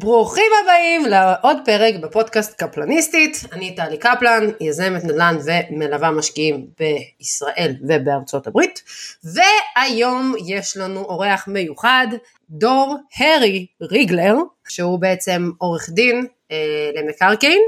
ברוכים 0.00 0.52
הבאים 0.62 1.06
לעוד 1.06 1.56
פרק 1.64 1.94
בפודקאסט 2.02 2.54
קפלניסטית. 2.58 3.44
אני 3.52 3.74
טלי 3.74 3.96
קפלן, 3.98 4.44
יזמת 4.60 5.04
נדל"ן 5.04 5.36
ומלווה 5.46 6.10
משקיעים 6.10 6.66
בישראל 6.78 7.74
ובארצות 7.88 8.46
הברית. 8.46 8.82
והיום 9.24 10.34
יש 10.46 10.76
לנו 10.76 11.00
אורח 11.00 11.48
מיוחד, 11.48 12.06
דור 12.50 12.96
הרי 13.18 13.66
ריגלר, 13.82 14.34
שהוא 14.68 14.98
בעצם 14.98 15.50
עורך 15.58 15.90
דין 15.90 16.26
אה, 16.50 16.90
למקרקעין, 16.94 17.62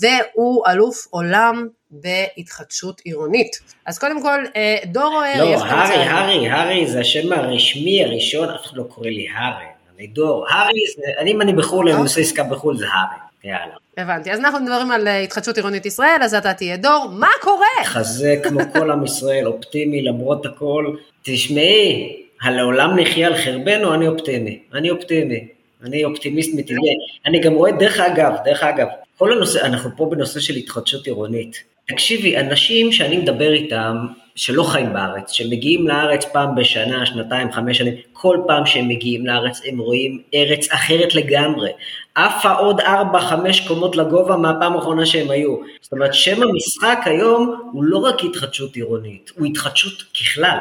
והוא 0.00 0.66
אלוף 0.66 1.06
עולם 1.10 1.68
בהתחדשות 1.90 3.00
עירונית. 3.00 3.60
אז 3.86 3.98
קודם 3.98 4.22
כל, 4.22 4.44
אה, 4.56 4.76
דור 4.86 5.14
הרי, 5.14 5.38
לא, 5.38 5.64
הרי, 5.64 5.94
הרי, 5.94 6.50
הרי 6.50 6.86
זה 6.86 7.00
השם 7.00 7.32
הרשמי 7.32 8.04
הראשון, 8.04 8.48
אף 8.48 8.66
אחד 8.66 8.76
לא 8.76 8.82
קורא 8.82 9.08
לי 9.08 9.26
הרי. 9.36 9.79
אני 10.00 10.08
דור, 10.08 10.46
הארי, 10.48 10.80
אני 11.18 11.30
אם 11.30 11.40
אני 11.42 11.52
בחו"ל, 11.52 11.88
אני 11.88 12.00
עושה 12.00 12.20
עסקה 12.20 12.44
בחו"ל, 12.44 12.76
זה 12.76 12.86
הארי, 12.88 13.20
יאללה. 13.44 13.74
הבנתי, 13.96 14.32
אז 14.32 14.38
אנחנו 14.38 14.60
מדברים 14.60 14.90
על 14.90 15.08
אה, 15.08 15.18
התחדשות 15.20 15.56
עירונית 15.56 15.86
ישראל, 15.86 16.18
אז 16.22 16.34
אתה 16.34 16.54
תהיה 16.54 16.76
דור, 16.76 17.08
מה 17.12 17.28
קורה? 17.40 17.84
חזה 17.84 18.36
כמו 18.42 18.60
כל 18.72 18.90
עם 18.90 19.04
ישראל, 19.04 19.46
אופטימי 19.46 20.02
למרות 20.02 20.46
הכל. 20.46 20.96
תשמעי, 21.22 22.16
הלעולם 22.42 23.00
נחיה 23.00 23.26
על 23.26 23.36
חרבנו, 23.36 23.94
אני 23.94 24.08
אופטימי, 24.08 24.58
אני 24.74 24.90
אופטימי, 24.90 25.46
אני 25.84 26.04
אופטימיסט 26.04 26.54
מטבעי. 26.54 26.94
אני 27.26 27.40
גם 27.40 27.54
רואה, 27.54 27.72
דרך 27.72 28.00
אגב, 28.00 28.32
דרך 28.44 28.62
אגב, 28.62 28.86
כל 29.18 29.32
הנושא, 29.32 29.66
אנחנו 29.66 29.90
פה 29.96 30.08
בנושא 30.10 30.40
של 30.40 30.54
התחדשות 30.54 31.06
עירונית. 31.06 31.64
תקשיבי, 31.90 32.38
אנשים 32.38 32.92
שאני 32.92 33.18
מדבר 33.18 33.52
איתם, 33.52 33.96
שלא 34.36 34.62
חיים 34.62 34.92
בארץ, 34.92 35.30
שמגיעים 35.30 35.88
לארץ 35.88 36.24
פעם 36.24 36.54
בשנה, 36.54 37.06
שנתיים, 37.06 37.52
חמש 37.52 37.78
שנים, 37.78 37.94
כל 38.12 38.38
פעם 38.46 38.66
שהם 38.66 38.88
מגיעים 38.88 39.26
לארץ 39.26 39.60
הם 39.66 39.78
רואים 39.78 40.22
ארץ 40.34 40.72
אחרת 40.72 41.14
לגמרי. 41.14 41.70
עפה 42.14 42.52
עוד 42.52 42.80
ארבע, 42.80 43.20
חמש 43.20 43.68
קומות 43.68 43.96
לגובה 43.96 44.36
מהפעם 44.36 44.76
האחרונה 44.76 45.06
שהם 45.06 45.30
היו. 45.30 45.56
זאת 45.80 45.92
אומרת, 45.92 46.14
שם 46.14 46.42
המשחק 46.42 46.98
היום 47.04 47.70
הוא 47.72 47.84
לא 47.84 47.98
רק 47.98 48.24
התחדשות 48.24 48.76
עירונית, 48.76 49.30
הוא 49.38 49.46
התחדשות 49.46 50.02
ככלל. 50.02 50.58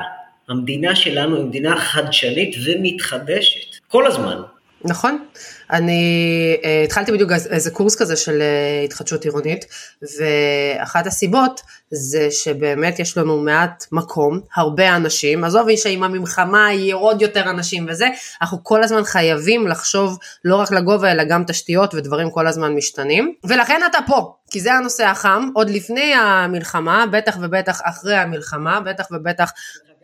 המדינה 0.50 0.96
שלנו 0.96 1.36
היא 1.36 1.46
מדינה 1.46 1.78
חדשנית 1.78 2.56
ומתחדשת, 2.66 3.76
כל 3.88 4.08
הזמן. 4.08 4.42
נכון. 4.86 5.26
אני 5.72 6.58
uh, 6.62 6.86
התחלתי 6.86 7.12
בדיוק 7.12 7.32
איזה 7.32 7.72
קורס 7.72 7.96
כזה 7.96 8.16
של 8.16 8.42
uh, 8.42 8.86
התחדשות 8.86 9.24
עירונית, 9.24 9.66
ואחת 10.02 11.08
הסיבות 11.08 11.62
זה 11.92 12.32
שבאמת 12.32 13.00
יש 13.00 13.18
לנו 13.18 13.38
מעט 13.42 13.86
מקום, 13.92 14.40
הרבה 14.56 14.96
אנשים, 14.96 15.44
עזוב 15.44 15.68
שעם 15.76 16.04
המלחמה 16.04 16.74
יהיה 16.74 16.96
עוד 16.96 17.22
יותר 17.22 17.50
אנשים 17.50 17.86
וזה, 17.90 18.08
אנחנו 18.42 18.64
כל 18.64 18.84
הזמן 18.84 19.04
חייבים 19.04 19.68
לחשוב 19.68 20.18
לא 20.46 20.56
רק 20.56 20.72
לגובה 20.72 21.12
אלא 21.12 21.24
גם 21.24 21.44
תשתיות 21.48 21.96
ודברים 21.96 22.32
כל 22.32 22.48
הזמן 22.48 22.76
משתנים, 22.76 23.34
ולכן 23.44 23.82
אתה 23.92 23.98
פה, 24.08 24.34
כי 24.52 24.60
זה 24.60 24.74
הנושא 24.74 25.06
החם, 25.06 25.50
עוד 25.54 25.70
לפני 25.70 26.14
המלחמה, 26.14 27.06
בטח 27.12 27.38
ובטח 27.42 27.82
אחרי 27.84 28.16
המלחמה, 28.16 28.80
בטח 28.80 29.06
ובטח 29.12 29.52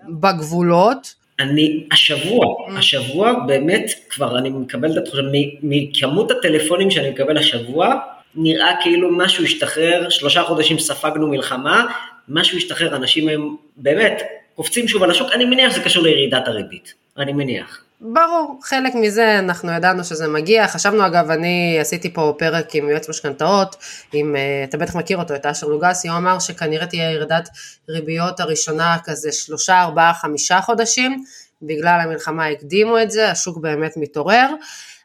בגבולות. 0.10 1.25
אני 1.39 1.83
השבוע, 1.91 2.45
mm. 2.45 2.78
השבוע 2.78 3.33
באמת 3.47 3.91
כבר 4.09 4.38
אני 4.38 4.50
מקבל 4.50 4.91
את 4.91 4.97
התחושה, 4.97 5.22
מכמות 5.64 6.31
הטלפונים 6.31 6.91
שאני 6.91 7.09
מקבל 7.09 7.38
השבוע, 7.38 7.95
נראה 8.36 8.72
כאילו 8.81 9.11
משהו 9.11 9.44
השתחרר, 9.44 10.09
שלושה 10.09 10.44
חודשים 10.44 10.80
ספגנו 10.80 11.28
מלחמה, 11.28 11.86
משהו 12.30 12.58
השתחרר, 12.58 12.95
אנשים 12.95 13.30
הם 13.30 13.56
באמת 13.78 14.22
קופצים 14.56 14.88
שוב 14.88 15.03
על 15.03 15.11
השוק, 15.11 15.28
אני 15.33 15.45
מניח 15.45 15.72
שזה 15.72 15.81
קשור 15.81 16.03
לירידת 16.03 16.47
הריבית, 16.47 16.94
אני 17.17 17.33
מניח. 17.33 17.84
ברור, 18.02 18.60
חלק 18.64 18.96
מזה 18.96 19.40
אנחנו 19.40 19.72
ידענו 19.72 20.04
שזה 20.04 20.28
מגיע, 20.28 20.68
חשבנו 20.68 21.06
אגב, 21.06 21.32
אני 21.32 21.78
עשיתי 21.82 22.14
פה 22.14 22.34
פרק 22.38 22.76
עם 22.76 22.90
יועץ 22.90 23.10
משכנתאות, 23.10 23.76
עם, 24.14 24.36
אה, 24.36 24.64
אתה 24.64 24.78
בטח 24.78 24.96
מכיר 24.96 25.18
אותו, 25.18 25.36
את 25.36 25.46
אשר 25.46 25.68
לוגסי, 25.68 26.08
הוא 26.08 26.18
אמר 26.18 26.40
שכנראה 26.40 26.86
תהיה 26.88 27.12
ירידת 27.12 27.50
ריביות 27.90 28.40
הראשונה 28.40 28.97
כזה 29.03 29.31
שלושה, 29.31 29.81
ארבעה, 29.81 30.14
חמישה 30.14 30.62
חודשים, 30.62 31.24
בגלל 31.62 32.00
המלחמה 32.03 32.47
הקדימו 32.47 33.02
את 33.02 33.12
זה, 33.12 33.31
השוק 33.31 33.58
באמת 33.58 33.94
מתעורר. 33.98 34.50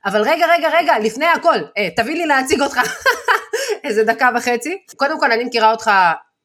אבל 0.04 0.22
רגע, 0.22 0.46
רגע, 0.58 0.68
רגע, 0.78 0.98
לפני 0.98 1.26
הכל, 1.26 1.58
אה, 1.78 1.88
תביא 1.96 2.14
לי 2.14 2.26
להציג 2.26 2.60
אותך 2.60 2.80
איזה 3.84 4.04
דקה 4.04 4.30
וחצי. 4.36 4.78
קודם 4.96 5.20
כל, 5.20 5.32
אני 5.32 5.44
מכירה 5.44 5.70
אותך 5.70 5.90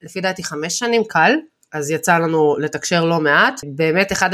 לפי 0.02 0.22
דעתי 0.22 0.44
חמש 0.44 0.80
שנים, 0.80 1.03
קל, 1.03 1.36
אז 1.74 1.92
יצא 1.92 2.18
לנו 2.18 2.56
לתקשר 2.59 3.06
לא 3.06 3.19
מעט. 3.19 3.62
באמת 3.64 4.12
אחד 4.12 4.30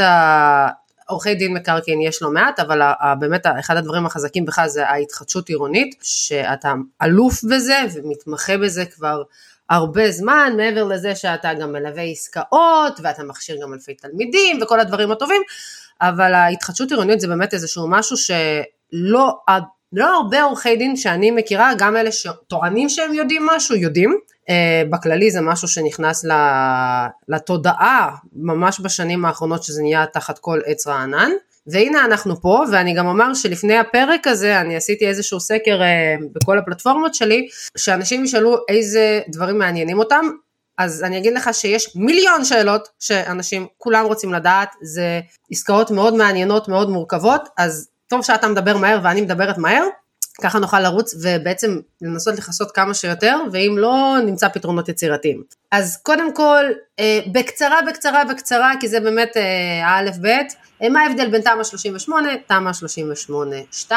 עורכי 1.12 1.36
דין 1.36 1.54
מקרקעין 1.54 2.02
יש 2.02 2.22
לא 2.22 2.32
מעט, 2.32 2.60
אבל 2.60 2.82
באמת 3.20 3.46
אחד 3.60 3.78
הדברים 3.78 4.06
החזקים 4.06 4.46
בך 4.46 4.66
זה 4.66 4.88
ההתחדשות 4.88 5.50
עירונית, 5.50 5.96
שאתה 6.02 6.74
אלוף 7.04 7.44
בזה 7.44 7.78
ומתמחה 7.94 8.58
בזה 8.58 8.86
כבר 8.86 9.24
הרבה 9.70 10.12
זמן, 10.12 10.54
מעבר 10.58 10.84
לזה 10.84 11.16
שאתה 11.16 11.54
גם 11.54 11.72
מלווה 11.72 12.04
עסקאות, 12.04 13.00
ואתה 13.04 13.24
מכשיר 13.24 13.58
גם 13.62 13.74
אלפי 13.74 13.94
תלמידים 13.94 14.60
וכל 14.62 14.80
הדברים 14.80 15.12
הטובים, 15.12 15.42
אבל 16.02 16.34
ההתחדשות 16.34 16.92
עירונית 16.92 17.20
זה 17.20 17.28
באמת 17.28 17.54
איזשהו 17.54 17.88
משהו 17.90 18.18
שלא 18.18 19.38
לא 19.94 20.16
הרבה 20.16 20.44
עורכי 20.44 20.76
דין 20.76 20.96
שאני 20.96 21.32
מכירה, 21.32 21.72
גם 21.78 21.98
אלה 21.98 22.12
שטוענים 22.12 22.90
שהם 22.90 23.14
יודעים 23.14 23.46
משהו, 23.46 23.76
יודעים. 23.76 24.18
Uh, 24.42 24.90
בכללי 24.90 25.32
זה 25.32 25.42
משהו 25.42 25.68
שנכנס 25.68 26.26
לתודעה 27.28 28.16
ממש 28.36 28.80
בשנים 28.80 29.26
האחרונות 29.26 29.64
שזה 29.64 29.82
נהיה 29.82 30.06
תחת 30.14 30.40
כל 30.40 30.60
עץ 30.66 30.88
רענן. 30.88 31.32
והנה 31.68 32.06
אנחנו 32.06 32.42
פה, 32.42 32.64
ואני 32.72 32.94
גם 32.94 33.08
אומר 33.08 33.34
שלפני 33.34 33.78
הפרק 33.78 34.28
הזה 34.28 34.62
אני 34.62 34.76
עשיתי 34.76 35.08
איזשהו 35.08 35.40
סקר 35.40 35.80
uh, 35.82 36.24
בכל 36.34 36.58
הפלטפורמות 36.58 37.16
שלי, 37.16 37.48
שאנשים 37.78 38.26
ישאלו 38.26 38.58
איזה 38.70 39.22
דברים 39.30 39.58
מעניינים 39.58 40.00
אותם, 40.00 40.26
אז 40.78 41.04
אני 41.04 41.18
אגיד 41.18 41.34
לך 41.34 41.50
שיש 41.54 41.96
מיליון 41.96 42.46
שאלות 42.46 42.88
שאנשים 43.00 43.68
כולם 43.78 44.06
רוצים 44.06 44.34
לדעת, 44.34 44.70
זה 44.82 45.20
עסקאות 45.52 45.92
מאוד 45.92 46.16
מעניינות, 46.16 46.68
מאוד 46.68 46.90
מורכבות, 46.90 47.50
אז 47.58 47.88
טוב 48.12 48.22
שאתה 48.26 48.48
מדבר 48.48 48.78
מהר 48.78 49.00
ואני 49.04 49.22
מדברת 49.22 49.58
מהר, 49.58 49.84
ככה 50.42 50.60
נוכל 50.60 50.80
לרוץ 50.80 51.16
ובעצם 51.24 51.80
לנסות 52.02 52.38
לכסות 52.38 52.72
כמה 52.72 52.94
שיותר, 52.94 53.36
ואם 53.52 53.76
לא, 53.78 54.16
נמצא 54.26 54.48
פתרונות 54.48 54.90
יצירתיים. 54.90 55.44
אז 55.72 55.98
קודם 56.04 56.34
כל, 56.34 56.66
אה, 57.00 57.20
בקצרה, 57.32 57.80
בקצרה, 57.88 58.24
בקצרה, 58.26 58.72
כי 58.80 58.88
זה 58.88 59.00
באמת 59.00 59.38
אה, 59.38 59.88
האלף 59.88 60.18
בית, 60.18 60.56
אה, 60.84 60.90
מה 60.90 61.02
ההבדל 61.02 61.30
בין 61.30 61.42
תמ"א 61.42 61.64
38, 61.64 62.30
תמ"א 62.48 62.72
38-2, 63.90 63.92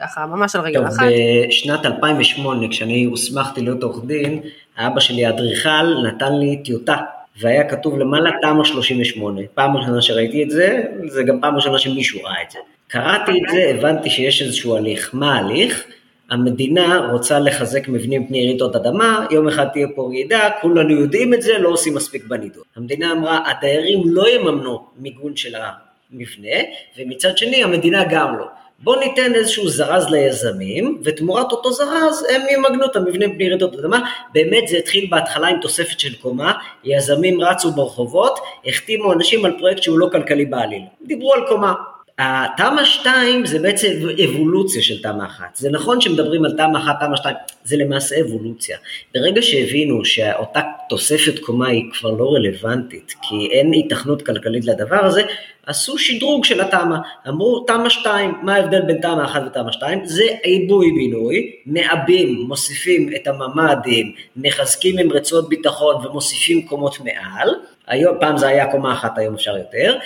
ככה 0.00 0.26
ממש 0.26 0.56
על 0.56 0.62
רגל 0.62 0.86
אחת. 0.88 1.06
בשנת 1.48 1.86
2008, 1.86 2.68
כשאני 2.70 3.04
הוסמכתי 3.04 3.60
להיות 3.60 3.82
עורך 3.82 4.04
דין, 4.04 4.40
האבא 4.76 5.00
שלי 5.00 5.28
אדריכל 5.28 6.06
נתן 6.06 6.32
לי 6.32 6.62
טיוטה 6.64 6.96
והיה 7.40 7.68
כתוב 7.68 7.98
למעלה 7.98 8.30
תמ"א 8.42 8.64
38. 8.64 9.40
פעם 9.54 9.76
ראשונה 9.76 10.02
שראיתי 10.02 10.42
את 10.42 10.50
זה, 10.50 10.82
זה 11.08 11.22
גם 11.22 11.40
פעם 11.40 11.56
ראשונה 11.56 11.78
שמישהו 11.78 12.22
ראה 12.22 12.42
את 12.46 12.50
זה. 12.50 12.58
קראתי 12.88 13.32
את 13.32 13.50
זה, 13.52 13.72
הבנתי 13.74 14.10
שיש 14.10 14.42
איזשהו 14.42 14.76
הליך. 14.76 15.10
מה 15.12 15.34
ההליך? 15.34 15.84
המדינה 16.30 17.08
רוצה 17.12 17.38
לחזק 17.38 17.88
מבנים 17.88 18.26
פני 18.26 18.46
רעידות 18.46 18.76
אדמה, 18.76 19.26
יום 19.30 19.48
אחד 19.48 19.66
תהיה 19.72 19.86
פה 19.94 20.02
רעידה, 20.02 20.48
כולנו 20.60 21.00
יודעים 21.00 21.34
את 21.34 21.42
זה, 21.42 21.58
לא 21.58 21.68
עושים 21.68 21.94
מספיק 21.94 22.24
בנידון. 22.24 22.62
המדינה 22.76 23.12
אמרה, 23.12 23.40
הדיירים 23.50 24.02
לא 24.04 24.28
יממנו 24.28 24.86
מיגון 24.98 25.36
של 25.36 25.54
המבנה, 25.54 26.58
ומצד 26.98 27.38
שני 27.38 27.64
המדינה 27.64 28.04
גם 28.10 28.38
לא. 28.38 28.44
בוא 28.78 28.96
ניתן 28.96 29.34
איזשהו 29.34 29.68
זרז 29.68 30.08
ליזמים, 30.10 31.00
ותמורת 31.04 31.52
אותו 31.52 31.72
זרז 31.72 32.26
הם 32.30 32.40
ימגנו 32.50 32.84
את 32.84 32.96
המבנה 32.96 33.28
בלי 33.28 33.48
רעידות 33.48 33.74
אדמה. 33.74 34.10
באמת 34.32 34.68
זה 34.68 34.76
התחיל 34.76 35.06
בהתחלה 35.10 35.48
עם 35.48 35.60
תוספת 35.60 36.00
של 36.00 36.14
קומה, 36.14 36.52
יזמים 36.84 37.40
רצו 37.40 37.72
ברחובות, 37.72 38.38
החתימו 38.66 39.12
אנשים 39.12 39.44
על 39.44 39.58
פרויקט 39.58 39.82
שהוא 39.82 39.98
לא 39.98 40.08
כלכלי 40.12 40.44
בעליל. 40.44 40.82
דיברו 41.02 41.34
על 41.34 41.40
קומה, 41.48 41.74
התמ"א 42.18 42.84
2 42.84 43.46
זה 43.46 43.58
בעצם 43.58 43.88
אבולוציה 44.24 44.82
של 44.82 45.02
תמ"א 45.02 45.24
1. 45.26 45.56
זה 45.56 45.70
נכון 45.70 46.00
שמדברים 46.00 46.44
על 46.44 46.52
תמ"א 46.56 46.78
1, 46.78 46.96
תמ"א 47.00 47.16
2, 47.16 47.36
זה 47.64 47.76
למעשה 47.76 48.20
אבולוציה. 48.20 48.76
ברגע 49.14 49.42
שהבינו 49.42 50.04
שאותה 50.04 50.60
תוספת 50.88 51.38
קומה 51.38 51.68
היא 51.68 51.82
כבר 51.92 52.10
לא 52.10 52.34
רלוונטית, 52.34 53.14
כי 53.22 53.48
אין 53.50 53.72
היתכנות 53.72 54.22
כלכלית 54.22 54.64
לדבר 54.64 55.04
הזה, 55.04 55.22
עשו 55.66 55.98
שדרוג 55.98 56.44
של 56.44 56.60
התמ"א. 56.60 56.96
אמרו 57.28 57.64
תמ"א 57.66 57.88
2, 57.88 58.34
מה 58.42 58.54
ההבדל 58.54 58.80
בין 58.80 59.00
תמ"א 59.00 59.24
1 59.24 59.42
ותמ"א 59.46 59.72
2? 59.72 60.00
זה 60.04 60.24
עיבוי 60.42 60.92
בינוי, 60.92 61.52
מעבים, 61.66 62.44
מוסיפים 62.48 63.10
את 63.16 63.26
הממ"דים, 63.26 64.12
מחזקים 64.36 64.98
עם 64.98 65.12
רצועות 65.12 65.48
ביטחון 65.48 66.06
ומוסיפים 66.06 66.66
קומות 66.66 66.98
מעל. 67.00 67.54
היום, 67.86 68.16
פעם 68.20 68.38
זה 68.38 68.48
היה 68.48 68.70
קומה 68.70 68.92
אחת, 68.92 69.18
היום 69.18 69.34
אפשר 69.34 69.56
יותר. 69.58 69.98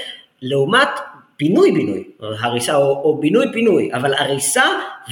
לעומת 0.43 0.89
פינוי-בינוי, 1.43 2.05
הריסה 2.21 2.75
או, 2.75 3.03
או 3.05 3.19
בינוי-פינוי, 3.21 3.91
אבל 3.95 4.15
הריסה 4.15 4.65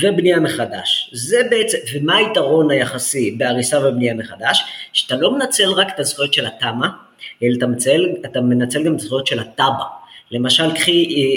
ובנייה 0.03 0.41
מחדש. 0.41 1.11
זה 1.13 1.37
בעצם, 1.51 1.79
ומה 1.95 2.17
היתרון 2.17 2.71
היחסי 2.71 3.35
בהריסה 3.39 3.89
ובנייה 3.89 4.15
מחדש? 4.15 4.65
שאתה 4.93 5.17
לא 5.17 5.33
מנצל 5.35 5.71
רק 5.71 5.95
את 5.95 6.01
הזכויות 6.01 6.33
של 6.33 6.47
התמ"א, 6.47 6.87
אלא 7.43 7.55
אתה 7.59 7.67
מנצל, 7.67 8.07
אתה 8.25 8.41
מנצל 8.41 8.83
גם 8.83 8.95
את 8.95 9.01
הזכויות 9.01 9.27
של 9.27 9.41
התב"ע. 9.41 9.85
למשל, 10.31 10.75
קחי 10.75 10.93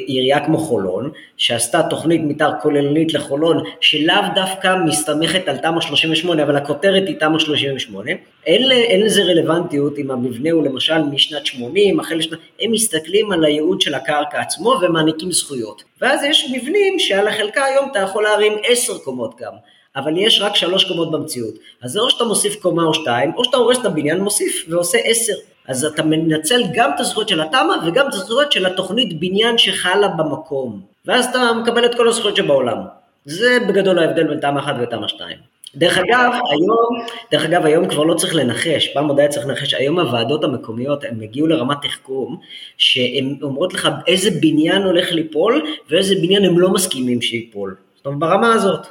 עירייה 0.08 0.46
כמו 0.46 0.58
חולון, 0.58 1.12
שעשתה 1.38 1.84
תוכנית 1.84 2.22
מתאר 2.24 2.52
כוללנית 2.62 3.14
לחולון, 3.14 3.64
שלאו 3.82 4.16
דווקא 4.36 4.76
מסתמכת 4.86 5.48
על 5.48 5.58
תמ"א 5.58 5.82
38, 5.82 6.44
אבל 6.44 6.56
הכותרת 6.56 7.08
היא 7.08 7.20
תמ"א 7.20 7.40
38, 7.40 8.12
אין, 8.46 8.72
אין 8.72 9.02
לזה 9.02 9.24
רלוונטיות 9.24 9.98
אם 9.98 10.12
המבנה 10.12 10.52
הוא 10.52 10.64
למשל 10.64 11.04
משנת 11.04 11.46
80, 11.46 12.00
החל 12.00 12.16
לשנת... 12.16 12.40
הם 12.62 12.72
מסתכלים 12.72 13.32
על 13.32 13.46
הייעוד 13.46 13.82
של 13.82 13.94
הקרקע 13.94 14.42
עצמו 14.42 14.76
ומעניקים 14.82 15.32
זכויות. 15.32 15.84
ואז 16.02 16.24
יש 16.24 16.52
מבנים 16.54 17.00
שעל 17.00 17.28
החלקה 17.28 17.66
היום 17.66 17.90
אתה 17.92 18.00
יכול 18.00 18.24
להרים 18.24 18.54
עשר 18.64 18.98
קומות 18.98 19.36
גם. 19.40 19.54
אבל 19.96 20.18
יש 20.18 20.42
רק 20.42 20.56
שלוש 20.56 20.84
קומות 20.84 21.12
במציאות. 21.12 21.54
אז 21.84 21.92
זה 21.92 22.00
או 22.00 22.10
שאתה 22.10 22.24
מוסיף 22.24 22.56
קומה 22.62 22.84
או 22.84 22.94
שתיים, 22.94 23.32
או 23.36 23.44
שאתה 23.44 23.58
הורס 23.58 23.80
את 23.80 23.86
הבניין, 23.86 24.20
מוסיף 24.20 24.66
ועושה 24.70 24.98
עשר. 25.04 25.34
אז 25.68 25.86
אתה 25.86 26.04
מנצל 26.04 26.62
גם 26.74 26.92
את 26.96 27.00
הזכויות 27.00 27.30
של 27.30 27.42
התמ"א 27.42 27.88
וגם 27.88 28.08
את 28.08 28.14
הזכויות 28.14 28.52
של 28.52 28.66
התוכנית 28.66 29.20
בניין 29.20 29.58
שחלה 29.58 30.08
במקום. 30.08 30.82
ואז 31.06 31.26
אתה 31.26 31.54
מקבל 31.54 31.86
את 31.86 31.96
כל 31.96 32.08
הזכויות 32.08 32.36
שבעולם. 32.36 32.78
זה 33.26 33.58
בגדול 33.68 34.00
ההבדל 34.00 34.28
בין 34.28 34.40
תמ"א 34.40 34.60
1 34.60 34.76
ותמ"א 34.82 35.08
2. 35.08 35.53
דרך 35.76 35.98
אגב, 35.98 36.32
היום, 36.52 37.06
דרך 37.32 37.46
אגב, 37.46 37.66
היום 37.66 37.90
כבר 37.90 38.04
לא 38.04 38.14
צריך 38.14 38.36
לנחש, 38.36 38.88
פעם 38.94 39.08
עוד 39.08 39.20
היה 39.20 39.28
צריך 39.28 39.48
לנחש, 39.48 39.74
היום 39.74 40.00
הוועדות 40.00 40.44
המקומיות, 40.44 41.04
הם 41.04 41.22
הגיעו 41.22 41.48
לרמת 41.48 41.78
תחכום, 41.82 42.38
שהן 42.78 43.38
אומרות 43.42 43.74
לך 43.74 43.90
איזה 44.08 44.30
בניין 44.42 44.82
הולך 44.82 45.12
ליפול, 45.12 45.66
ואיזה 45.90 46.16
בניין 46.16 46.46
הם 46.46 46.60
לא 46.60 46.70
מסכימים 46.70 47.22
שיפול. 47.22 47.76
זאת 47.96 48.06
אומרת, 48.06 48.20
ברמה 48.20 48.54
הזאת. 48.54 48.88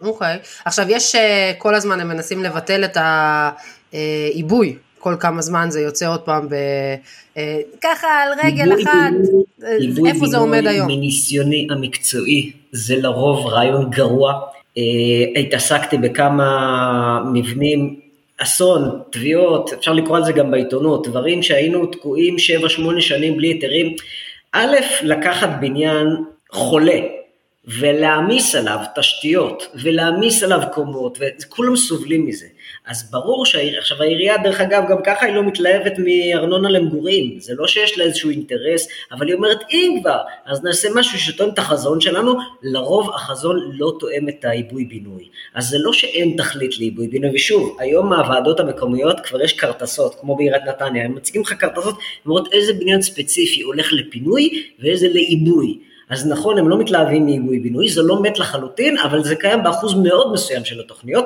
אוקיי, 0.00 0.34
okay. 0.34 0.62
עכשיו 0.64 0.86
יש, 0.88 1.14
אה, 1.14 1.52
כל 1.58 1.74
הזמן 1.74 2.00
הם 2.00 2.08
מנסים 2.08 2.44
לבטל 2.44 2.84
את 2.84 2.96
העיבוי 3.92 4.76
כל 5.06 5.16
כמה 5.20 5.42
זמן 5.42 5.66
זה 5.70 5.80
יוצא 5.80 6.08
עוד 6.08 6.20
פעם, 6.20 6.48
ב, 6.48 6.54
אה, 7.36 7.60
ככה 7.80 8.06
על 8.06 8.32
רגל 8.44 8.74
אחת, 8.74 9.12
אה, 9.64 10.08
איפה 10.08 10.26
זה 10.26 10.36
עומד 10.36 10.66
היום? 10.66 10.88
מניסיוני 10.88 11.66
המקצועי, 11.70 12.52
זה 12.72 12.96
לרוב 12.96 13.46
רעיון 13.46 13.90
גרוע. 13.90 14.32
אה, 14.78 15.40
התעסקתי 15.40 15.98
בכמה 15.98 17.22
מבנים, 17.32 18.00
אסון, 18.38 19.00
תביעות, 19.10 19.72
אפשר 19.72 19.92
לקרוא 19.92 20.16
על 20.16 20.24
זה 20.24 20.32
גם 20.32 20.50
בעיתונות, 20.50 21.08
דברים 21.08 21.42
שהיינו 21.42 21.86
תקועים 21.86 22.36
7-8 22.96 23.00
שנים 23.00 23.36
בלי 23.36 23.48
היתרים. 23.48 23.96
א', 24.52 24.76
לקחת 25.02 25.48
בניין 25.60 26.06
חולה, 26.50 26.98
ולהעמיס 27.66 28.54
עליו 28.54 28.78
תשתיות, 28.94 29.66
ולהעמיס 29.82 30.42
עליו 30.42 30.60
קומות, 30.72 31.18
וכולם 31.20 31.76
סובלים 31.76 32.26
מזה. 32.26 32.46
אז 32.86 33.10
ברור 33.10 33.46
שהעירייה, 33.46 33.78
עכשיו 33.78 34.02
העירייה 34.02 34.36
דרך 34.38 34.60
אגב 34.60 34.82
גם 34.88 34.96
ככה 35.04 35.26
היא 35.26 35.34
לא 35.34 35.42
מתלהבת 35.42 35.92
מארנונה 35.98 36.68
למגורים, 36.68 37.40
זה 37.40 37.54
לא 37.56 37.66
שיש 37.66 37.98
לה 37.98 38.04
איזשהו 38.04 38.30
אינטרס, 38.30 38.88
אבל 39.12 39.26
היא 39.26 39.34
אומרת 39.34 39.58
אם 39.70 39.98
כבר, 40.02 40.18
אז 40.46 40.64
נעשה 40.64 40.88
משהו 40.94 41.18
שתואם 41.18 41.48
את 41.48 41.58
החזון 41.58 42.00
שלנו, 42.00 42.34
לרוב 42.62 43.10
החזון 43.14 43.70
לא 43.72 43.92
תואם 44.00 44.28
את 44.28 44.44
העיבוי 44.44 44.84
בינוי. 44.84 45.28
אז 45.54 45.68
זה 45.68 45.78
לא 45.78 45.92
שאין 45.92 46.34
תכלית 46.36 46.78
לעיבוי 46.78 47.08
בינוי, 47.08 47.30
ושוב, 47.34 47.76
היום 47.80 48.10
מהוועדות 48.10 48.60
המקומיות 48.60 49.20
כבר 49.20 49.42
יש 49.42 49.52
כרטסות, 49.52 50.14
כמו 50.20 50.36
בעיריית 50.36 50.62
נתניה, 50.68 51.04
הם 51.04 51.14
מציגים 51.14 51.42
לך 51.42 51.54
כרטסות, 51.60 51.94
הם 51.94 52.30
אומרות 52.30 52.52
איזה 52.52 52.72
בניין 52.72 53.02
ספציפי 53.02 53.62
הולך 53.62 53.92
לפינוי 53.92 54.62
ואיזה 54.78 55.08
לעיבוי. 55.08 55.78
אז 56.10 56.26
נכון, 56.26 56.58
הם 56.58 56.68
לא 56.68 56.78
מתלהבים 56.78 57.24
מעיבוי 57.24 57.58
בינוי, 57.58 57.88
זה 57.88 58.02
לא 58.02 58.22
מת 58.22 58.38
לחלוטין, 58.38 58.98
אבל 58.98 59.24
זה 59.24 59.36
קיים 59.36 59.62
באחוז 59.62 59.94
מאוד 59.94 60.32
מסוים 60.32 60.64
של 60.64 60.80
התוכניות, 60.80 61.24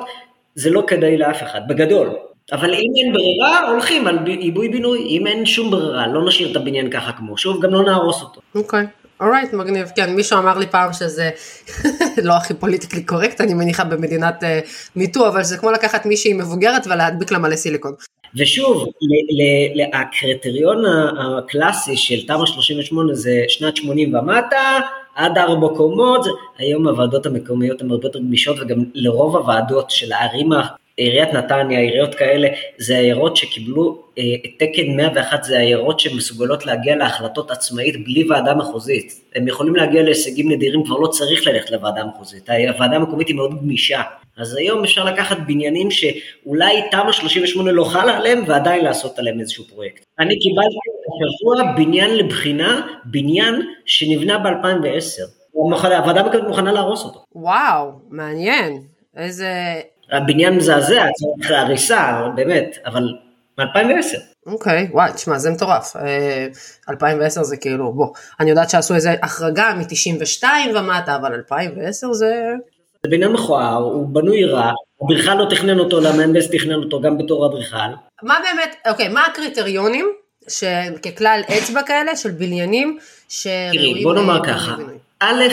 זה 0.55 0.69
לא 0.69 0.83
כדאי 0.87 1.17
לאף 1.17 1.43
אחד, 1.43 1.61
בגדול. 1.67 2.09
אבל 2.51 2.73
אם 2.73 2.91
אין 2.97 3.13
ברירה, 3.13 3.69
הולכים 3.69 4.07
על 4.07 4.19
עיבוי 4.25 4.69
בינוי, 4.69 4.99
אם 5.07 5.27
אין 5.27 5.45
שום 5.45 5.71
ברירה, 5.71 6.07
לא 6.07 6.25
נשאיר 6.25 6.51
את 6.51 6.55
הבניין 6.55 6.89
ככה 6.89 7.11
כמו, 7.11 7.37
שוב, 7.37 7.61
גם 7.61 7.73
לא 7.73 7.83
נהרוס 7.83 8.21
אותו. 8.21 8.41
אוקיי. 8.55 8.87
Alright, 9.21 9.53
מגניב. 9.53 9.91
כן, 9.95 10.15
מישהו 10.15 10.39
אמר 10.39 10.57
לי 10.57 10.67
פעם 10.67 10.93
שזה 10.93 11.29
לא 12.27 12.33
הכי 12.33 12.53
politically 12.53 13.03
correct, 13.03 13.41
אני 13.41 13.53
מניחה 13.53 13.83
במדינת 13.83 14.43
MeToo, 14.95 15.27
אבל 15.27 15.43
זה 15.43 15.57
כמו 15.57 15.71
לקחת 15.71 16.05
מישהי 16.05 16.33
מבוגרת 16.33 16.87
ולהדביק 16.87 17.31
לה 17.31 17.39
מלא 17.39 17.55
סיליקון. 17.55 17.93
ושוב, 18.35 18.85
הקריטריון 19.93 20.83
הקלאסי 21.19 21.97
של 21.97 22.27
תמ"א 22.27 22.45
38 22.45 23.13
זה 23.13 23.43
שנת 23.47 23.77
80 23.77 24.15
ומטה, 24.15 24.79
עד 25.15 25.37
ארבע 25.37 25.67
קומות, 25.75 26.25
היום 26.57 26.87
הוועדות 26.87 27.25
המקומיות 27.25 27.81
הן 27.81 27.91
הרבה 27.91 28.07
יותר 28.07 28.19
גמישות 28.19 28.57
וגם 28.59 28.83
לרוב 28.93 29.35
הוועדות 29.35 29.91
של 29.91 30.11
הערים, 30.11 30.49
עיריית 31.01 31.33
נתניה, 31.33 31.79
עיריות 31.79 32.15
כאלה, 32.15 32.47
זה 32.77 32.97
עיירות 32.97 33.37
שקיבלו 33.37 34.03
אה, 34.17 34.23
תקן 34.57 34.95
101, 34.97 35.43
זה 35.43 35.59
עיירות 35.59 35.99
שמסוגלות 35.99 36.65
להגיע 36.65 36.95
להחלטות 36.95 37.51
עצמאית 37.51 38.03
בלי 38.03 38.27
ועדה 38.29 38.53
מחוזית. 38.53 39.21
הם 39.35 39.47
יכולים 39.47 39.75
להגיע 39.75 40.03
להישגים 40.03 40.51
נדירים, 40.51 40.83
כבר 40.83 40.97
לא 40.97 41.07
צריך 41.07 41.47
ללכת 41.47 41.71
לוועדה 41.71 42.03
מחוזית, 42.05 42.49
הוועדה 42.49 42.95
המקומית 42.95 43.27
היא 43.27 43.35
מאוד 43.35 43.61
גמישה. 43.61 44.01
אז 44.37 44.55
היום 44.55 44.83
אפשר 44.83 45.03
לקחת 45.03 45.37
בניינים 45.47 45.91
שאולי 45.91 46.81
תמ"א 46.91 47.11
38 47.11 47.71
לא 47.71 47.83
חלה 47.83 48.17
עליהם 48.17 48.43
ועדיין 48.47 48.85
לעשות 48.85 49.19
עליהם 49.19 49.39
איזשהו 49.39 49.63
פרויקט. 49.63 50.05
אני 50.19 50.39
קיבלתי 50.39 50.75
השבוע 51.25 51.73
בניין 51.75 52.17
לבחינה, 52.17 52.87
בניין 53.05 53.61
שנבנה 53.85 54.37
ב-2010. 54.37 55.21
הוועדה 55.53 56.19
המקומית 56.19 56.47
מוכנה 56.47 56.71
להרוס 56.71 57.03
אותו. 57.03 57.25
וואו, 57.35 57.91
מעניין. 58.09 58.81
איזה... 59.17 59.81
הבניין 60.11 60.55
מזעזע, 60.55 61.05
צריך 61.19 61.51
הריסה, 61.51 62.21
באמת, 62.35 62.77
אבל 62.85 63.03
מ-2010. 63.59 64.17
אוקיי, 64.45 64.87
okay, 64.89 64.93
וואי, 64.93 65.11
תשמע, 65.13 65.37
זה 65.37 65.51
מטורף. 65.51 65.95
2010 66.89 67.43
זה 67.43 67.57
כאילו, 67.57 67.93
בוא, 67.93 68.07
אני 68.39 68.49
יודעת 68.49 68.69
שעשו 68.69 68.95
איזה 68.95 69.15
החרגה 69.23 69.73
מ-92 69.73 70.43
ומטה, 70.75 71.15
אבל 71.15 71.33
2010 71.33 72.13
זה... 72.13 72.35
זה 73.03 73.09
בניין 73.11 73.31
מכוער, 73.31 73.77
הוא 73.77 74.07
בנוי 74.07 74.45
רע, 74.45 74.71
אדריכל 75.05 75.35
לא 75.35 75.45
תכנן 75.49 75.79
אותו, 75.79 75.99
למהנדס 75.99 76.51
תכנן 76.51 76.75
אותו 76.75 77.01
גם 77.01 77.17
בתור 77.17 77.45
אדריכל. 77.45 77.77
מה 78.23 78.37
באמת, 78.43 78.75
אוקיי, 78.87 79.07
מה 79.07 79.25
הקריטריונים 79.25 80.05
שככלל 80.49 81.41
אצבע 81.57 81.83
כאלה 81.83 82.15
של 82.15 82.31
בניינים 82.31 82.97
שראויים... 83.29 83.71
תראי, 83.71 84.03
בוא 84.03 84.13
נאמר 84.13 84.43
ככה, 84.43 84.75
א', 85.19 85.43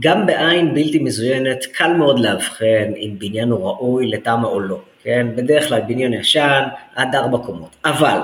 גם 0.00 0.26
בעין 0.26 0.74
בלתי 0.74 0.98
מזוינת 0.98 1.64
קל 1.64 1.92
מאוד 1.92 2.18
לאבחן 2.18 2.92
אם 2.96 3.14
בניין 3.18 3.50
הוא 3.50 3.66
ראוי 3.66 4.06
לתמ"א 4.10 4.46
או 4.46 4.60
לא, 4.60 4.80
כן? 5.02 5.26
בדרך 5.36 5.68
כלל 5.68 5.80
בניין 5.80 6.12
ישן 6.12 6.62
עד 6.94 7.14
ארבע 7.14 7.38
קומות, 7.38 7.76
אבל 7.84 8.18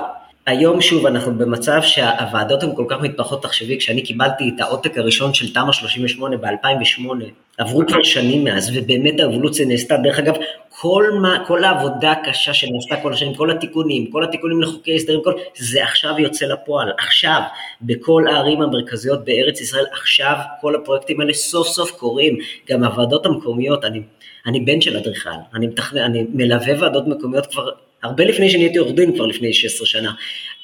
היום 0.49 0.81
שוב 0.81 1.05
אנחנו 1.05 1.37
במצב 1.37 1.81
שהוועדות 1.81 2.63
הן 2.63 2.75
כל 2.75 2.85
כך 2.87 3.01
מתפחות, 3.01 3.43
תחשבי, 3.43 3.77
כשאני 3.77 4.01
קיבלתי 4.01 4.51
את 4.55 4.61
העותק 4.61 4.97
הראשון 4.97 5.33
של 5.33 5.53
תמ"א 5.53 5.71
38 5.71 6.37
ב-2008, 6.37 7.23
עברו 7.57 7.81
כבר 7.87 8.03
שנים 8.03 8.43
מאז, 8.43 8.71
ובאמת 8.77 9.19
האבולוציה 9.19 9.65
נעשתה, 9.65 9.97
דרך 9.97 10.19
אגב, 10.19 10.33
כל, 10.69 11.03
מה, 11.21 11.43
כל 11.47 11.63
העבודה 11.63 12.11
הקשה 12.11 12.53
שנעשתה 12.53 12.95
כל 13.01 13.13
השנים, 13.13 13.35
כל 13.35 13.51
התיקונים, 13.51 14.11
כל 14.11 14.23
התיקונים 14.23 14.61
לחוקי 14.61 14.95
הסדרים, 14.95 15.21
כל, 15.23 15.33
זה 15.57 15.83
עכשיו 15.83 16.19
יוצא 16.19 16.45
לפועל, 16.45 16.91
עכשיו, 16.97 17.41
בכל 17.81 18.23
הערים 18.27 18.61
המרכזיות 18.61 19.25
בארץ 19.25 19.61
ישראל, 19.61 19.85
עכשיו 19.91 20.35
כל 20.61 20.75
הפרויקטים 20.75 21.21
האלה 21.21 21.33
סוף 21.33 21.67
סוף 21.67 21.91
קורים, 21.91 22.37
גם 22.69 22.83
הוועדות 22.83 23.25
המקומיות, 23.25 23.85
אני, 23.85 24.01
אני 24.45 24.59
בן 24.59 24.81
של 24.81 24.97
אדריכל, 24.97 25.29
אני, 25.55 25.67
אני 25.95 26.25
מלווה 26.33 26.73
ועדות 26.81 27.07
מקומיות 27.07 27.45
כבר 27.45 27.69
הרבה 28.03 28.23
לפני 28.23 28.49
שנהייתי 28.49 28.77
עורך 28.77 28.93
דין, 28.95 29.15
כבר 29.15 29.25
לפני 29.25 29.53
16 29.53 29.87
שנה, 29.87 30.11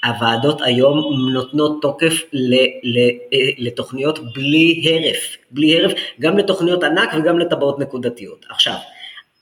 הוועדות 0.06 0.62
היום 0.62 1.20
נותנות 1.34 1.82
תוקף 1.82 2.24
ל, 2.34 2.54
ל, 2.84 2.98
אה, 3.34 3.40
לתוכניות 3.58 4.34
בלי 4.34 4.82
הרף, 4.86 5.38
בלי 5.52 5.80
הרף, 5.80 5.92
גם 6.20 6.38
לתוכניות 6.38 6.84
ענק 6.84 7.10
וגם 7.14 7.40
לטבעות 7.40 7.80
נקודתיות. 7.80 8.46
עכשיו, 8.50 8.76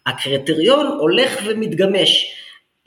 הקריטריון 0.06 0.88
הולך 1.00 1.42
ומתגמש. 1.46 2.26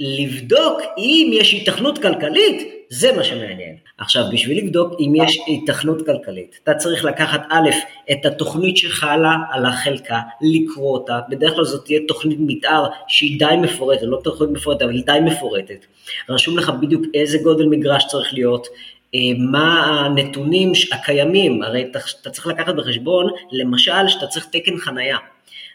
לבדוק 0.01 0.81
אם 0.99 1.31
יש 1.33 1.53
היתכנות 1.53 1.99
כלכלית, 1.99 2.73
זה 2.91 3.13
מה 3.17 3.25
שמעניין. 3.25 3.77
עכשיו, 3.99 4.25
בשביל 4.33 4.59
לבדוק 4.59 4.93
אם 5.01 5.15
יש 5.15 5.39
היתכנות 5.47 6.07
כלכלית, 6.07 6.59
אתה 6.63 6.75
צריך 6.75 7.05
לקחת 7.05 7.43
א', 7.49 7.71
את 8.13 8.27
התוכנית 8.27 8.77
שחלה 8.77 9.37
על 9.51 9.67
החלקה, 9.67 10.21
לקרוא 10.41 10.93
אותה, 10.93 11.21
בדרך 11.29 11.55
כלל 11.55 11.65
זאת 11.65 11.85
תהיה 11.85 12.01
תוכנית 12.09 12.39
מתאר 12.41 12.87
שהיא 13.09 13.39
די 13.39 13.57
מפורטת, 13.63 14.03
לא 14.03 14.21
תוכנית 14.25 14.51
מפורטת, 14.51 14.83
אבל 14.83 14.95
היא 14.95 15.05
די 15.07 15.19
מפורטת. 15.23 15.87
רשום 16.29 16.59
לך 16.59 16.73
בדיוק 16.81 17.03
איזה 17.15 17.39
גודל 17.39 17.67
מגרש 17.67 18.07
צריך 18.07 18.35
להיות, 18.35 18.67
אה, 19.15 19.21
מה 19.39 19.85
הנתונים 19.85 20.73
הקיימים, 20.93 21.63
הרי 21.63 21.87
אתה, 21.91 22.31
צריך 22.31 22.47
לקחת 22.47 22.75
בחשבון, 22.75 23.31
למשל, 23.53 24.09
שאתה 24.09 24.27
צריך 24.27 24.47
תקן 24.47 24.79
חנייה. 24.79 25.17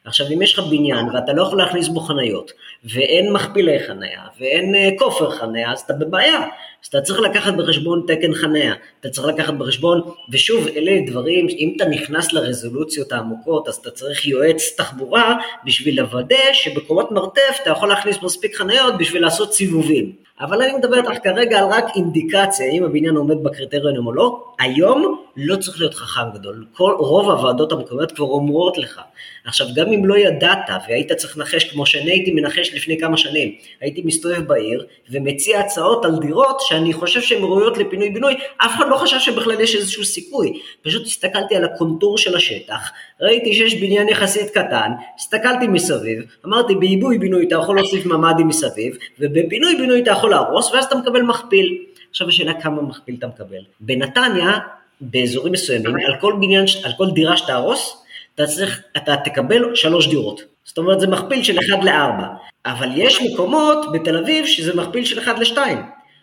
עכשיו, 0.05 0.27
אם 0.34 0.41
יש 0.41 0.53
לך 0.53 0.65
בניין 0.65 1.10
ואתה 1.13 1.34
לא 1.34 1.41
יכול 1.43 1.58
להכניס 1.58 1.88
בו 1.88 2.00
חניות, 2.00 2.51
ואין 2.84 3.34
מכפילי 3.34 3.79
חניה, 3.88 4.22
ואין 4.39 4.75
uh, 4.75 5.00
כופר 5.00 5.31
חניה, 5.31 5.72
אז 5.72 5.79
אתה 5.79 5.93
בבעיה. 5.93 6.39
אז 6.84 6.88
אתה 6.88 7.01
צריך 7.01 7.20
לקחת 7.20 7.53
בחשבון 7.53 8.03
תקן 8.08 8.34
חניה, 8.34 8.74
אתה 9.00 9.10
צריך 9.10 9.27
לקחת 9.27 9.53
בחשבון, 9.53 10.01
ושוב, 10.29 10.67
אלה 10.67 10.91
דברים, 11.08 11.48
אם 11.50 11.74
אתה 11.75 11.86
נכנס 11.86 12.34
לרזולוציות 12.34 13.12
העמוקות, 13.12 13.67
אז 13.67 13.75
אתה 13.75 13.91
צריך 13.91 14.27
יועץ 14.27 14.74
תחבורה 14.77 15.36
בשביל 15.65 16.01
לוודא 16.01 16.53
שבקומות 16.53 17.12
מרתף 17.12 17.60
אתה 17.62 17.70
יכול 17.70 17.89
להכניס 17.89 18.17
מספיק 18.24 18.55
חניות 18.55 18.98
בשביל 18.98 19.22
לעשות 19.22 19.53
סיבובים. 19.53 20.12
אבל 20.41 20.62
אני 20.62 20.74
מדבר 20.74 20.98
איתך 20.98 21.24
כרגע 21.24 21.60
על 21.60 21.65
רק 21.65 21.86
אינדיקציה, 21.95 22.65
האם 22.65 22.83
הבניין 22.83 23.15
עומד 23.15 23.43
בקריטריונים 23.43 24.07
או 24.07 24.13
לא. 24.13 24.43
היום 24.60 25.21
לא 25.38 25.55
צריך 25.55 25.79
להיות 25.79 25.93
חכם 25.93 26.31
גדול. 26.33 26.65
כל, 26.74 26.95
רוב 27.00 27.29
הוועדות 27.29 27.71
המקומיות 27.71 28.12
כבר 28.12 28.25
אומרות 28.25 28.77
לך. 28.77 29.01
עכשיו, 29.45 29.67
גם 29.75 29.93
אם 29.93 30.05
לא 30.05 30.17
ידעת 30.17 30.69
והיית 30.88 31.12
צריך 31.12 31.38
לנחש 31.38 31.63
כמו 31.63 31.86
שאני 31.86 32.12
הייתי 32.12 32.31
מנחש 32.31 32.74
לפני 32.74 33.00
כמה 33.00 33.17
שנים, 33.17 33.55
הייתי 33.81 34.01
מסתובב 34.05 34.48
בעיר 34.48 34.86
ומציע 35.10 35.60
הצעות 35.60 36.05
על 36.05 36.19
דירות 36.21 36.62
שאני 36.62 36.93
חושב 36.93 37.21
שהן 37.21 37.43
ראויות 37.43 37.77
לפינוי-בינוי, 37.77 38.33
אף 38.57 38.75
אחד 38.75 38.86
לא 38.89 38.98
חשב 38.98 39.19
שבכלל 39.19 39.62
יש 39.62 39.75
איזשהו 39.75 40.05
סיכוי. 40.05 40.60
פשוט 40.81 41.05
הסתכלתי 41.05 41.55
על 41.55 41.63
הקונטור 41.63 42.17
של 42.17 42.36
השטח, 42.36 42.91
ראיתי 43.21 43.53
שיש 43.53 43.75
בניין 43.75 44.09
יחסית 44.09 44.49
קטן, 44.49 44.91
הסתכלתי 45.15 45.67
מסביב, 45.67 46.23
אמרתי 46.45 46.75
בעיבוי-בינוי 46.75 47.47
אתה 47.47 47.55
יכול 47.55 47.75
להוסיף 47.75 48.05
ממ"דים 48.05 48.47
מסביב, 48.47 48.97
ובפינוי-בינוי 49.19 50.01
אתה 50.01 50.11
יכול 50.11 50.29
להרוס, 50.29 50.71
ואז 50.71 50.85
אתה 50.85 50.95
מקבל 50.95 51.21
מכפיל. 51.21 51.77
עכשיו 52.09 52.27
השאלה 52.27 52.53
כמה 52.61 52.81
מכפיל 52.81 53.15
אתה 53.19 53.27
מקבל. 53.27 53.61
בנתניה, 53.79 54.59
באזורים 55.01 55.53
מסוימים, 55.53 55.95
על 55.95 56.15
כל 56.21 56.33
בניין, 56.41 56.65
על 56.83 56.91
כל 56.97 57.11
דירה 57.11 57.37
שתהרוס, 57.37 58.03
אתה 58.35 58.45
צריך, 58.45 58.81
אתה 58.97 59.15
תקבל 59.15 59.75
שלוש 59.75 60.07
דירות. 60.07 60.41
זאת 60.63 60.77
אומרת 60.77 60.99
זה 60.99 61.07
מכפיל 61.07 61.43
של 61.43 61.59
1 61.59 61.83
ל-4. 61.83 62.23
אבל 62.65 62.89
יש 62.95 63.21
מקומות 63.21 63.85
בתל 63.93 64.17
אביב 64.17 64.45
שזה 64.45 64.75
מכפיל 64.75 65.05
של 65.05 65.19
1 65.19 65.39
ל-2. 65.39 65.57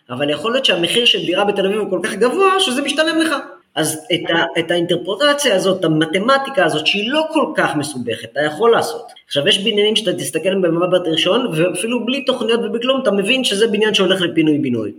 אבל 0.09 0.29
יכול 0.29 0.51
להיות 0.51 0.65
שהמחיר 0.65 1.05
של 1.05 1.25
דירה 1.25 1.45
בתל 1.45 1.65
אביב 1.65 1.79
הוא 1.79 1.89
כל 1.89 1.99
כך 2.03 2.13
גבוה 2.13 2.59
שזה 2.59 2.81
משתלם 2.81 3.17
לך. 3.17 3.35
אז 3.79 4.05
את, 4.13 4.29
ה, 4.29 4.59
את 4.59 4.71
האינטרפרטציה 4.71 5.55
הזאת, 5.55 5.85
המתמטיקה 5.85 6.65
הזאת, 6.65 6.87
שהיא 6.87 7.11
לא 7.11 7.21
כל 7.33 7.45
כך 7.55 7.75
מסובכת, 7.75 8.31
אתה 8.31 8.41
יכול 8.41 8.71
לעשות. 8.71 9.11
עכשיו 9.27 9.47
יש 9.47 9.59
בניינים 9.59 9.95
שאתה 9.95 10.13
תסתכל 10.13 10.55
במבט 10.55 11.07
ראשון, 11.07 11.47
ואפילו 11.55 12.05
בלי 12.05 12.21
תוכניות 12.25 12.59
ובכלום, 12.63 13.01
אתה 13.01 13.11
מבין 13.11 13.43
שזה 13.43 13.67
בניין 13.67 13.93
שהולך 13.93 14.21
לפינוי-בינוי. 14.21 14.91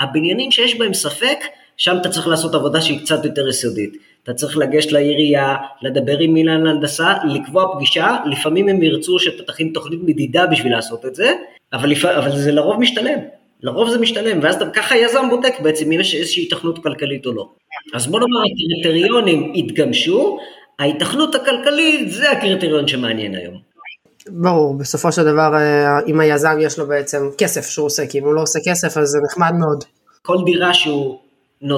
הבניינים 0.00 0.50
שיש 0.50 0.78
בהם 0.78 0.94
ספק, 0.94 1.38
שם 1.76 1.96
אתה 2.00 2.08
צריך 2.08 2.28
לעשות 2.28 2.54
עבודה 2.54 2.80
שהיא 2.80 3.00
קצת 3.00 3.24
יותר 3.24 3.48
יסודית. 3.48 3.96
אתה 4.22 4.34
צריך 4.34 4.56
לגשת 4.56 4.92
לעירייה, 4.92 5.56
לדבר 5.82 6.18
עם 6.18 6.32
מילן 6.34 6.62
להנדסה, 6.62 7.14
לקבוע 7.24 7.74
פגישה, 7.74 8.16
לפעמים 8.26 8.68
הם 8.68 8.82
ירצו 8.82 9.18
שאתה 9.18 9.42
תכין 9.42 9.70
תוכנית 9.74 10.00
מדידה 10.02 10.46
בשביל 10.46 10.72
לעשות 10.72 11.06
את 11.06 11.14
זה, 11.14 11.32
אבל, 11.72 11.88
לפ... 11.88 12.04
אבל 12.04 12.36
זה 12.36 12.52
לרוב 12.52 12.80
משתלם. 12.80 13.18
לרוב 13.64 13.90
זה 13.90 13.98
משתלם, 13.98 14.38
ואז 14.42 14.56
ככה 14.74 14.96
יזם 14.96 15.30
בודק 15.30 15.54
בעצם 15.62 15.92
אם 15.92 16.00
יש 16.00 16.14
איזושהי 16.14 16.42
התכנות 16.42 16.82
כלכלית 16.82 17.26
או 17.26 17.32
לא. 17.32 17.48
אז 17.94 18.06
בוא 18.06 18.20
נאמר, 18.20 18.38
הקריטריונים 18.38 19.52
התגמשו, 19.56 20.38
ההתכנות 20.78 21.34
הכלכלית 21.34 22.10
זה 22.10 22.30
הקריטריון 22.30 22.88
שמעניין 22.88 23.34
היום. 23.34 23.60
ברור, 24.28 24.74
בסופו 24.78 25.12
של 25.12 25.22
דבר 25.22 25.54
אה, 25.54 26.00
אם 26.06 26.20
היזם 26.20 26.56
יש 26.60 26.78
לו 26.78 26.86
בעצם 26.86 27.28
כסף 27.38 27.68
שהוא 27.68 27.86
עושה, 27.86 28.06
כי 28.06 28.18
אם 28.18 28.24
הוא 28.24 28.34
לא 28.34 28.42
עושה 28.42 28.58
כסף 28.66 28.96
אז 28.96 29.08
זה 29.08 29.18
נחמד 29.24 29.52
מאוד. 29.58 29.84
כל 30.22 30.36
דירה 30.44 30.74
שהוא 30.74 31.18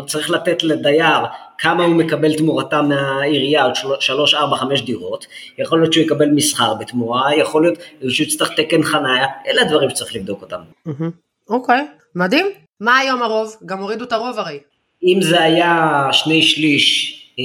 צריך 0.07 0.31
לתת 0.31 0.63
לדייר 0.63 1.25
כמה 1.59 1.85
הוא 1.85 1.95
מקבל 1.95 2.37
תמורתה 2.37 2.83
מהעירייה 2.83 3.65
עוד 3.65 3.75
שלוש, 4.01 4.35
ארבע, 4.35 4.57
חמש 4.57 4.83
דירות, 4.83 5.27
יכול 5.59 5.81
להיות 5.81 5.93
שהוא 5.93 6.05
יקבל 6.05 6.31
מסחר 6.31 6.75
בתמורה, 6.75 7.37
יכול 7.37 7.63
להיות 7.63 7.79
שהוא 8.09 8.27
יצטרך 8.27 8.51
תקן 8.57 8.83
חניה, 8.83 9.27
אלה 9.47 9.63
הדברים 9.63 9.91
שצריך 9.91 10.15
לבדוק 10.15 10.43
אותם. 10.43 10.61
אוקיי, 11.51 11.81
okay, 11.81 12.03
מדהים. 12.15 12.47
מה 12.81 12.99
היום 12.99 13.23
הרוב? 13.23 13.57
גם 13.67 13.79
הורידו 13.79 14.05
את 14.05 14.13
הרוב 14.13 14.39
הרי. 14.39 14.59
אם 15.03 15.19
זה 15.23 15.43
היה 15.43 16.09
שני 16.13 16.43
שליש 16.43 17.17
אה, 17.39 17.45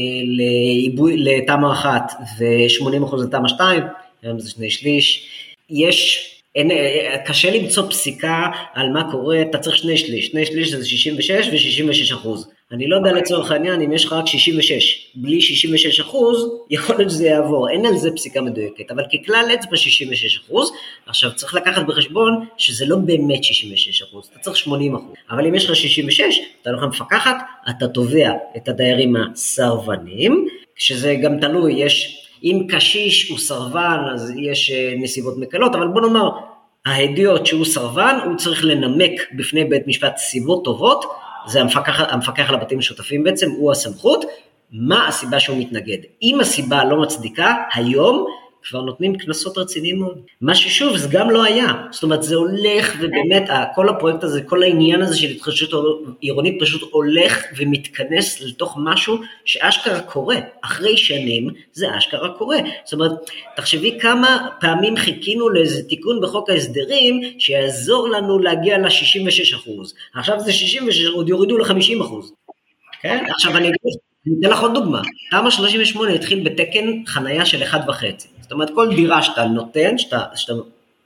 לתמ"א 1.18 1.72
אחת 1.72 2.12
ו-80% 2.40 3.16
לתמ"א 3.24 3.48
2, 3.48 3.84
היום 4.24 4.40
זה 4.40 4.50
שני 4.50 4.72
שליש, 4.72 5.30
יש 5.70 6.28
אין, 6.56 6.72
אה, 6.72 7.18
קשה 7.26 7.52
למצוא 7.52 7.90
פסיקה 7.90 8.48
על 8.74 8.90
מה 8.90 9.12
קורה, 9.12 9.42
אתה 9.42 9.58
צריך 9.58 9.78
שני 9.78 9.98
שליש, 9.98 10.28
שני 10.28 10.46
שליש 10.46 10.72
זה 10.72 10.86
66 10.86 11.48
ו-66 11.48 12.16
אחוז. 12.16 12.50
אני 12.72 12.88
לא 12.88 12.96
יודע 12.96 13.12
לצורך 13.12 13.52
העניין 13.52 13.82
אם 13.82 13.92
יש 13.92 14.06
לך 14.06 14.14
רק 14.14 14.28
66, 14.28 15.12
בלי 15.16 15.42
66 15.42 16.00
אחוז, 16.00 16.50
יכול 16.70 16.96
להיות 16.98 17.10
שזה 17.10 17.26
יעבור, 17.28 17.70
אין 17.70 17.86
על 17.86 17.98
זה 17.98 18.10
פסיקה 18.16 18.42
מדויקת, 18.42 18.92
אבל 18.92 19.04
ככלל 19.04 19.46
אצבע 19.54 19.78
66 19.78 20.40
אחוז, 20.40 20.72
עכשיו 21.06 21.32
צריך 21.36 21.54
לקחת 21.54 21.86
בחשבון 21.88 22.46
שזה 22.58 22.86
לא 22.86 22.96
באמת 22.96 23.44
66 23.44 24.02
אחוז, 24.02 24.30
אתה 24.32 24.40
צריך 24.40 24.58
80 24.58 24.96
אחוז, 24.96 25.14
אבל 25.32 25.46
אם 25.46 25.56
יש 25.56 25.70
לך 25.70 25.76
66, 25.76 26.40
אתה 26.62 26.70
הולך 26.70 26.84
למפקחת, 26.84 27.36
אתה 27.70 27.88
תובע 27.88 28.32
את 28.58 28.70
הדיירים 28.70 29.16
הסרבנים, 29.16 30.48
שזה 30.76 31.16
גם 31.16 31.40
תלוי, 31.40 31.74
יש 31.74 32.18
אם 32.44 32.68
קשיש 32.70 33.30
הוא 33.30 33.40
סרבן 33.40 33.98
אז 34.14 34.34
יש 34.38 34.72
אה, 34.72 34.94
נסיבות 34.98 35.38
מקלות, 35.38 35.76
אבל 35.76 35.88
בוא 35.88 36.02
נאמר, 36.02 36.30
ההדיוט 36.86 37.46
שהוא 37.46 37.66
סרבן, 37.66 38.20
הוא 38.26 38.38
צריך 38.38 38.66
לנמק 38.66 39.12
בפני 39.34 39.66
בית 39.66 39.88
משפט 39.88 40.18
סיבות 40.18 40.64
טובות, 40.66 41.06
זה 41.48 41.62
המפקח, 41.62 42.00
המפקח 42.00 42.50
על 42.50 42.56
הבתים 42.56 42.78
המשותפים 42.78 43.24
בעצם, 43.24 43.52
הוא 43.52 43.72
הסמכות, 43.72 44.26
מה 44.72 45.08
הסיבה 45.08 45.40
שהוא 45.40 45.58
מתנגד. 45.58 45.98
אם 46.22 46.40
הסיבה 46.42 46.84
לא 46.84 47.02
מצדיקה, 47.02 47.56
היום 47.74 48.26
כבר 48.64 48.82
נותנים 48.82 49.18
קנסות 49.18 49.58
רציניים 49.58 50.00
מאוד. 50.00 50.18
מה 50.42 50.56
ששוב, 50.56 50.98
זה 50.98 51.08
גם 51.12 51.30
לא 51.30 51.44
היה. 51.44 51.74
זאת 51.92 52.04
אומרת, 52.04 52.24
זה 52.24 52.36
הולך, 52.36 52.96
ובאמת, 53.00 53.50
כל 53.76 53.90
הפרויקט 53.90 54.24
הזה, 54.24 54.42
כל 54.42 54.64
העניין 54.64 55.02
הזה 55.02 55.18
של 55.18 55.28
התחדשות 55.28 55.70
עירונית 56.20 56.58
פשוט 56.62 56.82
הולך 56.92 57.44
ומתכנס 57.58 58.42
לתוך 58.42 58.78
משהו 58.84 59.18
שאשכרה 59.46 60.02
קורה. 60.02 60.36
אחרי 60.62 60.98
שנים, 60.98 61.50
זה 61.74 61.98
אשכרה 61.98 62.30
קורה. 62.30 62.58
זאת 62.86 62.94
אומרת, 62.94 63.12
תחשבי 63.56 63.98
כמה 64.02 64.48
פעמים 64.60 64.98
חיכינו 64.98 65.50
לאיזה 65.50 65.84
תיקון 65.84 66.22
בחוק 66.22 66.50
ההסדרים, 66.50 67.22
שיעזור 67.40 68.10
לנו 68.10 68.40
להגיע 68.40 68.78
ל-66%. 68.78 69.70
עכשיו 70.16 70.40
זה 70.40 70.54
66, 70.54 71.06
עוד 71.06 71.30
יורידו 71.30 71.58
ל-50%. 71.58 72.14
כן? 73.02 73.26
עכשיו 73.30 73.58
אני 73.58 73.68
אגיד 73.68 74.11
אני 74.28 74.36
אתן 74.40 74.50
לך 74.50 74.62
עוד 74.62 74.74
דוגמה, 74.74 75.02
תמ"א 75.32 75.50
38 75.50 76.14
התחיל 76.14 76.50
בתקן 76.50 77.06
חנייה 77.08 77.46
של 77.46 77.64
1.5, 77.64 77.76
זאת 78.42 78.52
אומרת 78.52 78.70
כל 78.76 78.96
דירה 78.96 79.22
שאתה 79.22 79.46
נותן, 79.46 79.98
שאתה, 79.98 80.24
שאתה 80.36 80.54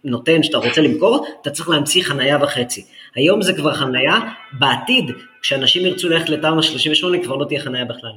נותן, 0.03 0.43
שאתה 0.43 0.57
רוצה 0.57 0.81
למכור, 0.81 1.25
אתה 1.41 1.49
צריך 1.49 1.69
להמציא 1.69 2.03
חנייה 2.03 2.37
וחצי. 2.43 2.85
היום 3.15 3.41
זה 3.41 3.53
כבר 3.53 3.73
חנייה, 3.73 4.19
בעתיד, 4.59 5.11
כשאנשים 5.41 5.85
ירצו 5.85 6.09
ללכת 6.09 6.29
לתמ"א 6.29 6.61
38 6.61 7.23
כבר 7.23 7.35
לא 7.35 7.45
תהיה 7.45 7.59
חנייה 7.59 7.85
בכלל. 7.85 8.11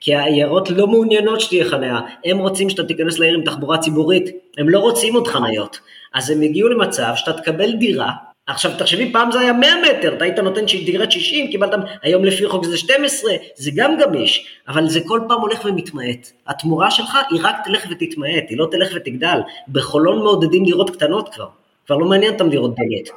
כי 0.00 0.14
העיירות 0.14 0.70
לא 0.70 0.86
מעוניינות 0.86 1.40
שתהיה 1.40 1.64
חנייה, 1.64 2.00
הם 2.24 2.38
רוצים 2.38 2.70
שאתה 2.70 2.84
תיכנס 2.84 3.18
לעיר 3.18 3.34
עם 3.34 3.44
תחבורה 3.44 3.78
ציבורית, 3.78 4.24
הם 4.58 4.68
לא 4.68 4.78
רוצים 4.78 5.14
עוד 5.14 5.28
חניות. 5.28 5.80
אז 6.14 6.30
הם 6.30 6.40
הגיעו 6.40 6.68
למצב 6.68 7.12
שאתה 7.16 7.32
תקבל 7.32 7.72
דירה, 7.72 8.12
עכשיו 8.50 8.72
תחשבי 8.78 9.12
פעם 9.12 9.32
זה 9.32 9.40
היה 9.40 9.52
100 9.52 9.70
מטר, 9.82 10.14
אתה 10.14 10.24
היית 10.24 10.38
נותן 10.38 10.64
דירת 10.84 11.12
60, 11.12 11.50
קיבלת, 11.50 11.70
היום 12.02 12.24
לפי 12.24 12.48
חוק 12.48 12.64
זה 12.64 12.78
12, 12.78 13.32
זה 13.54 13.70
גם 13.74 13.98
גמיש, 13.98 14.46
אבל 14.68 14.88
זה 14.88 15.00
כל 15.06 15.20
פעם 15.28 15.40
הולך 15.40 15.64
ומתמעט. 15.64 16.30
התמורה 16.46 16.90
שלך 16.90 17.18
היא 17.30 17.40
רק 17.42 17.56
תלך 17.64 17.84
ותתמעט, 17.90 18.44
היא 18.48 18.58
לא 18.58 18.68
תלך 18.70 18.88
ותגדל. 18.94 19.40
בחולון 19.68 20.18
מעודדים 20.18 20.64
דירות 20.64 20.90
קטנות 20.90 21.34
כבר. 21.34 21.46
כבר 21.86 21.96
לא 21.96 22.06
מעניין 22.06 22.32
אותם 22.32 22.50
לראות 22.50 22.74
דלת. 22.74 23.10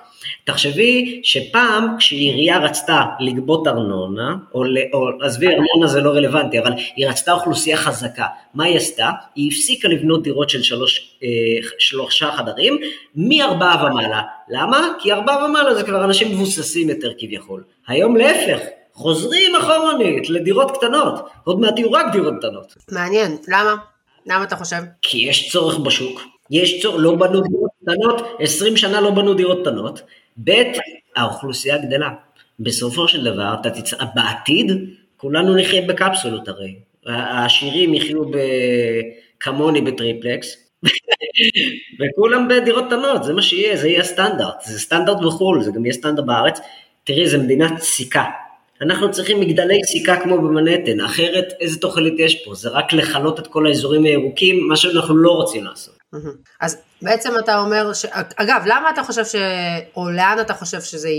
תחשבי 0.44 1.22
שפעם 1.24 1.96
כשעירייה 1.98 2.58
רצתה 2.58 3.02
לגבות 3.20 3.68
ארנונה, 3.68 4.36
או, 4.54 4.64
או 4.94 5.08
עזבי 5.22 5.48
ארנונה 5.48 5.88
זה 5.88 6.02
לא 6.02 6.10
רלוונטי, 6.10 6.60
אבל 6.60 6.74
היא 6.96 7.08
רצתה 7.08 7.34
אוכלוסייה 7.34 7.78
חזקה, 7.78 8.26
מה 8.54 8.64
היא 8.64 8.78
עשתה? 8.78 9.10
היא 9.36 9.52
הפסיקה 9.52 9.88
לבנות 9.88 10.24
דירות 10.24 10.50
של 10.50 10.64
שלוש, 10.64 11.18
אה, 11.24 11.28
שלושה 11.80 12.32
חדרים 12.32 12.78
מארבעה 13.16 13.86
ומעלה. 13.86 14.22
למה? 14.50 14.88
כי 15.00 15.14
ארבעה 15.14 15.46
ומעלה 15.46 15.76
זה 15.76 15.84
כבר 15.84 16.04
אנשים 16.04 16.32
מבוססים 16.32 16.90
יותר 16.90 17.12
כביכול. 17.18 17.64
היום 17.88 18.18
להפך, 18.18 18.60
חוזרים 18.94 19.56
אחרונית 19.56 20.30
לדירות 20.30 20.78
קטנות, 20.78 21.30
עוד 21.44 21.60
מעט 21.60 21.80
יהיו 21.80 21.92
רק 21.92 22.06
דירות 22.12 22.34
קטנות. 22.40 22.74
מעניין, 22.92 23.38
למה? 23.48 23.76
למה 24.26 24.44
אתה 24.44 24.56
חושב? 24.56 24.78
כי 25.02 25.18
יש 25.18 25.52
צורך 25.52 25.78
בשוק, 25.78 26.22
יש 26.52 26.82
צורך, 26.82 26.96
לא 27.00 27.16
בנו 27.16 27.42
דירות 27.42 27.72
קטנות, 27.84 28.22
20 28.40 28.78
שנה 28.78 29.02
לא 29.02 29.12
בנו 29.12 29.34
דירות 29.34 29.62
קטנות, 29.62 30.02
ב', 30.44 30.52
האוכלוסייה 31.16 31.78
גדלה. 31.78 32.10
בסופו 32.60 33.08
של 33.08 33.24
דבר, 33.24 33.56
אתה 33.62 33.70
תצ... 33.70 33.94
בעתיד, 34.16 34.72
כולנו 35.18 35.56
נחיה 35.56 35.82
בקפסולות 35.82 36.48
הרי. 36.48 36.76
העשירים 37.06 37.94
יחיו 37.94 38.26
ב... 38.26 38.38
כמוני 39.40 39.82
בטריפלקס, 39.82 40.58
וכולם 42.00 42.48
בדירות 42.48 42.86
קטנות, 42.88 43.24
זה 43.24 43.34
מה 43.34 43.42
שיהיה, 43.42 43.78
זה 43.78 43.88
יהיה 43.88 44.02
הסטנדרט. 44.02 44.62
זה 44.66 44.80
סטנדרט 44.80 45.18
בחו"ל, 45.26 45.64
זה 45.64 45.72
גם 45.72 45.86
יהיה 45.86 45.94
סטנדרט 45.94 46.26
בארץ. 46.26 46.60
תראי, 47.04 47.28
זו 47.28 47.38
מדינת 47.38 47.82
סיכה. 47.82 48.24
אנחנו 48.82 49.12
צריכים 49.12 49.40
מגדלי 49.40 49.84
סיכה 49.84 50.20
כמו 50.24 50.38
במנהטן, 50.38 51.00
אחרת 51.00 51.54
איזה 51.60 51.80
תוחלת 51.80 52.14
יש 52.20 52.46
פה? 52.46 52.56
זה 52.56 52.70
רק 52.70 52.94
לכלות 52.94 53.40
את 53.40 53.48
כל 53.48 53.68
האזורים 53.68 54.04
הירוקים, 54.04 54.68
מה 54.68 54.76
שאנחנו 54.76 55.18
לא 55.18 55.32
רוצים 55.32 55.64
לעשות. 55.64 56.03
אז 56.62 56.78
בעצם 57.02 57.30
אתה 57.40 57.60
אומר, 57.60 57.94
ש... 57.94 58.06
אגב, 58.36 58.64
למה 58.66 58.90
אתה 58.90 59.04
חושב 59.04 59.26
ש... 59.26 59.36
או 59.96 60.10
לאן 60.10 60.38
אתה 60.42 60.54
חושב 60.54 60.82
שזה 60.82 61.10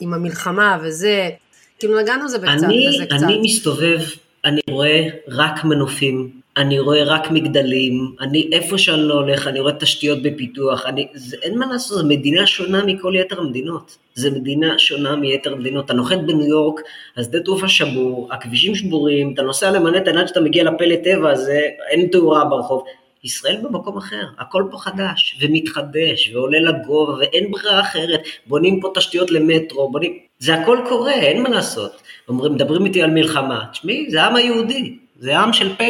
עם 0.00 0.14
המלחמה 0.14 0.78
וזה, 0.82 1.30
כאילו 1.78 2.00
נגענו 2.00 2.24
בזה 2.24 2.38
בקצת, 2.38 2.64
אני, 2.64 2.88
בזה 2.88 3.06
קצת. 3.06 3.22
אני 3.22 3.38
מסתובב, 3.42 4.00
אני 4.44 4.60
רואה 4.70 5.08
רק 5.28 5.64
מנופים, 5.64 6.30
אני 6.56 6.78
רואה 6.78 7.04
רק 7.04 7.30
מגדלים, 7.30 8.14
אני 8.20 8.50
איפה 8.52 8.78
שאני 8.78 9.02
לא 9.02 9.14
הולך, 9.14 9.46
אני 9.46 9.60
רואה 9.60 9.72
תשתיות 9.72 10.22
בפיתוח, 10.22 10.86
אני, 10.86 11.08
זה, 11.14 11.36
אין 11.42 11.58
מה 11.58 11.66
לעשות, 11.66 11.98
זו 11.98 12.06
מדינה 12.06 12.46
שונה 12.46 12.84
מכל 12.84 13.12
יתר 13.16 13.40
המדינות. 13.40 13.96
זו 14.14 14.30
מדינה 14.30 14.78
שונה 14.78 15.16
מיתר 15.16 15.52
המדינות. 15.52 15.84
אתה 15.84 15.94
נוחת 15.94 16.18
בניו 16.26 16.46
יורק, 16.46 16.80
השדה 17.16 17.40
תעופה 17.40 17.68
שבור, 17.68 18.28
הכבישים 18.32 18.74
שבורים, 18.74 19.34
אתה 19.34 19.42
נוסע 19.42 19.70
למנהטן 19.70 20.18
עד 20.18 20.28
שאתה 20.28 20.40
מגיע 20.40 20.64
לפלא 20.64 20.96
טבע 21.04 21.30
הזה, 21.30 21.60
אין 21.90 22.08
תאורה 22.12 22.44
ברחוב. 22.44 22.84
ישראל 23.24 23.56
במקום 23.62 23.96
אחר, 23.96 24.24
הכל 24.38 24.64
פה 24.70 24.78
חדש 24.78 25.38
ומתחדש 25.40 26.30
ועולה 26.34 26.58
לגובה 26.60 27.12
ואין 27.12 27.50
ברירה 27.50 27.80
אחרת, 27.80 28.20
בונים 28.46 28.80
פה 28.80 28.92
תשתיות 28.94 29.30
למטרו, 29.30 29.90
בונים, 29.92 30.18
זה 30.38 30.54
הכל 30.54 30.78
קורה, 30.88 31.12
אין 31.12 31.42
מה 31.42 31.48
לעשות. 31.48 32.02
אומרים, 32.28 32.54
מדברים 32.54 32.86
איתי 32.86 33.02
על 33.02 33.10
מלחמה, 33.10 33.64
תשמעי, 33.72 34.10
זה 34.10 34.22
העם 34.22 34.36
היהודי, 34.36 34.98
זה 35.18 35.38
עם 35.38 35.52
של 35.52 35.76
פלא, 35.76 35.86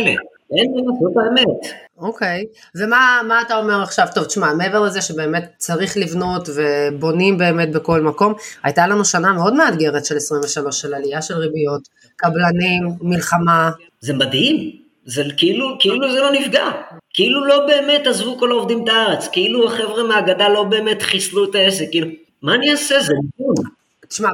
אין 0.57 0.73
מה 0.75 0.77
לעשות, 0.77 0.99
זאת 1.01 1.25
האמת. 1.27 1.75
אוקיי, 1.99 2.45
okay. 2.45 2.79
ומה 2.79 3.43
אתה 3.47 3.57
אומר 3.57 3.83
עכשיו, 3.83 4.07
טוב, 4.15 4.25
תשמע, 4.25 4.55
מעבר 4.55 4.81
לזה 4.81 5.03
שבאמת 5.03 5.53
צריך 5.57 5.97
לבנות 5.97 6.49
ובונים 6.55 7.39
באמת 7.39 7.73
בכל 7.73 8.01
מקום, 8.01 8.35
הייתה 8.63 8.87
לנו 8.87 9.05
שנה 9.05 9.33
מאוד 9.33 9.55
מאתגרת 9.55 10.05
של 10.05 10.17
23 10.17 10.81
של 10.81 10.95
עלייה 10.95 11.23
של 11.23 11.35
ריביות, 11.35 11.89
קבלנים, 12.17 12.89
מלחמה. 13.01 13.71
זה 14.01 14.15
מדהים, 14.15 14.88
זה 15.09 15.23
כאילו, 15.37 15.77
כאילו 15.81 16.13
זה 16.13 16.21
לא 16.21 16.33
נפגע, 16.33 16.71
כאילו 17.15 17.45
לא 17.45 17.67
באמת 17.67 18.07
עזבו 18.07 18.39
כל 18.39 18.51
העובדים 18.51 18.85
את 18.85 18.89
הארץ, 18.89 19.29
כאילו 19.29 19.67
החבר'ה 19.67 20.03
מהגדה 20.03 20.49
לא 20.49 20.63
באמת 20.63 21.03
חיסלו 21.03 21.51
את 21.51 21.55
העסק, 21.55 21.91
כאילו, 21.91 22.07
מה 22.43 22.55
אני 22.55 22.71
אעשה, 22.71 23.01
זה 23.01 23.13
נתון. 23.13 23.65
תשמע, 24.09 24.29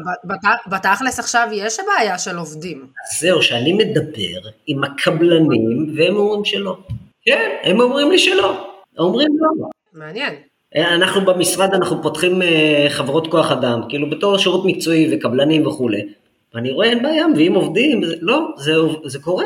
בתכלס 0.66 1.18
עכשיו 1.18 1.48
יש 1.52 1.76
בעיה 1.86 2.18
של 2.18 2.36
עובדים. 2.36 2.86
זהו, 3.18 3.42
שאני 3.42 3.72
מדבר 3.72 4.50
עם 4.66 4.84
הקבלנים, 4.84 5.94
והם 5.96 6.16
אומרים 6.16 6.44
שלא. 6.44 6.76
כן, 7.24 7.50
הם 7.62 7.80
אומרים 7.80 8.10
לי 8.10 8.18
שלא. 8.18 8.66
אומרים 8.98 9.28
לא. 9.38 9.68
מעניין. 9.92 10.34
אנחנו 10.76 11.24
במשרד, 11.24 11.74
אנחנו 11.74 12.02
פותחים 12.02 12.42
אה, 12.42 12.86
חברות 12.88 13.26
כוח 13.26 13.52
אדם, 13.52 13.80
כאילו 13.88 14.10
בתור 14.10 14.38
שירות 14.38 14.64
מקצועי 14.64 15.16
וקבלנים 15.16 15.66
וכולי, 15.66 16.02
ואני 16.54 16.70
רואה 16.70 16.90
אין 16.90 17.02
בעיה, 17.02 17.26
מביאים 17.26 17.54
עובדים, 17.54 18.00
לא, 18.20 18.48
זה, 18.56 18.72
זה 19.04 19.18
קורה. 19.18 19.44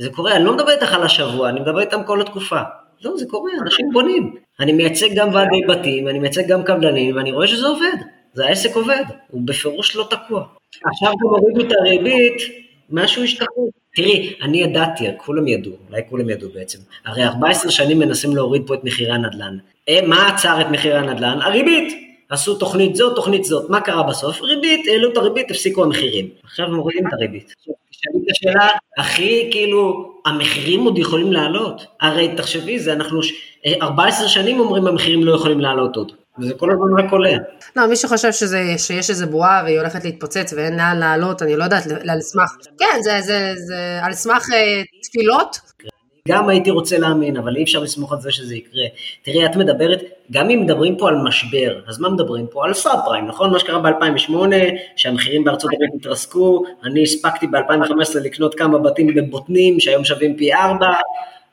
זה 0.00 0.10
קורה, 0.10 0.36
אני 0.36 0.44
לא 0.44 0.52
מדבר 0.52 0.70
איתך 0.70 0.94
על 0.94 1.02
השבוע, 1.02 1.48
אני 1.48 1.60
מדבר 1.60 1.80
איתם 1.80 2.04
כל 2.06 2.20
התקופה. 2.20 2.60
לא, 3.04 3.16
זה 3.16 3.26
קורה, 3.26 3.52
אנשים 3.62 3.86
בונים. 3.92 4.34
אני 4.60 4.72
מייצג 4.72 5.08
גם 5.14 5.34
ועדי 5.34 5.60
בתים, 5.68 6.08
אני 6.08 6.18
מייצג 6.18 6.48
גם 6.48 6.62
קבלנים, 6.62 7.16
ואני 7.16 7.32
רואה 7.32 7.46
שזה 7.46 7.66
עובד. 7.66 7.96
זה 8.32 8.46
העסק 8.46 8.76
עובד, 8.76 9.04
הוא 9.30 9.42
בפירוש 9.44 9.96
לא 9.96 10.06
תקוע. 10.10 10.44
עכשיו 10.92 11.10
גם 11.10 11.28
הורידו 11.28 11.60
את 11.60 11.72
הריבית, 11.80 12.34
משהו 12.90 13.24
השתחרר. 13.24 13.64
תראי, 13.94 14.34
אני 14.42 14.62
ידעתי, 14.62 15.04
כולם 15.16 15.48
ידעו, 15.48 15.72
אולי 15.88 16.02
כולם 16.10 16.30
ידעו 16.30 16.50
בעצם. 16.54 16.78
הרי 17.06 17.24
14 17.24 17.70
שנים 17.70 17.98
מנסים 17.98 18.36
להוריד 18.36 18.62
פה 18.66 18.74
את 18.74 18.84
מחירי 18.84 19.12
הנדל"ן. 19.12 19.56
אה, 19.88 20.00
מה 20.06 20.28
עצר 20.28 20.60
את 20.60 20.66
מחירי 20.66 20.98
הנדל"ן? 20.98 21.38
הריבית. 21.42 21.92
עשו 22.30 22.54
תוכנית 22.54 22.96
זאת, 22.96 23.16
תוכנית 23.16 23.44
זאת. 23.44 23.70
מה 23.70 23.80
קרה 23.80 24.02
בסוף? 24.02 24.42
ריבית, 24.42 24.88
העלו 24.88 25.12
את 25.12 25.16
הריבית, 25.16 25.50
הפסיקו 25.50 25.84
המחירים. 25.84 26.28
עכשיו 26.44 26.68
מורידים 26.68 27.06
את 27.06 27.12
הריבית. 27.12 27.54
תשאלי 28.00 28.24
את 28.24 28.30
השאלה, 28.30 28.68
הכי 28.98 29.48
כאילו, 29.50 30.12
המחירים 30.26 30.84
עוד 30.84 30.98
יכולים 30.98 31.32
לעלות. 31.32 31.86
הרי 32.00 32.34
תחשבי, 32.36 32.78
זה 32.78 32.92
אנחנו 32.92 33.20
14 33.82 34.28
שנים 34.28 34.60
אומרים 34.60 34.86
המחירים 34.86 35.24
לא 35.24 35.34
יכולים 35.34 35.60
לעלות 35.60 35.96
עוד. 35.96 36.12
וזה 36.38 36.54
כל 36.54 36.70
הזמן 36.70 37.04
רק 37.04 37.12
עולה. 37.12 37.32
לא, 37.76 37.86
מי 37.86 37.96
שחושב 37.96 38.32
שזה, 38.32 38.74
שיש 38.78 39.10
איזה 39.10 39.26
בועה 39.26 39.62
והיא 39.64 39.78
הולכת 39.78 40.04
להתפוצץ 40.04 40.52
ואין 40.56 40.76
לאן 40.76 40.98
לעלות, 40.98 41.42
אני 41.42 41.56
לא 41.56 41.64
יודעת, 41.64 41.82
על 42.08 42.20
סמך, 42.20 42.50
כן, 42.78 42.98
זה, 43.02 43.20
זה, 43.20 43.52
זה 43.56 44.00
על 44.02 44.12
סמך 44.12 44.46
אה, 44.52 44.82
תפילות. 45.02 45.56
גם 46.28 46.48
הייתי 46.48 46.70
רוצה 46.70 46.98
להאמין, 46.98 47.36
אבל 47.36 47.56
אי 47.56 47.62
אפשר 47.62 47.78
לסמוך 47.78 48.12
על 48.12 48.20
זה 48.20 48.32
שזה 48.32 48.56
יקרה. 48.56 48.84
תראי, 49.22 49.46
את 49.46 49.56
מדברת, 49.56 50.02
גם 50.30 50.50
אם 50.50 50.60
מדברים 50.60 50.96
פה 50.96 51.08
על 51.08 51.16
משבר, 51.16 51.80
אז 51.86 52.00
מה 52.00 52.08
מדברים 52.08 52.46
פה? 52.50 52.64
על 52.64 52.74
סאב 52.74 52.98
פריים, 53.04 53.26
נכון? 53.26 53.50
מה 53.50 53.58
שקרה 53.58 53.78
ב-2008, 53.78 54.32
שהמחירים 54.96 55.44
בארצות 55.44 55.70
הברית 55.74 55.90
התרסקו, 55.94 56.64
אני 56.84 57.02
הספקתי 57.02 57.46
ב-2015 57.46 58.18
לקנות 58.24 58.54
כמה 58.54 58.78
בתים 58.78 59.14
בבוטנים, 59.14 59.80
שהיום 59.80 60.04
שווים 60.04 60.36
פי 60.36 60.54
ארבע, 60.54 60.92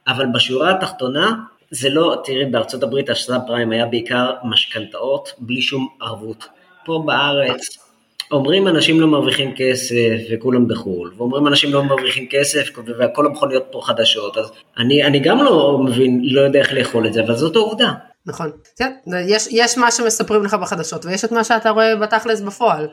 אבל 0.08 0.26
בשורה 0.34 0.72
התחתונה, 0.72 1.34
זה 1.72 1.90
לא, 1.90 2.22
תראי, 2.24 2.46
בארצות 2.46 2.84
הברית 2.84 3.10
הסאב 3.10 3.42
פריים 3.48 3.72
היה 3.72 3.86
בעיקר 3.86 4.32
משכנתאות 4.44 5.34
בלי 5.40 5.62
שום 5.62 5.88
ערבות. 6.02 6.48
פה 6.86 7.04
בארץ, 7.06 7.87
אומרים 8.32 8.68
אנשים 8.68 9.02
לא 9.02 9.08
מרוויחים 9.08 9.54
כסף 9.56 10.18
וכולם 10.32 10.68
בחו"ל, 10.68 11.14
ואומרים 11.18 11.48
אנשים 11.48 11.74
לא 11.74 11.84
מרוויחים 11.84 12.28
כסף 12.30 12.70
וכל 13.00 13.26
המכוניות 13.26 13.64
פה 13.72 13.82
חדשות, 13.84 14.38
אז 14.38 14.52
אני, 14.78 15.04
אני 15.04 15.20
גם 15.20 15.38
לא 15.44 15.80
מבין, 15.86 16.22
לא 16.24 16.42
יודע 16.42 16.60
איך 16.60 16.74
לאכול 16.74 17.08
את 17.08 17.14
זה, 17.14 17.24
אבל 17.24 17.36
זאת 17.36 17.56
העובדה. 17.56 17.92
נכון, 18.26 18.52
כן, 18.78 18.92
יש, 19.28 19.48
יש 19.52 19.78
מה 19.78 19.92
שמספרים 19.92 20.44
לך 20.44 20.54
בחדשות 20.54 21.06
ויש 21.06 21.26
את 21.26 21.32
מה 21.32 21.44
שאתה 21.44 21.70
רואה 21.70 21.96
בתכלס 21.96 22.42
בפועל. 22.42 22.88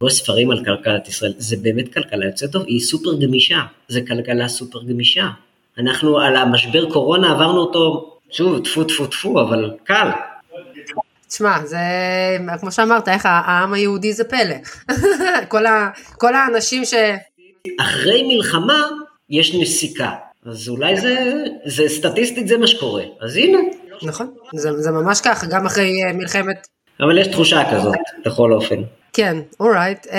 רואה 0.00 0.12
ספרים 0.12 0.50
על 0.50 0.64
כלכלת 0.64 1.08
ישראל, 1.08 1.32
זה 1.38 1.56
באמת 1.62 1.94
כלכלה 1.94 2.26
יוצאת 2.26 2.52
טוב, 2.52 2.62
היא 2.66 2.80
סופר 2.80 3.14
גמישה, 3.20 3.58
זה 3.88 4.00
כלכלה 4.08 4.48
סופר 4.48 4.82
גמישה. 4.82 5.28
אנחנו 5.78 6.18
על 6.18 6.36
המשבר 6.36 6.90
קורונה 6.90 7.30
עברנו 7.30 7.60
אותו, 7.60 8.14
שוב, 8.30 8.64
טפו 8.64 8.84
טפו 8.84 9.06
טפו, 9.06 9.40
אבל 9.40 9.70
קל. 9.84 10.08
תשמע, 11.28 11.66
זה, 11.66 11.78
כמו 12.60 12.72
שאמרת, 12.72 13.08
איך 13.08 13.26
העם 13.26 13.72
היהודי 13.72 14.12
זה 14.12 14.24
פלא. 14.24 14.54
כל, 15.48 15.66
ה, 15.66 15.90
כל 16.12 16.34
האנשים 16.34 16.84
ש... 16.84 16.94
אחרי 17.80 18.22
מלחמה 18.22 18.88
יש 19.30 19.54
נסיקה. 19.54 20.10
אז 20.46 20.68
אולי 20.68 21.00
זה, 21.00 21.44
זה 21.64 21.88
סטטיסטית 21.88 22.48
זה 22.48 22.58
מה 22.58 22.66
שקורה. 22.66 23.02
אז 23.20 23.36
הנה. 23.36 23.58
נכון, 24.02 24.34
זה, 24.54 24.82
זה 24.82 24.90
ממש 24.90 25.20
ככה, 25.20 25.46
גם 25.46 25.66
אחרי 25.66 26.04
אה, 26.04 26.12
מלחמת... 26.12 26.66
אבל 27.00 27.18
יש 27.18 27.26
תחושה 27.26 27.62
כזאת, 27.72 27.94
בכל 28.26 28.52
אופן. 28.52 28.82
כן, 29.12 29.36
אורייט. 29.60 30.06
Uh, 30.06 30.10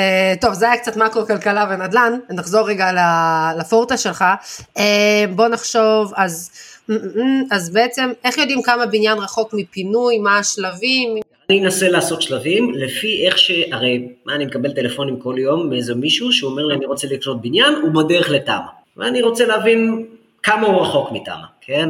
טוב, 0.42 0.54
זה 0.54 0.72
היה 0.72 0.82
קצת 0.82 0.98
מקרו 0.98 1.26
כלכלה 1.26 1.66
ונדל"ן, 1.70 2.20
נחזור 2.30 2.70
רגע 2.70 2.92
לפורטה 3.58 3.98
שלך. 3.98 4.26
Uh, 4.60 4.82
בוא 5.36 5.48
נחשוב, 5.48 6.14
אז... 6.16 6.52
אז 7.52 7.74
בעצם 7.74 8.12
איך 8.24 8.38
יודעים 8.38 8.62
כמה 8.62 8.86
בניין 8.86 9.18
רחוק 9.18 9.54
מפינוי, 9.54 10.18
מה 10.18 10.38
השלבים? 10.38 11.16
אני 11.50 11.64
אנסה 11.64 11.90
לעשות 11.90 12.22
שלבים 12.22 12.72
לפי 12.74 13.26
איך 13.26 13.38
ש... 13.38 13.52
הרי 13.72 14.08
מה, 14.26 14.36
אני 14.36 14.46
מקבל 14.46 14.72
טלפונים 14.72 15.20
כל 15.20 15.36
יום 15.38 15.70
מאיזה 15.70 15.96
מישהו 15.96 16.32
שאומר 16.32 16.66
לי 16.66 16.76
אני 16.76 16.86
רוצה 16.86 17.08
לקנות 17.08 17.42
בניין, 17.42 17.74
הוא 17.74 18.04
בדרך 18.04 18.30
לתמ"א. 18.30 18.80
ואני 18.98 19.22
רוצה 19.22 19.46
להבין 19.46 20.06
כמה 20.44 20.68
הוא 20.68 20.82
רחוק 20.82 21.12
מתמ"א, 21.12 21.46
כן? 21.62 21.90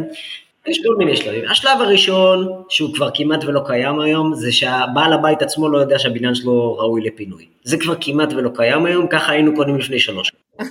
יש 0.68 0.80
כל 0.88 0.96
מיני 0.96 1.18
שלבים. 1.18 1.50
השלב 1.50 1.82
הראשון, 1.82 2.48
שהוא 2.70 2.94
כבר 2.94 3.10
כמעט 3.14 3.44
ולא 3.44 3.62
קיים 3.68 4.00
היום, 4.00 4.36
זה 4.36 4.52
שהבעל 4.52 5.14
הבית 5.14 5.42
עצמו 5.42 5.70
לא 5.70 5.78
יודע 5.78 6.00
שהבניין 6.00 6.36
שלו 6.36 6.78
ראוי 6.78 7.02
לפינוי. 7.02 7.46
זה 7.64 7.78
כבר 7.78 7.96
כמעט 8.02 8.34
ולא 8.34 8.50
קיים 8.56 8.86
היום, 8.86 9.08
ככה 9.08 9.32
היינו 9.32 9.56
קונים 9.56 9.78
לפני 9.78 10.00
שלוש. 10.00 10.32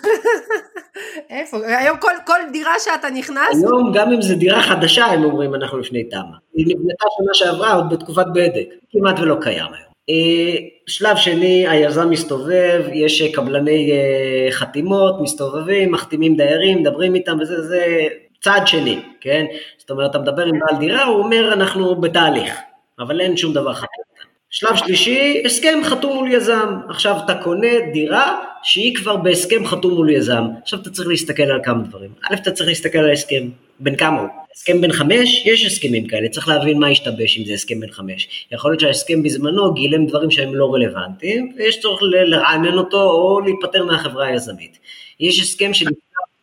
איפה? 1.30 1.56
היום 1.66 1.96
כל, 1.96 2.10
כל 2.26 2.38
דירה 2.52 2.72
שאתה 2.78 3.10
נכנס? 3.10 3.64
היום 3.64 3.92
גם 3.94 4.12
אם 4.12 4.22
זו 4.22 4.34
דירה 4.34 4.62
חדשה 4.62 5.04
הם 5.04 5.24
אומרים 5.24 5.54
אנחנו 5.54 5.78
לפני 5.78 6.04
תמ"א. 6.04 6.36
היא 6.54 6.66
נבנתה 6.66 7.06
שנה 7.16 7.34
שעברה 7.34 7.72
עוד 7.72 7.90
בתקופת 7.90 8.26
בדק, 8.34 8.68
כמעט 8.90 9.18
ולא 9.18 9.36
קיים 9.40 9.66
היום. 9.66 9.88
אה, 10.10 10.56
שלב 10.86 11.16
שני, 11.16 11.68
היזם 11.68 12.10
מסתובב, 12.10 12.84
יש 12.92 13.22
קבלני 13.22 13.92
אה, 13.92 14.52
חתימות, 14.52 15.20
מסתובבים, 15.20 15.92
מחתימים 15.92 16.36
דיירים, 16.36 16.78
מדברים 16.78 17.14
איתם 17.14 17.36
וזה, 17.40 17.62
זה 17.62 18.06
צעד 18.40 18.66
שני, 18.66 19.00
כן? 19.20 19.46
זאת 19.78 19.90
אומרת, 19.90 20.10
אתה 20.10 20.18
מדבר 20.18 20.44
עם 20.44 20.58
בעל 20.58 20.78
דירה, 20.78 21.04
הוא 21.04 21.18
אומר 21.18 21.52
אנחנו 21.52 22.00
בתהליך, 22.00 22.58
אבל 22.98 23.20
אין 23.20 23.36
שום 23.36 23.52
דבר 23.52 23.74
חתום. 23.74 24.04
שלב 24.50 24.76
שלישי, 24.76 25.42
הסכם 25.44 25.78
חתום 25.84 26.16
מול 26.16 26.32
יזם. 26.32 26.76
עכשיו 26.88 27.16
אתה 27.24 27.34
קונה 27.34 27.68
דירה 27.92 28.44
שהיא 28.62 28.94
כבר 28.94 29.16
בהסכם 29.16 29.66
חתום 29.66 29.94
מול 29.94 30.11
יזם. 30.11 30.44
עכשיו 30.62 30.81
אתה 30.81 30.90
צריך 30.90 31.09
להסתכל 31.09 31.42
על 31.42 31.61
כמה 31.64 31.83
דברים. 31.83 32.11
א', 32.31 32.35
אתה 32.35 32.51
צריך 32.51 32.68
להסתכל 32.68 32.99
על 32.99 33.11
ההסכם, 33.11 33.49
בין 33.81 33.97
כמה 33.97 34.21
הוא. 34.21 34.29
הסכם 34.57 34.81
בין 34.81 34.92
חמש, 34.92 35.47
יש 35.47 35.64
הסכמים 35.64 36.07
כאלה, 36.07 36.29
צריך 36.29 36.49
להבין 36.49 36.79
מה 36.79 36.88
השתבש 36.88 37.38
אם 37.38 37.44
זה 37.44 37.53
הסכם 37.53 37.81
בין 37.81 37.90
חמש. 37.90 38.47
יכול 38.53 38.71
להיות 38.71 38.81
שההסכם 38.81 39.23
בזמנו 39.23 39.75
גילם 39.75 40.07
דברים 40.07 40.31
שהם 40.31 40.55
לא 40.55 40.75
רלוונטיים, 40.75 41.53
ויש 41.57 41.81
צורך 41.81 42.01
לרענן 42.03 42.79
אותו 42.79 43.03
או 43.03 43.40
להיפטר 43.40 43.85
מהחברה 43.85 44.27
היזמית. 44.27 44.79
יש 45.21 45.40
הסכם 45.40 45.75
של... 45.75 45.87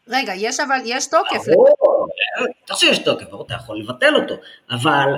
רגע, 0.10 0.34
יש 0.36 0.60
אבל, 0.60 0.80
יש 0.86 1.06
תוקף. 1.08 1.46
חושב 2.72 2.88
שיש 2.88 2.98
תוקף, 2.98 3.26
אתה 3.46 3.54
יכול 3.54 3.80
לבטל 3.80 4.16
אותו, 4.16 4.36
אבל 4.72 5.10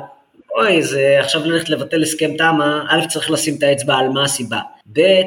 אוי, 0.56 0.84
זה 0.84 1.18
עכשיו 1.20 1.46
ללכת 1.46 1.70
לבטל 1.70 2.02
הסכם 2.02 2.38
תמ"א, 2.38 2.82
א', 2.90 3.08
צריך 3.08 3.32
לשים 3.32 3.56
את 3.58 3.64
האצבע 3.64 3.96
על 3.96 4.10
מה 4.10 4.24
הסיבה. 4.24 4.60
ב', 4.94 5.22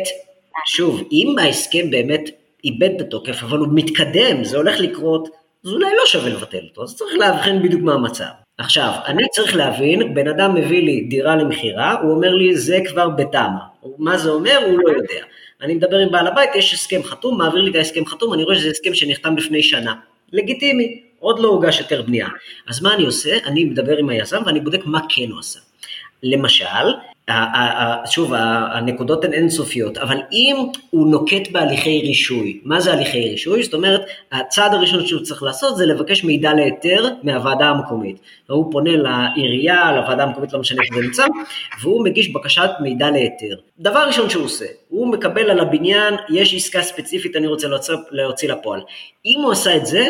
שוב, 0.67 1.03
אם 1.13 1.35
ההסכם 1.39 1.91
באמת 1.91 2.31
איבד 2.65 2.91
את 2.97 3.01
התוקף, 3.01 3.43
אבל 3.43 3.59
הוא 3.59 3.69
מתקדם, 3.75 4.45
זה 4.45 4.57
הולך 4.57 4.81
לקרות, 4.81 5.29
אז 5.65 5.73
אולי 5.73 5.91
לא 5.97 6.07
שווה 6.07 6.31
לבטל 6.31 6.61
אותו, 6.69 6.83
אז 6.83 6.97
צריך 6.97 7.15
להבחן 7.19 7.63
בדיוק 7.63 7.83
מה 7.83 7.95
המצב. 7.95 8.25
עכשיו, 8.59 8.93
אני 9.07 9.23
צריך 9.33 9.57
להבין, 9.57 10.15
בן 10.15 10.29
אדם 10.29 10.55
מביא 10.55 10.83
לי 10.83 11.01
דירה 11.01 11.37
למכירה, 11.37 12.01
הוא 12.03 12.13
אומר 12.13 12.35
לי, 12.35 12.57
זה 12.57 12.79
כבר 12.89 13.09
בתמ"א. 13.09 13.89
מה 13.99 14.19
זה 14.19 14.31
אומר? 14.31 14.59
הוא 14.67 14.79
לא 14.79 14.93
יודע. 14.93 15.25
אני 15.63 15.75
מדבר 15.75 15.97
עם 15.97 16.11
בעל 16.11 16.27
הבית, 16.27 16.51
יש 16.55 16.75
הסכם 16.75 17.03
חתום, 17.03 17.39
מעביר 17.39 17.63
לי 17.63 17.71
את 17.71 17.77
ההסכם 17.77 18.07
חתום, 18.07 18.35
אני 18.35 18.45
רואה 18.45 18.57
שזה 18.57 18.69
הסכם 18.71 18.95
שנחתם 18.95 19.37
לפני 19.37 19.63
שנה. 19.63 19.95
לגיטימי, 20.33 21.03
עוד 21.19 21.39
לא 21.39 21.49
הוגש 21.49 21.79
היתר 21.79 22.03
בנייה. 22.03 22.29
אז 22.69 22.83
מה 22.83 22.95
אני 22.95 23.07
עושה? 23.07 23.37
אני 23.45 23.65
מדבר 23.65 23.97
עם 23.97 24.09
היזם 24.09 24.43
ואני 24.47 24.61
בודק 24.61 24.81
מה 24.87 25.01
כן 25.09 25.31
הוא 25.31 25.41
עשה. 25.41 25.61
למשל, 26.23 26.65
שוב, 28.07 28.33
הנקודות 28.73 29.25
הן 29.25 29.33
אינסופיות, 29.33 29.99
אבל 29.99 30.17
אם 30.33 30.57
הוא 30.91 31.07
נוקט 31.11 31.51
בהליכי 31.53 32.01
רישוי, 32.01 32.61
מה 32.65 32.81
זה 32.81 32.93
הליכי 32.93 33.31
רישוי? 33.31 33.63
זאת 33.63 33.75
אומרת, 33.75 34.01
הצעד 34.33 34.75
הראשון 34.75 35.07
שהוא 35.07 35.23
צריך 35.23 35.43
לעשות 35.43 35.77
זה 35.77 35.87
לבקש 35.87 36.25
מידע 36.25 36.53
להיתר 36.55 37.09
מהוועדה 37.23 37.67
המקומית. 37.67 38.17
והוא 38.49 38.73
פונה 38.73 38.91
לעירייה, 38.97 39.93
לוועדה 39.93 40.23
המקומית, 40.23 40.53
לא 40.53 40.59
משנה 40.59 40.83
איך 40.83 40.95
זה 40.95 41.03
נמצא, 41.03 41.25
והוא 41.83 42.05
מגיש 42.05 42.33
בקשת 42.33 42.71
מידע 42.81 43.11
להיתר. 43.11 43.57
דבר 43.79 44.05
ראשון 44.07 44.31
שהוא 44.31 44.45
עושה, 44.45 44.67
הוא 44.89 45.13
מקבל 45.13 45.51
על 45.51 45.61
הבניין, 45.61 46.15
יש 46.29 46.55
עסקה 46.55 46.83
ספציפית, 46.83 47.37
אני 47.37 47.47
רוצה 47.47 47.69
להוציא, 47.69 47.95
להוציא 48.11 48.49
לפועל. 48.49 48.81
אם 49.27 49.41
הוא 49.43 49.53
עשה 49.53 49.77
את 49.77 49.87
זה, 49.87 50.07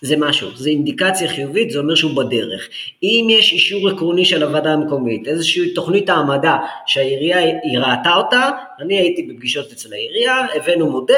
זה 0.00 0.16
משהו, 0.16 0.48
זה 0.56 0.70
אינדיקציה 0.70 1.28
חיובית, 1.28 1.70
זה 1.70 1.78
אומר 1.78 1.94
שהוא 1.94 2.16
בדרך. 2.16 2.68
אם 3.02 3.26
יש 3.30 3.52
אישור 3.52 3.88
עקרוני 3.88 4.24
של 4.24 4.42
הוועדה 4.42 4.72
המקומית, 4.72 5.28
איזושהי 5.28 5.74
תוכנית 5.74 6.08
העמדה 6.08 6.56
שהעירייה 6.86 7.38
היא 7.38 7.78
ראתה 7.78 8.14
אותה, 8.14 8.50
אני 8.80 8.98
הייתי 8.98 9.22
בפגישות 9.22 9.72
אצל 9.72 9.92
העירייה, 9.92 10.46
הבאנו 10.54 10.90
מודל, 10.90 11.14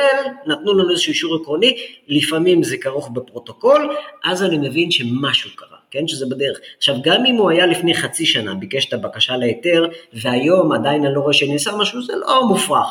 נתנו 0.46 0.78
לנו 0.78 0.90
איזשהו 0.90 1.10
אישור 1.10 1.36
עקרוני, 1.42 1.76
לפעמים 2.08 2.62
זה 2.62 2.76
כרוך 2.76 3.10
בפרוטוקול, 3.12 3.96
אז 4.24 4.42
אני 4.42 4.58
מבין 4.58 4.90
שמשהו 4.90 5.50
קרה, 5.56 5.78
כן, 5.90 6.08
שזה 6.08 6.26
בדרך. 6.26 6.58
עכשיו, 6.76 6.96
גם 7.02 7.26
אם 7.26 7.36
הוא 7.36 7.50
היה 7.50 7.66
לפני 7.66 7.94
חצי 7.94 8.26
שנה, 8.26 8.54
ביקש 8.54 8.86
את 8.86 8.92
הבקשה 8.92 9.36
להיתר, 9.36 9.86
והיום 10.12 10.72
עדיין 10.72 11.04
אני 11.04 11.14
לא 11.14 11.20
רואה 11.20 11.32
שנעשה 11.32 11.76
משהו, 11.76 12.02
זה 12.02 12.12
לא 12.16 12.46
מופרך. 12.48 12.88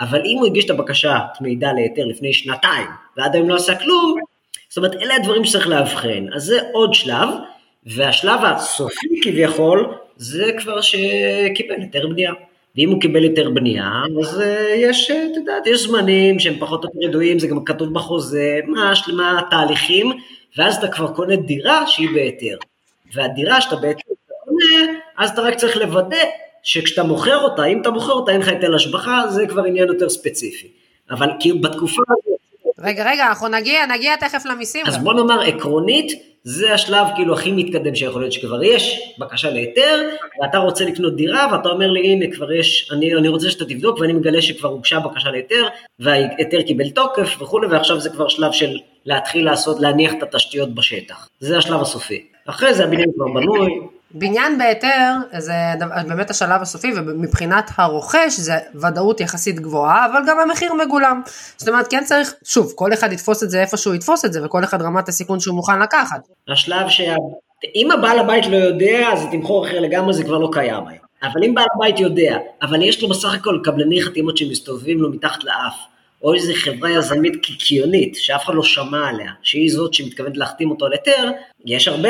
אבל 0.00 0.20
אם 0.24 0.36
הוא 0.38 0.46
הגיש 0.46 0.64
את 0.64 0.70
הבקשת 0.70 1.22
מידע 1.40 1.72
להיתר 1.72 2.04
לפני 2.04 2.32
שנתיים, 2.32 2.86
ועד 3.16 3.34
היום 3.34 3.48
לא 3.48 3.54
עשה 3.54 3.74
כלום, 3.74 4.20
זאת 4.70 4.76
אומרת, 4.76 4.94
אלה 4.94 5.16
הדברים 5.16 5.44
שצריך 5.44 5.68
לאבחן. 5.68 6.26
אז 6.34 6.44
זה 6.44 6.60
עוד 6.72 6.94
שלב, 6.94 7.28
והשלב 7.86 8.40
הסופי 8.44 9.20
כביכול, 9.22 9.94
זה 10.16 10.50
כבר 10.58 10.80
שקיבל 10.80 11.74
היתר 11.78 12.06
בנייה. 12.06 12.32
ואם 12.76 12.90
הוא 12.90 13.00
קיבל 13.00 13.22
היתר 13.22 13.50
בנייה, 13.50 13.90
אז 14.20 14.40
אה, 14.40 14.74
יש, 14.76 15.10
אה, 15.10 15.26
את 15.32 15.36
יודעת, 15.36 15.66
יש 15.66 15.82
זמנים 15.82 16.38
שהם 16.38 16.54
פחות 16.58 16.84
או 16.84 16.90
יותר 16.94 17.08
ידועים, 17.08 17.38
זה 17.38 17.46
גם 17.46 17.64
כתוב 17.64 17.94
בחוזה, 17.94 18.60
מה, 18.66 18.92
מה 19.16 19.38
התהליכים, 19.38 20.12
ואז 20.58 20.76
אתה 20.76 20.88
כבר 20.88 21.12
קונה 21.12 21.36
דירה 21.36 21.86
שהיא 21.86 22.08
בהיתר. 22.14 22.56
והדירה 23.14 23.60
שאתה 23.60 23.76
בעצם 23.76 24.00
קונה, 24.44 24.92
אז 25.18 25.30
אתה 25.30 25.42
רק 25.42 25.54
צריך 25.54 25.76
לוודא 25.76 26.16
שכשאתה 26.62 27.02
מוכר 27.02 27.36
אותה, 27.36 27.64
אם 27.64 27.80
אתה 27.80 27.90
מוכר 27.90 28.12
אותה 28.12 28.32
אין 28.32 28.40
לך 28.40 28.48
היטל 28.48 28.74
השבחה, 28.74 29.22
זה 29.28 29.46
כבר 29.46 29.64
עניין 29.64 29.88
יותר 29.88 30.08
ספציפי. 30.08 30.68
אבל 31.10 31.28
כאילו 31.40 31.60
בתקופה 31.60 32.02
הזאת, 32.08 32.39
רגע, 32.80 33.10
רגע, 33.10 33.26
אנחנו 33.28 33.48
נגיע, 33.48 33.86
נגיע 33.86 34.16
תכף 34.16 34.46
למיסים. 34.46 34.86
אז 34.86 34.98
בוא 34.98 35.14
נאמר, 35.14 35.40
עקרונית, 35.40 36.12
זה 36.44 36.74
השלב 36.74 37.06
כאילו 37.16 37.34
הכי 37.34 37.52
מתקדם 37.52 37.94
שיכול 37.94 38.22
להיות 38.22 38.32
שכבר 38.32 38.62
יש 38.62 39.14
בקשה 39.18 39.50
להיתר, 39.50 40.08
ואתה 40.42 40.58
רוצה 40.58 40.84
לקנות 40.84 41.16
דירה, 41.16 41.46
ואתה 41.52 41.68
אומר 41.68 41.90
לי, 41.90 42.00
הנה 42.00 42.26
כבר 42.34 42.52
יש, 42.52 42.90
אני, 42.92 43.14
אני 43.14 43.28
רוצה 43.28 43.50
שאתה 43.50 43.64
תבדוק, 43.64 44.00
ואני 44.00 44.12
מגלה 44.12 44.42
שכבר 44.42 44.68
הוגשה 44.68 45.00
בקשה 45.00 45.30
להיתר, 45.30 45.68
וההיתר 45.98 46.62
קיבל 46.62 46.90
תוקף 46.90 47.42
וכולי, 47.42 47.66
ועכשיו 47.66 48.00
זה 48.00 48.10
כבר 48.10 48.28
שלב 48.28 48.52
של 48.52 48.78
להתחיל 49.06 49.44
לעשות, 49.44 49.80
להניח 49.80 50.12
את 50.12 50.22
התשתיות 50.22 50.74
בשטח. 50.74 51.28
זה 51.40 51.58
השלב 51.58 51.80
הסופי. 51.80 52.26
אחרי 52.46 52.74
זה 52.74 52.84
הבניין 52.84 53.08
כבר 53.14 53.26
בנוי, 53.34 53.80
בניין 54.14 54.58
בהיתר 54.58 55.14
זה 55.38 55.52
באמת 56.08 56.30
השלב 56.30 56.62
הסופי 56.62 56.92
ומבחינת 56.96 57.70
הרוכש 57.76 58.36
זה 58.36 58.54
ודאות 58.74 59.20
יחסית 59.20 59.60
גבוהה 59.60 60.06
אבל 60.06 60.20
גם 60.26 60.38
המחיר 60.40 60.74
מגולם. 60.74 61.22
זאת 61.56 61.68
אומרת 61.68 61.86
כן 61.90 62.04
צריך, 62.04 62.34
שוב 62.44 62.72
כל 62.76 62.92
אחד 62.92 63.12
יתפוס 63.12 63.42
את 63.42 63.50
זה 63.50 63.60
איפה 63.60 63.76
שהוא 63.76 63.94
יתפוס 63.94 64.24
את 64.24 64.32
זה 64.32 64.44
וכל 64.44 64.64
אחד 64.64 64.82
רמת 64.82 65.08
הסיכון 65.08 65.40
שהוא 65.40 65.54
מוכן 65.54 65.82
לקחת. 65.82 66.20
השלב 66.48 66.88
שאם 66.88 67.90
הבעל 67.90 68.18
הבית 68.18 68.46
לא 68.46 68.56
יודע 68.56 69.08
אז 69.12 69.26
תמכור 69.30 69.66
אחר 69.66 69.80
לגמרי 69.80 70.14
זה 70.14 70.24
כבר 70.24 70.38
לא 70.38 70.48
קיים 70.52 70.86
היום. 70.86 71.10
אבל 71.22 71.44
אם 71.44 71.54
בעל 71.54 71.66
הבית 71.76 72.00
יודע, 72.00 72.38
אבל 72.62 72.82
יש 72.82 73.02
לו 73.02 73.08
בסך 73.08 73.34
הכל 73.34 73.60
קבלני 73.64 74.02
חתימות 74.02 74.36
שמסתובבים 74.36 75.02
לו 75.02 75.10
מתחת 75.10 75.44
לאף, 75.44 75.74
או 76.22 76.34
איזו 76.34 76.52
חברה 76.54 76.90
יזמית 76.90 77.36
קיקיונית 77.42 78.14
שאף 78.14 78.44
אחד 78.44 78.54
לא 78.54 78.62
שמע 78.62 79.08
עליה, 79.08 79.32
שהיא 79.42 79.72
זאת 79.72 79.94
שמתכוונת 79.94 80.36
להחתים 80.36 80.70
אותו 80.70 80.86
על 80.86 80.92
היתר, 80.92 81.30
יש 81.64 81.88
הרבה 81.88 82.08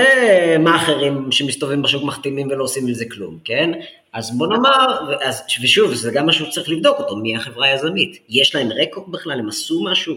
מאכערים 0.59 1.33
שמסתובבים 1.33 1.83
בשוק 1.83 2.03
מחתימים 2.05 2.49
ולא 2.51 2.65
עושים 2.65 2.87
עם 2.87 2.95
זה 2.95 3.05
כלום, 3.11 3.39
כן? 3.45 3.71
אז 4.13 4.39
בוא 4.39 4.47
נאמר, 4.47 5.09
ואז, 5.09 5.43
ושוב, 5.63 5.95
זה 5.95 6.11
גם 6.15 6.27
משהו 6.27 6.47
שצריך 6.47 6.69
לבדוק 6.69 6.99
אותו, 6.99 7.17
מי 7.17 7.37
החברה 7.37 7.67
היזמית? 7.67 8.19
יש 8.29 8.55
להם 8.55 8.69
רקורד 8.83 9.13
בכלל, 9.13 9.39
הם 9.39 9.49
עשו 9.49 9.85
משהו? 9.85 10.15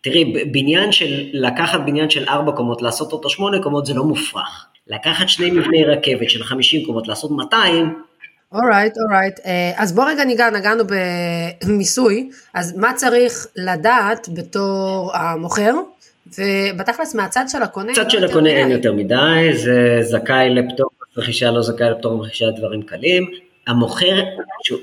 תראי, 0.00 0.44
בניין 0.44 0.92
של, 0.92 1.28
לקחת 1.32 1.80
בניין 1.86 2.10
של 2.10 2.24
ארבע 2.28 2.52
קומות, 2.52 2.82
לעשות 2.82 3.12
אותו 3.12 3.30
שמונה 3.30 3.62
קומות 3.62 3.86
זה 3.86 3.94
לא 3.94 4.04
מופרך. 4.04 4.66
לקחת 4.86 5.28
שני 5.28 5.50
מבני 5.50 5.84
רכבת 5.84 6.30
של 6.30 6.44
50 6.44 6.86
קומות, 6.86 7.08
לעשות 7.08 7.30
200, 7.30 8.02
אורייט, 8.52 8.94
אורייט. 8.98 9.40
אז 9.76 9.92
בוא 9.94 10.04
רגע 10.04 10.24
ניגע, 10.24 10.50
נגענו 10.50 10.84
במיסוי, 11.64 12.30
אז 12.54 12.76
מה 12.76 12.92
צריך 12.94 13.46
לדעת 13.56 14.28
בתור 14.34 15.10
המוכר? 15.14 15.74
ובתכלס 16.26 17.14
מהצד 17.14 17.44
של 17.48 17.62
הקונה... 17.62 17.92
צד 17.94 18.10
של 18.10 18.24
הקונה 18.24 18.50
אין 18.50 18.70
יותר 18.70 18.92
מדי, 18.92 19.50
זה 19.54 19.98
זכאי 20.02 20.50
לפטור 20.50 20.90
רכישה, 21.16 21.50
לא 21.50 21.62
זכאי 21.62 21.90
לפטור 21.90 22.24
רכישה, 22.24 22.50
דברים 22.50 22.82
קלים. 22.82 23.30
המוכר, 23.66 24.22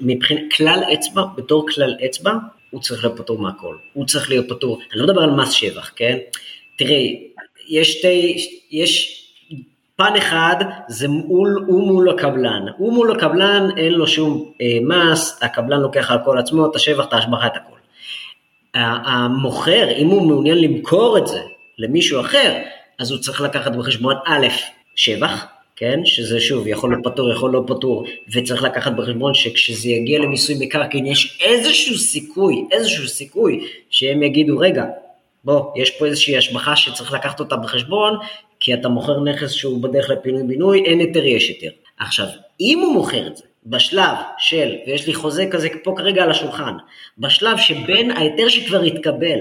מבחינת 0.01 0.53
כלל 0.53 0.83
אצבע, 0.93 1.21
בתור 1.37 1.67
כלל 1.73 1.95
אצבע, 2.05 2.33
הוא 2.69 2.81
צריך 2.81 3.03
להיות 3.03 3.17
פטור 3.17 3.39
מהכל. 3.39 3.75
הוא 3.93 4.05
צריך 4.05 4.29
להיות 4.29 4.49
פטור, 4.49 4.79
אני 4.93 5.01
לא 5.01 5.07
מדבר 5.07 5.21
על 5.21 5.31
מס 5.31 5.51
שבח, 5.51 5.91
כן? 5.95 6.17
תראי, 6.77 7.27
יש 7.69 7.93
שתי, 7.93 8.37
יש 8.71 9.23
פן 9.95 10.15
אחד 10.17 10.55
זה 10.87 11.07
מול, 11.07 11.63
הוא 11.67 11.87
מול 11.87 12.09
הקבלן, 12.09 12.65
הוא 12.77 12.93
מול 12.93 13.11
הקבלן 13.11 13.67
אין 13.77 13.93
לו 13.93 14.07
שום 14.07 14.51
אה, 14.61 14.77
מס, 14.81 15.39
הקבלן 15.41 15.79
לוקח 15.79 16.11
על 16.11 16.17
כל 16.25 16.37
עצמו 16.37 16.65
את 16.65 16.75
השבח, 16.75 17.05
את 17.05 17.13
ההשבחה, 17.13 17.47
את 17.47 17.55
הכל. 17.55 17.76
המוכר, 18.77 19.89
אם 19.97 20.07
הוא 20.07 20.27
מעוניין 20.27 20.57
למכור 20.57 21.17
את 21.17 21.27
זה 21.27 21.39
למישהו 21.77 22.21
אחר, 22.21 22.57
אז 22.99 23.11
הוא 23.11 23.19
צריך 23.19 23.41
לקחת 23.41 23.75
בחשבון 23.75 24.15
א', 24.25 24.47
שבח, 24.95 25.45
כן, 25.75 25.99
שזה 26.05 26.39
שוב 26.39 26.67
יכול 26.67 26.89
להיות 26.89 27.03
פטור, 27.03 27.31
יכול 27.31 27.51
להיות 27.51 27.67
פטור, 27.67 28.05
וצריך 28.33 28.63
לקחת 28.63 28.91
בחשבון 28.91 29.33
שכשזה 29.33 29.89
יגיע 29.89 30.19
למיסוי 30.19 30.55
מקרקעין 30.59 31.05
יש 31.05 31.39
איזשהו 31.41 31.97
סיכוי, 31.97 32.65
איזשהו 32.71 33.07
סיכוי 33.07 33.67
שהם 33.89 34.23
יגידו, 34.23 34.57
רגע, 34.57 34.85
בוא, 35.43 35.71
יש 35.75 35.91
פה 35.91 36.05
איזושהי 36.05 36.37
השבחה 36.37 36.75
שצריך 36.75 37.13
לקחת 37.13 37.39
אותה 37.39 37.55
בחשבון, 37.55 38.17
כי 38.59 38.73
אתה 38.73 38.89
מוכר 38.89 39.19
נכס 39.23 39.51
שהוא 39.51 39.83
בדרך 39.83 40.09
לפינוי-בינוי, 40.09 40.83
אין 40.85 40.99
היתר, 40.99 41.25
יש 41.25 41.49
היתר. 41.49 41.69
עכשיו, 41.99 42.27
אם 42.61 42.79
הוא 42.79 42.93
מוכר 42.93 43.27
את 43.27 43.37
זה 43.37 43.43
בשלב 43.69 44.15
של, 44.37 44.75
ויש 44.87 45.07
לי 45.07 45.13
חוזה 45.13 45.45
כזה 45.51 45.67
פה 45.83 45.93
כרגע 45.97 46.23
על 46.23 46.31
השולחן, 46.31 46.73
בשלב 47.17 47.57
שבין 47.57 48.11
ההיתר 48.11 48.47
שכבר 48.47 48.81
התקבל 48.81 49.39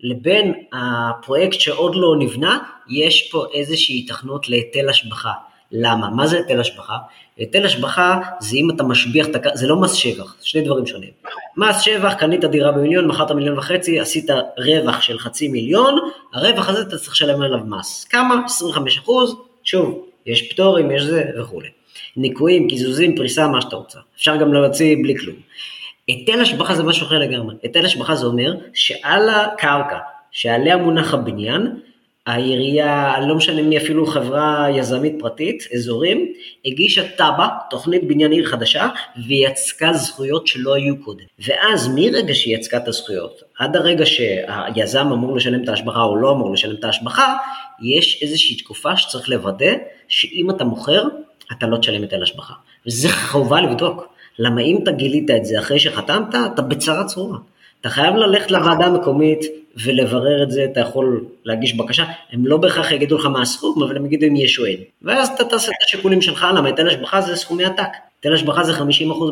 לבין 0.00 0.54
הפרויקט 0.72 1.60
שעוד 1.60 1.94
לא 1.96 2.16
נבנה, 2.18 2.58
יש 2.90 3.28
פה 3.32 3.44
איזושהי 3.54 4.04
התכנות 4.04 4.48
להיטל 4.48 4.88
השבחה. 4.88 5.32
למה? 5.72 6.10
מה 6.10 6.26
זה 6.26 6.36
היטל 6.36 6.60
השבחה? 6.60 6.96
היטל 7.36 7.66
השבחה 7.66 8.20
זה 8.40 8.56
אם 8.56 8.70
אתה 8.70 8.82
משביח, 8.82 9.26
זה 9.54 9.66
לא 9.66 9.76
מס 9.76 9.92
שבח, 9.92 10.36
שני 10.42 10.60
דברים 10.60 10.86
שונים. 10.86 11.10
מס 11.56 11.80
שבח, 11.80 12.12
קנית 12.12 12.44
דירה 12.44 12.72
במיליון, 12.72 13.06
מכרת 13.06 13.30
מיליון 13.30 13.58
וחצי, 13.58 14.00
עשית 14.00 14.30
רווח 14.58 15.00
של 15.00 15.18
חצי 15.18 15.48
מיליון, 15.48 16.10
הרווח 16.34 16.68
הזה 16.68 16.82
אתה 16.82 16.98
צריך 16.98 17.12
לשלם 17.12 17.42
עליו 17.42 17.60
מס. 17.66 18.04
כמה? 18.04 18.40
25 18.44 18.98
אחוז, 18.98 19.36
שוב, 19.64 20.06
יש 20.26 20.52
פטורים, 20.52 20.90
יש 20.90 21.02
זה 21.02 21.24
וכולי. 21.40 21.68
ניקויים, 22.16 22.68
קיזוזים, 22.68 23.16
פריסה, 23.16 23.48
מה 23.48 23.60
שאתה 23.60 23.76
רוצה. 23.76 23.98
אפשר 24.16 24.36
גם 24.36 24.52
להוציא 24.52 24.96
בלי 25.02 25.16
כלום. 25.16 25.36
היטל 26.06 26.40
השבחה 26.40 26.74
זה 26.74 26.82
משהו 26.82 27.06
אחר 27.06 27.18
לגמרי. 27.18 27.54
היטל 27.62 27.84
השבחה 27.84 28.14
זה 28.14 28.26
אומר 28.26 28.54
שעל 28.74 29.28
הקרקע 29.28 29.98
שעליה 30.30 30.76
מונח 30.76 31.14
הבניין, 31.14 31.76
העירייה, 32.26 33.14
לא 33.28 33.34
משנה 33.34 33.62
מי, 33.62 33.78
אפילו 33.78 34.06
חברה 34.06 34.66
יזמית 34.74 35.14
פרטית, 35.18 35.68
אזורים, 35.74 36.32
הגישה 36.64 37.08
תב"ע, 37.08 37.48
תוכנית 37.70 38.08
בניין 38.08 38.32
עיר 38.32 38.44
חדשה, 38.44 38.88
ויצקה 39.28 39.92
זכויות 39.92 40.46
שלא 40.46 40.74
היו 40.74 41.02
קודם. 41.04 41.24
ואז 41.38 41.88
מרגע 41.96 42.34
שהיא 42.34 42.56
יצקה 42.56 42.76
את 42.76 42.88
הזכויות, 42.88 43.42
עד 43.58 43.76
הרגע 43.76 44.06
שהיזם 44.06 45.12
אמור 45.12 45.36
לשלם 45.36 45.64
את 45.64 45.68
ההשבחה 45.68 46.02
או 46.02 46.16
לא 46.16 46.32
אמור 46.32 46.52
לשלם 46.52 46.74
את 46.74 46.84
ההשבחה, 46.84 47.36
יש 47.82 48.22
איזושהי 48.22 48.56
תקופה 48.56 48.96
שצריך 48.96 49.28
לוודא 49.28 49.72
שאם 50.08 50.50
אתה 50.50 50.64
מוכר, 50.64 51.04
אתה 51.52 51.66
לא 51.66 51.76
תשלם 51.76 52.02
היטל 52.02 52.22
השבחה. 52.22 52.54
וזה 52.86 53.08
חובה 53.12 53.60
לבדוק. 53.60 54.08
למה 54.38 54.60
אם 54.60 54.78
אתה 54.82 54.90
גילית 54.90 55.30
את 55.30 55.44
זה 55.44 55.58
אחרי 55.58 55.78
שחתמת, 55.80 56.34
אתה 56.54 56.62
בצרה 56.62 57.04
צרורה. 57.04 57.38
אתה 57.80 57.88
חייב 57.88 58.14
ללכת 58.14 58.50
לוועדה 58.50 58.86
המקומית 58.86 59.40
ולברר 59.84 60.42
את 60.42 60.50
זה, 60.50 60.64
אתה 60.64 60.80
יכול 60.80 61.24
להגיש 61.44 61.74
בקשה, 61.74 62.04
הם 62.32 62.46
לא 62.46 62.56
בהכרח 62.56 62.90
יגידו 62.90 63.18
לך 63.18 63.26
מה 63.26 63.42
הסכום, 63.42 63.82
אבל 63.82 63.96
הם 63.96 64.06
יגידו 64.06 64.26
אם 64.26 64.36
יש 64.36 64.58
או 64.58 64.64
אין. 64.64 64.76
ואז 65.02 65.28
אתה 65.28 65.44
תעשה 65.44 65.72
את 65.72 65.82
השיקולים 65.84 66.22
שלך, 66.22 66.46
למה 66.56 66.68
היטל 66.68 66.88
השבחה 66.88 67.20
זה 67.20 67.36
סכומי 67.36 67.64
עתק. 67.64 67.88
היטל 68.22 68.34
השבחה 68.34 68.64
זה 68.64 68.72
50% 68.72 68.82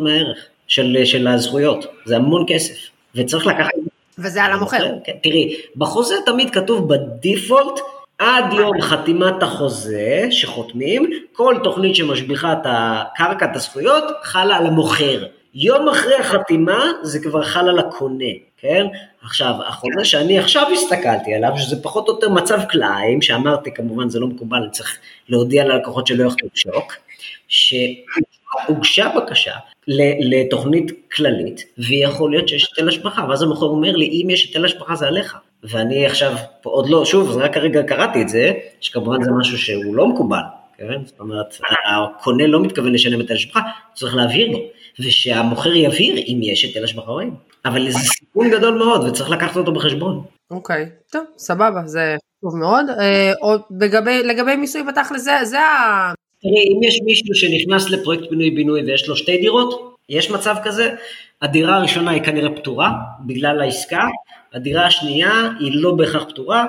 מהערך 0.03 0.39
של, 0.67 0.99
של 1.05 1.29
הזכויות, 1.29 1.87
זה 2.05 2.17
המון 2.17 2.45
כסף, 2.49 2.77
וצריך 3.15 3.47
לקחת... 3.47 3.71
וזה 4.19 4.43
על 4.43 4.53
המוכר. 4.53 4.85
כן, 5.05 5.13
תראי, 5.23 5.57
בחוזה 5.77 6.15
תמיד 6.27 6.51
כתוב 6.51 6.95
בדיפולט, 6.95 7.81
עד 8.19 8.53
יום 8.53 8.81
חתימת 8.81 9.43
החוזה 9.43 10.27
שחותמים, 10.31 11.11
כל 11.33 11.57
תוכנית 11.63 11.97
שמשביחה 11.97 12.53
את 12.53 12.59
הקרקע, 12.65 13.47
את 13.47 13.57
הזכויות, 13.57 14.05
חלה 14.23 14.57
על 14.57 14.67
המוכר. 14.67 15.27
יום 15.55 15.89
אחרי 15.89 16.15
החתימה 16.15 16.85
זה 17.03 17.19
כבר 17.23 17.43
חל 17.43 17.69
על 17.69 17.79
הקונה, 17.79 18.25
כן? 18.59 18.87
עכשיו, 19.23 19.55
החוזה 19.67 20.05
שאני 20.05 20.39
עכשיו 20.39 20.67
הסתכלתי 20.73 21.35
עליו, 21.35 21.53
שזה 21.57 21.83
פחות 21.83 22.09
או 22.09 22.15
יותר 22.15 22.29
מצב 22.29 22.61
כלאיים, 22.71 23.23
שאמרתי 23.23 23.75
כמובן 23.75 24.09
זה 24.09 24.21
לא 24.21 24.27
מקובל, 24.27 24.59
אני 24.59 24.71
צריך 24.71 24.99
להודיע 25.29 25.65
ללקוחות 25.65 26.07
שלא 26.07 26.29
יחטאו 26.29 26.49
שוק, 26.55 26.93
שהוגשה 27.49 29.09
בקשה 29.17 29.55
לתוכנית 30.21 30.91
כללית, 31.17 31.65
ויכול 31.79 32.31
להיות 32.31 32.49
שיש 32.49 32.69
היטל 32.71 32.89
השבחה, 32.89 33.27
ואז 33.29 33.43
המוכר 33.43 33.67
אומר 33.67 33.93
לי, 33.93 34.07
אם 34.07 34.31
יש 34.31 34.45
היטל 34.45 34.65
השבחה 34.65 34.95
זה 34.95 35.07
עליך. 35.07 35.37
ואני 35.71 36.07
עכשיו, 36.07 36.33
עוד 36.63 36.89
לא, 36.89 37.05
שוב, 37.05 37.37
רק 37.37 37.57
הרגע 37.57 37.83
קראתי 37.83 38.23
את 38.23 38.29
זה, 38.29 38.53
שכמובן 38.81 39.23
זה 39.23 39.31
משהו 39.41 39.59
שהוא 39.59 39.97
לא 39.97 40.07
מקובל, 40.07 40.43
כן? 40.79 41.05
זאת 41.05 41.21
אומרת, 41.21 41.59
הקונה 41.87 42.47
לא 42.47 42.61
מתכוון 42.61 42.93
לשלם 42.93 43.21
היטל 43.21 43.35
השבחה, 43.35 43.61
צריך 43.95 44.15
להבהיר 44.15 44.51
לו, 44.51 44.59
ושהמוכר 45.01 45.75
יבהיר 45.75 46.17
אם 46.17 46.39
יש 46.43 46.63
היטל 46.63 46.85
השבחה 46.85 47.11
או 47.11 47.21
אין. 47.21 47.31
אבל 47.65 47.91
זה 47.91 47.99
סיכון 47.99 48.51
גדול 48.51 48.75
מאוד, 48.75 49.09
וצריך 49.09 49.31
לקחת 49.31 49.57
אותו 49.57 49.73
בחשבון. 49.73 50.25
אוקיי, 50.51 50.87
טוב, 51.13 51.25
סבבה, 51.39 51.81
זה 51.85 52.17
טוב 52.43 52.57
מאוד. 52.57 52.87
אה, 53.01 53.33
עוד 53.41 53.61
לגבי, 53.81 54.23
לגבי 54.23 54.57
מיסוי 54.57 54.83
בתכל'ס, 54.83 55.23
זה, 55.23 55.45
זה 55.45 55.61
ה... 55.61 56.13
תראי, 56.43 56.55
אם 56.55 56.83
יש 56.83 57.01
מישהו 57.05 57.35
שנכנס 57.35 57.91
לפרויקט 57.91 58.29
פינוי-בינוי 58.29 58.83
ויש 58.83 59.09
לו 59.09 59.17
שתי 59.17 59.39
דירות, 59.39 59.95
יש 60.09 60.31
מצב 60.31 60.57
כזה, 60.65 60.95
הדירה 61.43 61.77
הראשונה 61.77 62.11
היא 62.11 62.23
כנראה 62.23 62.57
פתורה 62.57 62.91
בגלל 63.27 63.61
העסקה, 63.61 64.07
הדירה 64.55 64.87
השנייה 64.87 65.49
היא 65.61 65.73
לא 65.75 65.95
בהכרח 65.95 66.25
פתורה, 66.29 66.65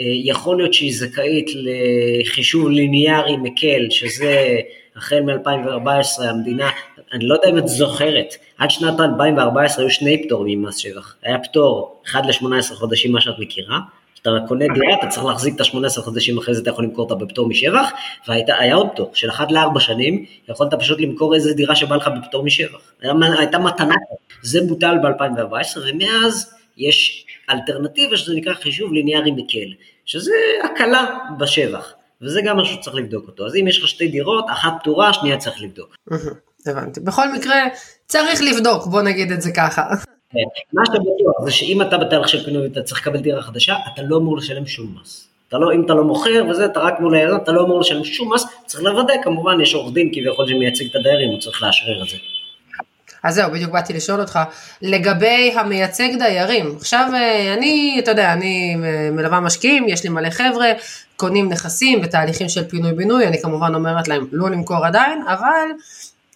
אה, 0.00 0.04
יכול 0.24 0.56
להיות 0.56 0.74
שהיא 0.74 0.92
זכאית 0.94 1.50
לחישוב 1.54 2.70
ליניארי 2.70 3.36
מקל, 3.36 3.86
שזה 3.90 4.58
החל 4.96 5.20
מ-2014 5.20 6.22
המדינה, 6.22 6.70
אני 7.12 7.26
לא 7.26 7.34
יודע 7.34 7.48
אם 7.48 7.58
את 7.58 7.68
זוכרת, 7.68 8.34
עד 8.58 8.70
שנת 8.70 9.00
2014 9.00 9.84
היו 9.84 9.90
שני 9.90 10.26
פטורים 10.26 10.62
ממס 10.62 10.76
שבח, 10.76 11.16
היה 11.22 11.38
פטור 11.38 12.00
אחד 12.06 12.26
ל-18 12.26 12.74
חודשים, 12.74 13.12
מה 13.12 13.20
שאת 13.20 13.38
מכירה, 13.38 13.78
כשאתה 14.14 14.30
קונה 14.48 14.64
דירה 14.74 14.94
אתה 14.98 15.06
צריך 15.06 15.26
להחזיק 15.26 15.54
את 15.54 15.60
ה-18 15.60 16.02
חודשים 16.02 16.38
אחרי 16.38 16.54
זה 16.54 16.62
אתה 16.62 16.70
יכול 16.70 16.84
למכור 16.84 17.04
אותה 17.10 17.24
בפטור 17.24 17.48
משבח, 17.48 17.90
והיה 18.28 18.74
עוד 18.74 18.88
פטור 18.92 19.10
של 19.14 19.30
1 19.30 19.52
ל-4 19.52 19.80
שנים, 19.80 20.24
יכולת 20.48 20.74
פשוט 20.74 21.00
למכור 21.00 21.34
איזה 21.34 21.54
דירה 21.54 21.76
שבא 21.76 21.96
לך 21.96 22.10
בפטור 22.18 22.44
משבח, 22.44 22.92
הייתה 23.38 23.58
מתנה, 23.58 23.94
זה 24.42 24.60
בוטל 24.68 24.96
ב-2014 25.02 25.78
ומאז 25.88 26.56
יש 26.76 27.25
אלטרנטיבה 27.50 28.16
שזה 28.16 28.34
נקרא 28.34 28.54
חישוב 28.54 28.92
ליניארי 28.92 29.30
מקל, 29.30 29.74
שזה 30.04 30.32
הקלה 30.64 31.18
בשבח, 31.38 31.92
וזה 32.22 32.40
גם 32.44 32.56
משהו 32.56 32.74
שצריך 32.74 32.96
לבדוק 32.96 33.26
אותו. 33.26 33.46
אז 33.46 33.56
אם 33.56 33.68
יש 33.68 33.78
לך 33.78 33.88
שתי 33.88 34.08
דירות, 34.08 34.44
אחת 34.50 34.72
פתורה, 34.80 35.12
שנייה 35.12 35.36
צריך 35.36 35.62
לבדוק. 35.62 35.96
הבנתי. 36.66 37.00
בכל 37.00 37.32
מקרה, 37.32 37.56
צריך 38.06 38.42
לבדוק, 38.42 38.86
בוא 38.86 39.02
נגיד 39.02 39.32
את 39.32 39.42
זה 39.42 39.52
ככה. 39.52 39.82
כן. 40.30 40.38
מה 40.72 40.82
שאתה 40.86 40.98
בטוח 40.98 41.44
זה 41.44 41.50
שאם 41.50 41.82
אתה 41.82 41.98
בתהליך 41.98 42.28
של 42.28 42.44
פינוי 42.44 42.62
ואתה 42.68 42.82
צריך 42.82 43.00
לקבל 43.00 43.20
דירה 43.20 43.42
חדשה, 43.42 43.76
אתה 43.94 44.02
לא 44.02 44.16
אמור 44.16 44.36
לשלם 44.36 44.66
שום 44.66 44.98
מס. 45.02 45.28
אתה 45.48 45.58
לא, 45.58 45.72
אם 45.72 45.84
אתה 45.84 45.94
לא 45.94 46.04
מוכר 46.04 46.44
וזה, 46.50 46.66
אתה 46.66 46.80
רק 46.80 47.00
מול 47.00 47.14
היזם, 47.14 47.36
אתה 47.36 47.52
לא 47.52 47.64
אמור 47.64 47.80
לשלם 47.80 48.04
שום 48.04 48.34
מס, 48.34 48.44
צריך 48.66 48.84
לוודא, 48.84 49.14
כמובן 49.22 49.60
יש 49.60 49.74
עורך 49.74 49.94
דין 49.94 50.10
כביכול 50.14 50.48
שמייצג 50.48 50.84
את 50.90 50.94
הדיירים, 50.94 51.30
הוא 51.30 51.40
צריך 51.40 51.62
לאשרר 51.62 52.02
את 52.02 52.08
זה. 52.08 52.16
אז 53.26 53.34
זהו, 53.34 53.50
בדיוק 53.50 53.72
באתי 53.72 53.92
לשאול 53.92 54.20
אותך, 54.20 54.38
לגבי 54.82 55.54
המייצג 55.56 56.08
דיירים, 56.18 56.74
עכשיו 56.76 57.10
אה, 57.14 57.54
אני, 57.54 57.96
אתה 57.98 58.10
יודע, 58.10 58.32
אני 58.32 58.76
אה, 58.84 59.10
מלווה 59.10 59.40
משקיעים, 59.40 59.88
יש 59.88 60.04
לי 60.04 60.10
מלא 60.10 60.30
חבר'ה, 60.30 60.72
קונים 61.16 61.48
נכסים 61.48 62.00
בתהליכים 62.00 62.48
של 62.48 62.68
פינוי-בינוי, 62.68 63.26
אני 63.26 63.42
כמובן 63.42 63.74
אומרת 63.74 64.08
להם 64.08 64.26
לא 64.32 64.50
למכור 64.50 64.86
עדיין, 64.86 65.22
אבל 65.28 65.68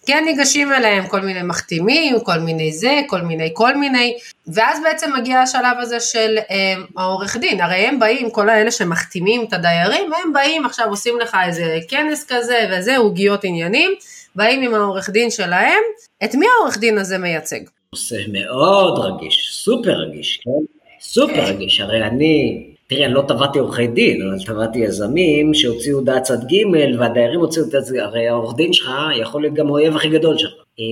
כן 0.05 0.23
ניגשים 0.25 0.73
אליהם 0.73 1.07
כל 1.07 1.21
מיני 1.21 1.43
מחתימים, 1.43 2.19
כל 2.19 2.39
מיני 2.39 2.71
זה, 2.71 3.01
כל 3.07 3.21
מיני 3.21 3.49
כל 3.53 3.77
מיני, 3.77 4.17
ואז 4.47 4.79
בעצם 4.83 5.11
מגיע 5.17 5.39
השלב 5.39 5.77
הזה 5.79 5.99
של 5.99 6.37
אה, 6.51 6.73
העורך 6.97 7.37
דין, 7.37 7.61
הרי 7.61 7.75
הם 7.75 7.99
באים, 7.99 8.29
כל 8.29 8.49
האלה 8.49 8.71
שמחתימים 8.71 9.45
את 9.47 9.53
הדיירים, 9.53 10.11
הם 10.23 10.33
באים 10.33 10.65
עכשיו 10.65 10.89
עושים 10.89 11.19
לך 11.19 11.37
איזה 11.45 11.77
כנס 11.87 12.25
כזה 12.29 12.69
וזה, 12.71 12.97
עוגיות 12.97 13.43
עניינים, 13.43 13.91
באים 14.35 14.61
עם 14.61 14.73
העורך 14.73 15.09
דין 15.09 15.29
שלהם, 15.31 15.83
את 16.23 16.35
מי 16.35 16.45
העורך 16.57 16.77
דין 16.77 16.97
הזה 16.97 17.17
מייצג? 17.17 17.59
נושא 17.93 18.15
מאוד 18.31 18.99
רגיש, 18.99 19.49
סופר 19.51 19.91
רגיש, 19.91 20.37
כן? 20.43 20.75
סופר 21.01 21.45
רגיש, 21.45 21.81
הרי 21.81 22.03
אני, 22.03 22.63
תראי, 22.87 23.05
אני 23.05 23.13
לא 23.13 23.23
טבעתי 23.27 23.59
עורכי 23.59 23.87
דין, 23.87 24.27
אבל 24.27 24.45
טבעתי 24.45 24.79
יזמים 24.79 25.53
שהוציאו 25.53 25.97
הודעת 25.97 26.23
צד 26.23 26.37
ג' 26.43 26.97
והדיירים 26.99 27.39
הוציאו 27.39 27.69
צד 27.69 27.93
ג', 27.93 27.97
הרי 27.97 28.27
העורך 28.27 28.55
דין 28.55 28.73
שלך 28.73 28.91
יכול 29.15 29.41
להיות 29.41 29.53
גם 29.53 29.67
האויב 29.67 29.95
הכי 29.95 30.09
גדול 30.09 30.37
שלך. 30.37 30.51
אה, 30.79 30.85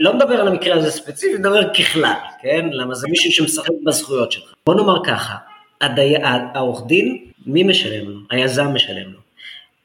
לא 0.00 0.14
מדבר 0.14 0.34
על 0.34 0.48
המקרה 0.48 0.76
הזה 0.76 0.90
ספציפי, 0.90 1.34
מדבר 1.38 1.74
ככלל, 1.74 2.12
כן? 2.42 2.68
למה 2.72 2.94
זה 2.94 3.06
מישהו 3.10 3.32
שמשחק 3.32 3.72
בזכויות 3.86 4.32
שלך. 4.32 4.54
בוא 4.66 4.74
נאמר 4.74 5.04
ככה, 5.04 5.34
העורך 6.54 6.86
דין, 6.86 7.24
מי 7.46 7.62
משלם 7.62 8.08
לו? 8.08 8.18
היזם 8.30 8.66
משלם 8.74 9.12
לו. 9.12 9.18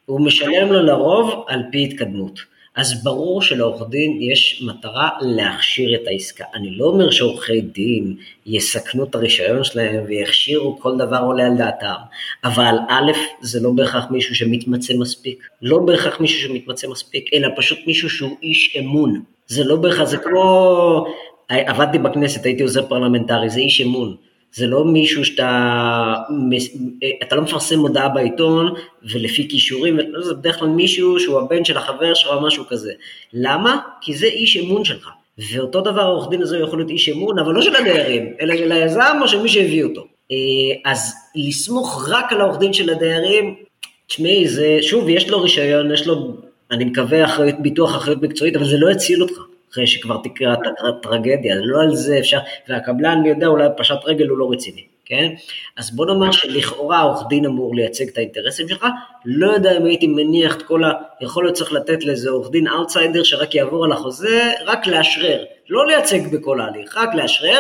הוא 0.06 0.22
משלם 0.22 0.72
לו 0.72 0.84
לרוב 0.84 1.46
על 1.48 1.64
פי 1.72 1.84
התקדמות. 1.84 2.40
אז 2.80 3.04
ברור 3.04 3.42
שלעורך 3.42 3.90
דין 3.90 4.18
יש 4.22 4.64
מטרה 4.66 5.10
להכשיר 5.22 5.96
את 5.96 6.08
העסקה. 6.08 6.44
אני 6.54 6.72
לא 6.72 6.86
אומר 6.86 7.12
שעורכי 7.12 7.62
דין 7.62 8.16
יסכנו 8.46 9.04
את 9.04 9.16
הרישיון 9.16 9.64
שלהם 9.64 10.04
ויכשירו 10.08 10.80
כל 10.80 10.98
דבר 10.98 11.18
עולה 11.18 11.46
על 11.46 11.58
דעתם, 11.58 12.00
אבל 12.44 12.76
א', 12.90 13.12
זה 13.42 13.60
לא 13.60 13.72
בהכרח 13.72 14.06
מישהו 14.12 14.36
שמתמצא 14.36 14.94
מספיק, 14.98 15.48
לא 15.62 15.80
בהכרח 15.86 16.20
מישהו 16.20 16.50
שמתמצא 16.50 16.88
מספיק, 16.88 17.30
אלא 17.34 17.48
פשוט 17.58 17.80
מישהו 17.88 18.10
שהוא 18.10 18.38
איש 18.44 18.76
אמון. 18.80 19.22
זה 19.48 19.64
לא 19.64 19.76
בהכרח, 19.76 20.08
זה 20.08 20.18
כמו, 20.18 21.06
עבדתי 21.50 21.98
בכנסת, 21.98 22.46
הייתי 22.46 22.64
עוזר 22.64 22.88
פרלמנטרי, 22.88 23.50
זה 23.50 23.60
איש 23.60 23.82
אמון. 23.82 24.16
זה 24.54 24.68
לא 24.68 24.86
מישהו 24.86 25.26
שאתה, 25.26 26.14
אתה 27.24 27.36
לא 27.36 27.42
מפרסם 27.42 27.80
מודעה 27.80 28.10
בעיתון 28.10 28.74
ולפי 29.04 29.48
כישורים, 29.50 30.00
זה 30.20 30.34
בדרך 30.34 30.60
כלל 30.60 30.68
מישהו 30.68 31.20
שהוא 31.20 31.40
הבן 31.40 31.66
של 31.66 31.78
החבר 31.78 32.14
שלך 32.14 32.32
או 32.32 32.42
משהו 32.42 32.66
כזה. 32.68 32.92
למה? 33.34 33.80
כי 34.02 34.14
זה 34.14 34.26
איש 34.26 34.58
אמון 34.58 34.86
שלך. 34.86 35.10
ואותו 35.52 35.82
דבר 35.82 36.02
העורך 36.02 36.30
דין 36.30 36.42
הזה 36.42 36.58
יכול 36.58 36.80
להיות 36.80 36.90
איש 36.90 37.10
אמון, 37.10 37.40
אבל 37.40 37.54
לא 37.54 37.62
של 37.62 37.76
הדיירים, 37.76 38.34
אלא 38.42 38.58
של 38.58 38.72
היזם 38.72 39.18
או 39.22 39.28
של 39.28 39.42
מי 39.42 39.50
שהביא 39.50 39.84
אותו. 39.84 40.06
אה, 40.32 40.92
אז 40.92 41.14
לסמוך 41.36 42.10
רק 42.10 42.34
על 42.34 42.42
העורך 42.42 42.60
דין 42.60 42.74
של 42.74 42.90
הדיירים, 42.90 43.56
תשמעי, 44.08 44.48
זה, 44.48 44.78
שוב, 44.82 45.10
יש 45.10 45.30
לו 45.30 45.42
רישיון, 45.42 45.92
יש 45.94 46.08
לו, 46.08 46.38
אני 46.72 46.86
מקווה, 46.86 47.26
אחריות, 47.26 47.56
ביטוח 47.60 47.96
אחריות 47.96 48.22
מקצועית, 48.22 48.56
אבל 48.56 48.66
זה 48.66 48.78
לא 48.78 48.92
יציל 48.92 49.22
אותך. 49.22 49.40
אחרי 49.72 49.88
שכבר 49.88 50.18
תקרה 50.24 50.56
הטרגדיה, 50.90 51.56
לא 51.56 51.82
על 51.82 51.96
זה 51.96 52.20
אפשר, 52.20 52.40
והקבלן 52.68 53.20
מי 53.24 53.30
יודע 53.30 53.48
אולי 53.48 53.68
פשט 53.78 53.96
רגל 54.06 54.28
הוא 54.28 54.38
לא 54.38 54.52
רציני, 54.52 54.84
כן? 55.06 55.30
אז 55.78 55.96
בוא 55.96 56.06
נאמר 56.06 56.32
שלכאורה 56.32 57.02
עורך 57.02 57.28
דין 57.30 57.46
אמור 57.46 57.76
לייצג 57.76 58.08
את 58.08 58.18
האינטרסים 58.18 58.70
שלך, 58.70 58.86
לא 59.26 59.52
יודע 59.52 59.78
אם 59.78 59.86
הייתי 59.86 60.08
מניח 60.08 60.56
את 60.56 60.62
כל 60.62 60.84
ה... 60.84 60.92
יכול 61.22 61.44
להיות 61.44 61.56
צריך 61.56 61.74
לתת 61.74 62.04
לאיזה 62.04 62.30
עורך 62.30 62.52
דין 62.52 62.68
אאוטסיידר 62.68 63.24
שרק 63.24 63.56
יעבור 63.56 63.86
על 63.86 63.92
החוזה, 63.92 64.52
רק 64.66 64.88
לאשרר, 64.88 65.44
לא 65.70 65.88
לייצג 65.88 66.28
בכל 66.32 66.62
ההליך, 66.62 66.98
רק 66.98 67.16
לאשרר. 67.16 67.60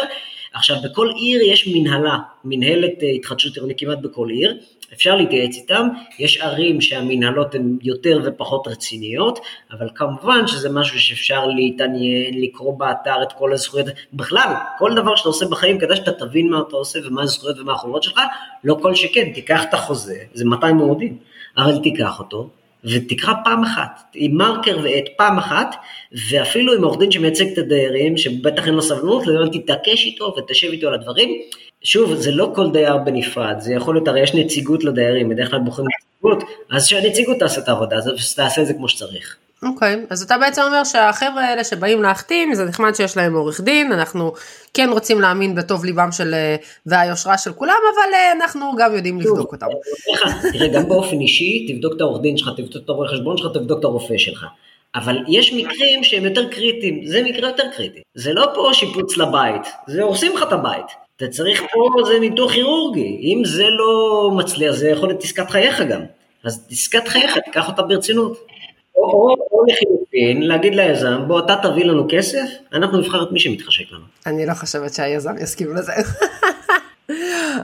עכשיו 0.53 0.77
בכל 0.83 1.11
עיר 1.15 1.41
יש 1.41 1.67
מנהלה, 1.67 2.17
מנהלת 2.43 3.03
אה, 3.03 3.09
התחדשות 3.09 3.55
עירונית 3.55 3.79
כמעט 3.79 3.97
בכל 3.97 4.29
עיר, 4.29 4.57
אפשר 4.93 5.15
להתייעץ 5.15 5.55
איתם, 5.55 5.87
יש 6.19 6.41
ערים 6.41 6.81
שהמנהלות 6.81 7.55
הן 7.55 7.77
יותר 7.81 8.19
ופחות 8.25 8.67
רציניות, 8.67 9.39
אבל 9.71 9.87
כמובן 9.95 10.47
שזה 10.47 10.69
משהו 10.69 10.99
שאפשר 10.99 11.47
להתעניין, 11.47 12.41
לקרוא 12.41 12.79
באתר 12.79 13.23
את 13.23 13.33
כל 13.33 13.53
הזכויות, 13.53 13.87
בכלל, 14.13 14.53
כל 14.77 14.95
דבר 14.95 15.15
שאתה 15.15 15.29
עושה 15.29 15.45
בחיים 15.45 15.79
כדאי 15.79 15.97
שאתה 15.97 16.11
תבין 16.11 16.49
מה 16.49 16.61
אתה 16.67 16.75
עושה 16.75 16.99
ומה 17.07 17.21
הזכויות 17.21 17.59
ומה 17.59 17.73
החובות 17.73 18.03
שלך, 18.03 18.19
לא 18.63 18.77
כל 18.81 18.95
שכן, 18.95 19.31
תיקח 19.33 19.63
את 19.63 19.73
החוזה, 19.73 20.17
זה 20.33 20.45
200 20.45 20.79
עמודים, 20.79 21.17
אבל 21.57 21.77
תיקח 21.83 22.19
אותו, 22.19 22.49
ותקרא 22.83 23.33
פעם 23.43 23.63
אחת, 23.63 24.01
עם 24.13 24.37
מרקר 24.37 24.77
ועט 24.83 25.03
פעם 25.17 25.37
אחת, 25.37 25.75
ואפילו 26.29 26.73
עם 26.73 26.83
עורך 26.83 26.99
דין 26.99 27.11
שמייצג 27.11 27.51
את 27.51 27.57
הדיירים, 27.57 28.17
שבטח 28.17 28.67
אין 28.67 28.73
לו 28.73 28.81
סבלנות, 28.81 29.23
תתעקש 29.51 30.05
איתו 30.05 30.35
ותשב 30.37 30.67
איתו 30.67 30.87
על 30.87 30.93
הדברים, 30.93 31.41
שוב, 31.83 32.15
זה 32.15 32.31
לא 32.31 32.51
כל 32.55 32.71
דייר 32.71 32.97
בנפרד, 32.97 33.55
זה 33.59 33.73
יכול 33.73 33.95
להיות, 33.95 34.07
הרי 34.07 34.23
יש 34.23 34.35
נציגות 34.35 34.83
לדיירים, 34.83 35.29
בדרך 35.29 35.51
כלל 35.51 35.59
בוחרים 35.59 35.87
נציגות, 35.87 36.43
אז 36.71 36.85
שהנציגות 36.85 37.37
תעשה 37.39 37.61
את 37.61 37.67
העבודה, 37.67 37.95
תעשה 38.35 38.61
את 38.61 38.67
זה 38.67 38.73
כמו 38.73 38.89
שצריך. 38.89 39.35
אוקיי, 39.63 39.93
okay. 39.93 40.07
אז 40.09 40.21
אתה 40.21 40.37
בעצם 40.37 40.61
אומר 40.61 40.83
שהחבר'ה 40.83 41.45
האלה 41.45 41.63
שבאים 41.63 42.03
להחתים, 42.03 42.53
זה 42.53 42.65
נחמד 42.65 42.95
שיש 42.95 43.17
להם 43.17 43.35
עורך 43.35 43.61
דין, 43.61 43.91
אנחנו 43.91 44.33
כן 44.73 44.89
רוצים 44.91 45.21
להאמין 45.21 45.55
בטוב 45.55 45.85
ליבם 45.85 46.11
של, 46.11 46.35
והיושרה 46.85 47.37
של 47.37 47.53
כולם, 47.53 47.75
אבל 47.93 48.41
אנחנו 48.41 48.71
גם 48.77 48.95
יודעים 48.95 49.21
לבדוק 49.21 49.51
אותם. 49.51 49.67
תראה, 50.53 50.67
גם 50.67 50.89
באופן 50.89 51.19
אישי, 51.19 51.67
תבדוק 51.73 51.93
את 51.95 52.01
העורך 52.01 52.21
דין 52.21 52.37
שלך, 52.37 52.49
תבדוק 52.57 52.83
את 52.83 52.89
העורך 52.89 53.11
חשבון 53.11 53.37
שלך, 53.37 53.47
תבדוק 53.53 53.79
את 53.79 53.83
הרופא 53.83 54.17
שלך. 54.17 54.45
אבל 54.95 55.17
יש 55.27 55.53
מקרים 55.53 56.03
שהם 56.03 56.25
יותר 56.25 56.49
קריטיים, 56.49 57.05
זה 57.05 57.21
מקרה 57.23 57.49
יותר 57.49 57.63
קריטי. 57.75 57.99
זה 58.15 58.33
לא 58.33 58.51
פה 58.55 58.69
שיפוץ 58.73 59.17
לבית, 59.17 59.61
זה 59.87 60.03
הורסים 60.03 60.35
לך 60.37 60.43
את 60.43 60.51
הבית. 60.51 61.08
אתה 61.19 61.27
צריך 61.27 61.63
פה 61.71 62.03
זה 62.07 62.19
ניתוח 62.19 62.51
כירורגי, 62.51 63.19
אם 63.23 63.45
זה 63.45 63.63
לא 63.63 64.31
מצליח, 64.37 64.75
זה 64.75 64.89
יכול 64.89 65.09
להיות 65.09 65.23
עסקת 65.23 65.49
חייך 65.49 65.81
גם. 65.81 66.01
אז 66.43 66.67
עסקת 66.71 67.07
חייך, 67.07 67.37
תיקח 67.37 67.67
אותה 67.67 67.81
ברצינות. 67.81 68.37
או, 68.95 69.03
או, 69.03 69.35
או 69.51 69.65
לחילופין, 69.67 70.41
להגיד 70.41 70.75
ליזם, 70.75 71.21
בוא 71.27 71.39
אתה 71.39 71.55
תביא 71.63 71.85
לנו 71.85 72.07
כסף, 72.09 72.47
אנחנו 72.73 72.97
נבחר 72.97 73.23
את 73.23 73.31
מי 73.31 73.39
שמתחשק 73.39 73.91
לנו. 73.91 74.03
אני 74.25 74.45
לא 74.45 74.53
חושבת 74.53 74.93
שהיזם 74.93 75.37
יסכים 75.41 75.75
לזה. 75.75 75.91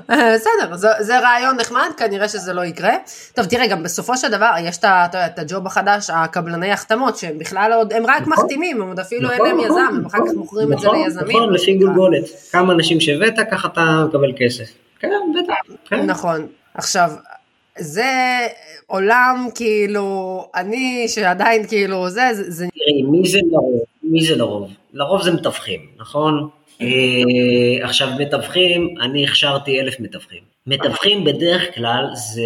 בסדר, 0.08 0.76
זה, 0.76 0.88
זה 1.00 1.20
רעיון 1.20 1.56
נחמד, 1.56 1.90
כנראה 1.98 2.28
שזה 2.28 2.54
לא 2.54 2.66
יקרה. 2.66 2.94
טוב, 3.34 3.46
תראה, 3.46 3.68
גם 3.68 3.84
בסופו 3.84 4.18
של 4.18 4.32
דבר, 4.32 4.52
יש 4.62 4.78
את 4.78 5.40
הג'וב 5.40 5.68
החדש, 5.68 6.10
הקבלני 6.10 6.72
החתמות, 6.72 7.18
שהם 7.18 7.40
בכלל 7.40 7.74
עוד, 7.74 7.94
הם 7.94 8.06
רק 8.06 8.22
נכון, 8.22 8.34
מחתימים, 8.34 8.82
הם 8.82 8.88
עוד 8.88 9.00
אפילו 9.00 9.30
נכון, 9.30 9.46
אין 9.46 9.56
להם 9.56 9.66
נכון, 9.66 9.82
יזם, 9.82 9.96
הם 9.96 10.06
אחר 10.06 10.18
כך 10.18 10.34
מוכרים 10.36 10.74
נכון, 10.74 10.78
את 10.78 10.82
זה 10.82 10.88
נכון, 10.88 11.04
ליזמים. 11.04 11.38
נכון, 11.38 11.54
לפי 11.54 11.74
גולגולת. 11.74 12.24
כמה 12.52 12.74
אנשים 12.74 13.00
שהבאת, 13.00 13.34
ככה 13.52 13.68
אתה 13.68 14.06
מקבל 14.10 14.32
כסף. 14.38 14.66
כן, 15.00 15.10
בטח. 15.44 15.76
כן. 15.90 16.06
נכון. 16.06 16.48
עכשיו, 16.74 17.12
זה 17.78 18.48
עולם 18.88 19.48
כאילו, 19.56 20.48
אני 20.56 21.08
שעדיין 21.08 21.68
כאילו, 21.68 22.10
זה, 22.10 22.30
זה... 22.34 22.66
תראי, 22.74 23.02
מי 23.12 23.30
זה 23.30 23.40
לרוב? 23.52 23.82
מי 24.04 24.26
זה 24.26 24.36
לרוב? 24.36 24.70
לרוב 24.94 25.24
זה 25.24 25.32
מתווכים, 25.32 25.80
נכון? 25.98 26.50
אה, 26.82 27.86
עכשיו 27.86 28.10
מתווכים, 28.20 28.96
אני 29.02 29.24
הכשרתי 29.24 29.82
אלף 29.82 30.00
מתווכים. 30.00 30.40
מתווכים 30.68 31.24
בדרך 31.24 31.76
כלל 31.76 32.06
זה 32.14 32.44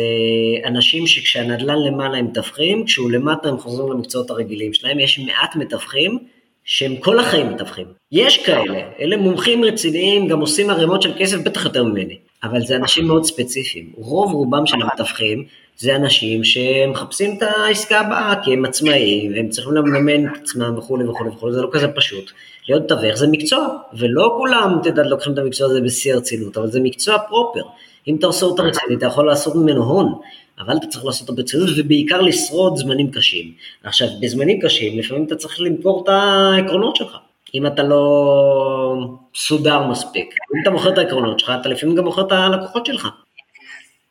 אנשים 0.65 1.07
שכשהנדל"ן 1.07 1.77
למעלה 1.87 2.17
הם 2.17 2.25
מתווכים, 2.25 2.85
כשהוא 2.85 3.11
למטה 3.11 3.49
הם 3.49 3.57
חוזרים 3.57 3.91
למקצועות 3.91 4.29
הרגילים 4.29 4.73
שלהם, 4.73 4.99
יש 4.99 5.19
מעט 5.19 5.55
מתווכים 5.55 6.19
שהם 6.63 6.95
כל 6.95 7.19
החיים 7.19 7.53
מתווכים. 7.53 7.85
יש 8.11 8.45
כאלה, 8.45 8.79
אלה 8.99 9.17
מומחים 9.17 9.63
רציניים, 9.63 10.27
גם 10.27 10.39
עושים 10.39 10.69
ערימות 10.69 11.01
של 11.01 11.11
כסף, 11.19 11.37
בטח 11.37 11.65
יותר 11.65 11.83
ממני, 11.83 12.17
אבל 12.43 12.61
זה 12.61 12.75
אנשים 12.75 13.07
מאוד 13.07 13.23
ספציפיים. 13.23 13.91
רוב 13.95 14.33
רובם 14.33 14.65
של 14.65 14.77
המתווכים 14.81 15.45
זה 15.79 15.95
אנשים 15.95 16.43
שמחפשים 16.43 17.37
את 17.37 17.43
העסקה 17.43 17.99
הבאה, 17.99 18.33
כי 18.43 18.53
הם 18.53 18.65
עצמאיים, 18.65 19.31
והם 19.33 19.49
צריכים 19.49 19.73
לממן 19.73 20.25
את 20.25 20.37
עצמם 20.41 20.77
וכולי 20.77 21.07
וכולי 21.07 21.29
וכולי, 21.29 21.53
זה 21.53 21.61
לא 21.61 21.69
כזה 21.71 21.87
פשוט. 21.87 22.31
להיות 22.69 22.87
תווך 22.87 23.15
זה 23.15 23.27
מקצוע, 23.27 23.67
ולא 23.93 24.33
כולם, 24.37 24.77
אתה 24.81 24.89
יודע, 24.89 25.03
לוקחים 25.03 25.33
את 25.33 25.37
המקצוע 25.37 25.67
הזה 25.69 25.81
בשיא 25.81 26.13
הרצינות, 26.13 26.57
אבל 26.57 26.67
זה 26.67 26.79
מקצוע 26.79 27.17
פרופר. 27.17 27.61
אם 28.07 28.15
אתה 28.15 28.27
עושה 28.27 28.45
אותה 28.45 28.63
רציני, 28.63 28.95
אתה 28.95 29.05
יכול 29.05 29.27
לעשות 29.27 29.55
ממנו 29.55 29.83
הון, 29.83 30.13
אבל 30.59 30.77
אתה 30.77 30.87
צריך 30.87 31.05
לעשות 31.05 31.29
אותו 31.29 31.35
ברצינות, 31.35 31.69
ובעיקר 31.77 32.21
לשרוד 32.21 32.77
זמנים 32.77 33.11
קשים. 33.11 33.51
עכשיו, 33.83 34.07
בזמנים 34.21 34.59
קשים, 34.61 34.99
לפעמים 34.99 35.23
אתה 35.23 35.35
צריך 35.35 35.61
למכור 35.61 36.03
את 36.03 36.09
העקרונות 36.09 36.95
שלך. 36.95 37.17
אם 37.55 37.67
אתה 37.67 37.83
לא 37.83 39.07
סודר 39.35 39.87
מספיק. 39.87 40.25
אם 40.55 40.61
אתה 40.61 40.69
מוכר 40.69 40.93
את 40.93 40.97
העקרונות 40.97 41.39
שלך, 41.39 41.51
אתה 41.61 41.69
לפעמים 41.69 41.95
גם 41.95 42.03
מוכר 42.03 42.21
את 42.21 42.31
הלקוחות 42.31 42.85
שלך. 42.85 43.07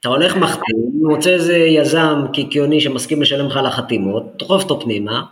אתה 0.01 0.09
הולך 0.09 0.37
מחתים, 0.37 0.77
מוצא 1.03 1.31
איזה 1.31 1.57
יזם 1.57 2.25
קיקיוני 2.33 2.81
שמסכים 2.81 3.23
לשלם 3.23 3.47
לך 3.47 3.57
על 3.57 3.67
החתימות, 3.67 4.23
דוחף 4.39 4.63
אותו 4.63 4.81
פנימה. 4.81 5.23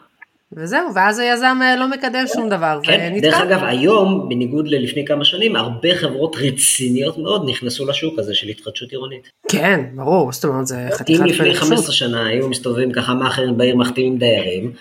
וזהו, 0.52 0.94
ואז 0.94 1.18
היזם 1.18 1.58
אה, 1.62 1.76
לא 1.76 1.90
מקדם 1.90 2.24
שום 2.34 2.48
דבר, 2.48 2.78
כן, 2.82 3.10
ונתקע. 3.12 3.30
דרך 3.30 3.40
אגב, 3.40 3.64
היום, 3.64 4.28
בניגוד 4.28 4.68
ללפני 4.68 5.04
כמה 5.04 5.24
שנים, 5.24 5.56
הרבה 5.56 5.94
חברות 5.94 6.36
רציניות 6.36 7.18
מאוד 7.18 7.48
נכנסו 7.50 7.86
לשוק 7.86 8.18
הזה 8.18 8.34
של 8.34 8.48
התחדשות 8.48 8.90
עירונית. 8.90 9.28
כן, 9.48 9.80
ברור, 9.94 10.32
זאת 10.32 10.44
אומרת, 10.44 10.66
זה 10.66 10.88
חתיכת 10.92 11.20
אם 11.20 11.26
לפני 11.26 11.54
15 11.54 11.94
שנה 11.94 12.26
היו 12.26 12.48
מסתובבים 12.48 12.92
ככה 12.92 13.14
מאכערים 13.14 13.56
בעיר 13.56 13.76
מחתימים 13.76 14.18
דיירים, 14.18 14.72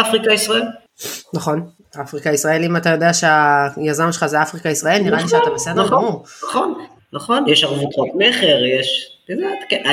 אפריקה 0.00 0.32
ישראל. 0.32 0.62
נכון, 1.34 1.66
אפריקה 2.00 2.32
ישראל, 2.32 2.64
אם 2.64 2.76
אתה 2.76 2.90
יודע 2.90 3.10
שהיזם 3.12 4.12
שלך 4.12 4.26
זה 4.26 4.42
אפריקה 4.42 4.68
ישראל, 4.68 5.02
נראה 5.02 5.18
לי 5.18 5.24
נכון, 5.24 5.40
שאתה 5.40 5.50
בסדר 5.54 5.84
נכון, 5.84 5.98
גמור. 5.98 6.24
נכון, 6.48 6.74
נכון, 7.12 7.44
יש 7.48 7.64
ערבות 7.64 7.94
חוק 7.94 8.08
מכר, 8.14 8.64
יש, 8.64 9.17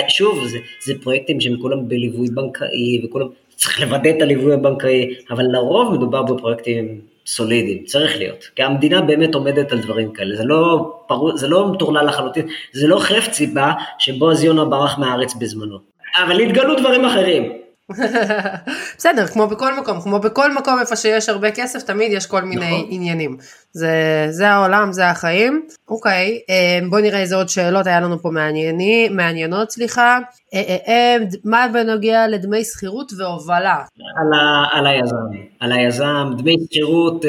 שוב, 0.08 0.48
זה, 0.48 0.58
זה 0.86 0.94
פרויקטים 1.04 1.42
שהם 1.42 1.58
כולם 1.62 1.90
בליווי 1.90 2.28
בנקאי 2.28 3.06
וכולם, 3.06 3.28
צריך 3.56 3.82
לוודא 3.82 4.10
את 4.10 4.22
הליווי 4.22 4.54
הבנקאי, 4.54 5.16
אבל 5.30 5.44
לרוב 5.44 5.94
מדובר 5.94 6.24
בפרויקטים 6.24 7.02
סולידיים, 7.28 7.84
צריך 7.84 8.18
להיות, 8.18 8.50
כי 8.56 8.64
המדינה 8.64 9.02
באמת 9.02 9.36
עומדת 9.36 9.72
על 9.72 9.80
דברים 9.80 10.12
כאלה, 10.12 10.36
זה 10.36 10.44
לא, 10.44 10.94
פרו, 11.08 11.38
זה 11.38 11.48
לא 11.48 11.68
מטורלל 11.68 12.06
לחלוטין, 12.06 12.48
זה 12.72 12.88
לא 12.88 13.00
חפצי 13.00 13.48
בה 13.48 13.74
שבו 14.00 14.32
אז 14.32 14.44
יונה 14.44 14.66
ברח 14.66 14.98
מהארץ 14.98 15.34
בזמנו, 15.34 15.78
אבל 16.24 16.40
התגלו 16.40 16.76
דברים 16.76 17.06
אחרים, 17.06 17.52
בסדר, 18.98 19.28
כמו 19.28 19.48
בכל 19.48 19.80
מקום, 19.80 20.02
כמו 20.02 20.20
בכל 20.20 20.54
מקום 20.54 20.80
איפה 20.80 20.96
שיש 20.96 21.30
הרבה 21.30 21.52
כסף, 21.52 21.84
תמיד 21.84 22.12
יש 22.12 22.26
כל 22.26 22.42
מיני 22.42 22.66
נכון. 22.66 22.88
עניינים. 22.90 23.38
זה, 23.72 23.92
זה 24.30 24.50
העולם, 24.50 24.92
זה 24.92 25.10
החיים. 25.10 25.68
אוקיי, 25.90 26.40
אה, 26.50 26.80
בוא 26.90 27.00
נראה 27.00 27.22
איזה 27.22 27.36
עוד 27.36 27.50
שאלות 27.50 27.88
היה 27.88 28.00
לנו 28.00 28.22
פה 28.22 28.30
מענייני, 28.30 29.10
מעניינות, 29.10 29.72
סליחה. 29.72 30.20
אה, 30.54 30.78
אה, 30.88 31.18
מה 31.44 31.68
בנוגע 31.74 32.28
לדמי 32.28 32.64
שכירות 32.64 33.12
והובלה? 33.18 33.76
על, 33.76 34.40
ה, 34.40 34.78
על 34.78 34.88
היזם, 34.88 35.16
על 35.60 35.72
היזם, 35.72 36.32
דמי 36.38 36.56
שכירות 36.66 37.26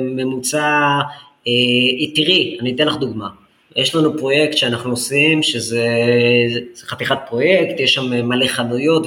ממוצע, 0.00 0.98
תראי, 2.14 2.58
אני 2.60 2.74
אתן 2.74 2.86
לך 2.86 2.96
דוגמה. 2.96 3.28
יש 3.76 3.94
לנו 3.94 4.18
פרויקט 4.18 4.56
שאנחנו 4.56 4.90
עושים, 4.90 5.42
שזה 5.42 5.86
חתיכת 6.86 7.18
פרויקט, 7.28 7.80
יש 7.80 7.94
שם 7.94 8.28
מלא 8.28 8.46
חנויות. 8.46 9.06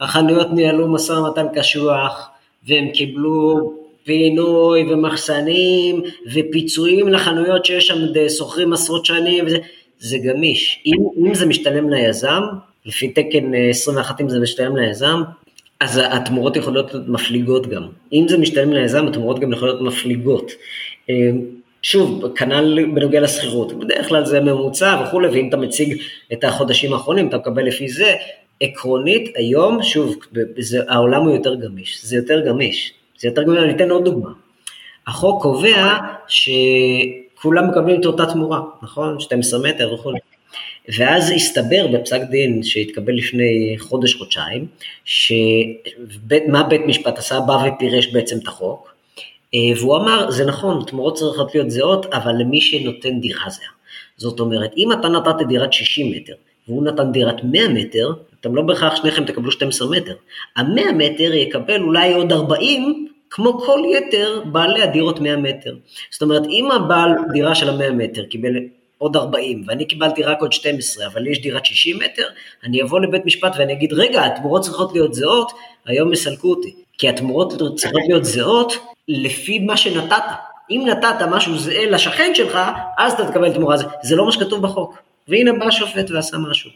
החנויות 0.00 0.52
ניהלו 0.52 0.88
משא 0.88 1.12
ומתן 1.12 1.46
קשוח, 1.54 2.28
והם 2.66 2.88
קיבלו 2.90 3.72
פינוי 4.04 4.92
ומחסנים 4.92 6.02
ופיצויים 6.34 7.08
לחנויות 7.08 7.64
שיש 7.64 7.86
שם 7.86 7.98
שוכרים 8.38 8.72
עשרות 8.72 9.06
שנים, 9.06 9.46
וזה, 9.46 9.58
זה 9.98 10.18
גמיש. 10.18 10.82
אם, 10.86 11.26
אם 11.26 11.34
זה 11.34 11.46
משתלם 11.46 11.90
ליזם, 11.90 12.42
לפי 12.86 13.08
תקן 13.08 13.54
21 13.70 14.20
אם 14.20 14.28
זה 14.28 14.40
משתלם 14.40 14.76
ליזם, 14.76 15.22
אז 15.80 16.00
התמורות 16.04 16.56
יכולות 16.56 16.94
להיות 16.94 17.08
מפליגות 17.08 17.66
גם. 17.66 17.82
אם 18.12 18.28
זה 18.28 18.38
משתלם 18.38 18.72
ליזם, 18.72 19.06
התמורות 19.06 19.38
גם 19.38 19.52
יכולות 19.52 19.80
להיות 19.80 19.94
מפליגות. 19.94 20.52
אה, 21.10 21.30
שוב, 21.82 22.34
כנ"ל 22.36 22.86
בנוגע 22.94 23.20
לשכירות, 23.20 23.72
בדרך 23.72 24.08
כלל 24.08 24.24
זה 24.24 24.40
ממוצע 24.40 25.02
וכולי, 25.04 25.28
ואם 25.28 25.48
אתה 25.48 25.56
מציג 25.56 25.98
את 26.32 26.44
החודשים 26.44 26.92
האחרונים, 26.92 27.28
אתה 27.28 27.36
מקבל 27.36 27.66
לפי 27.66 27.88
זה, 27.88 28.14
עקרונית 28.60 29.32
היום, 29.36 29.82
שוב, 29.82 30.16
זה, 30.58 30.80
העולם 30.88 31.22
הוא 31.22 31.34
יותר 31.34 31.54
גמיש, 31.54 32.04
זה 32.04 32.16
יותר 32.16 32.46
גמיש, 32.46 32.92
זה 33.18 33.28
יותר 33.28 33.42
גמיש, 33.42 33.58
אני 33.58 33.76
אתן 33.76 33.90
עוד 33.90 34.04
דוגמה. 34.04 34.30
החוק 35.06 35.42
קובע 35.42 35.98
שכולם 36.28 37.70
מקבלים 37.70 38.00
את 38.00 38.06
אותה 38.06 38.26
תמורה, 38.26 38.60
נכון? 38.82 39.20
12 39.20 39.60
מטר 39.68 39.94
וכו'. 39.94 40.12
ואז 40.96 41.30
הסתבר 41.30 41.86
בפסק 41.92 42.20
דין 42.30 42.62
שהתקבל 42.62 43.12
לפני 43.12 43.76
חודש-חודשיים, 43.78 44.66
שמה 45.04 46.62
בית 46.68 46.82
משפט 46.86 47.18
עשה? 47.18 47.40
בא 47.40 47.52
ופירש 47.52 48.06
בעצם 48.06 48.38
את 48.42 48.48
החוק, 48.48 48.94
אה, 49.54 49.60
והוא 49.76 49.96
אמר, 49.96 50.30
זה 50.30 50.46
נכון, 50.46 50.84
תמורות 50.86 51.14
צריכות 51.14 51.54
להיות 51.54 51.70
זהות, 51.70 52.06
אבל 52.06 52.32
למי 52.32 52.60
שנותן 52.60 53.20
דירה 53.20 53.50
זהה. 53.50 53.68
זאת 54.16 54.40
אומרת, 54.40 54.70
אם 54.76 54.92
אתה 54.92 55.08
נתת 55.08 55.46
דירת 55.48 55.72
60 55.72 56.12
מטר, 56.16 56.34
והוא 56.68 56.84
נתן 56.84 57.12
דירת 57.12 57.44
100 57.44 57.68
מטר, 57.68 58.12
אתם 58.40 58.54
לא 58.54 58.62
בהכרח 58.62 58.96
שניכם 58.96 59.24
תקבלו 59.24 59.52
12 59.52 59.90
מטר. 59.90 60.14
המאה 60.56 60.92
מטר 60.92 61.34
יקבל 61.34 61.82
אולי 61.82 62.12
עוד 62.12 62.32
40, 62.32 63.08
כמו 63.30 63.60
כל 63.60 63.80
יתר 63.96 64.42
בעלי 64.44 64.82
הדירות 64.82 65.20
100 65.20 65.36
מטר. 65.36 65.76
זאת 66.10 66.22
אומרת, 66.22 66.42
אם 66.50 66.70
הבעל 66.70 67.10
דירה 67.32 67.54
של 67.54 67.68
המאה 67.68 67.90
מטר 67.90 68.24
קיבל 68.24 68.52
עוד 68.98 69.16
40, 69.16 69.64
ואני 69.66 69.84
קיבלתי 69.84 70.22
רק 70.22 70.40
עוד 70.40 70.52
12, 70.52 71.06
אבל 71.06 71.26
יש 71.26 71.42
דירת 71.42 71.64
60 71.64 71.96
מטר, 71.98 72.26
אני 72.64 72.82
אבוא 72.82 73.00
לבית 73.00 73.26
משפט 73.26 73.52
ואני 73.58 73.72
אגיד, 73.72 73.92
רגע, 73.92 74.24
התמורות 74.24 74.62
צריכות 74.62 74.92
להיות 74.92 75.14
זהות, 75.14 75.52
היום 75.86 76.12
יסלקו 76.12 76.50
אותי. 76.50 76.74
כי 76.98 77.08
התמורות 77.08 77.52
צריכות 77.76 78.00
להיות 78.08 78.24
זהות 78.24 78.72
לפי 79.08 79.58
מה 79.58 79.76
שנתת. 79.76 80.24
אם 80.70 80.84
נתת 80.86 81.22
משהו 81.30 81.58
זהה 81.58 81.90
לשכן 81.90 82.32
שלך, 82.34 82.58
אז 82.98 83.12
אתה 83.12 83.30
תקבל 83.30 83.52
תמורה. 83.52 83.76
זה 84.02 84.16
לא 84.16 84.24
מה 84.24 84.32
שכתוב 84.32 84.62
בחוק. 84.62 84.98
והנה 85.28 85.52
בא 85.52 85.66
השופט 85.66 86.10
ועשה 86.10 86.38
משהו. 86.38 86.70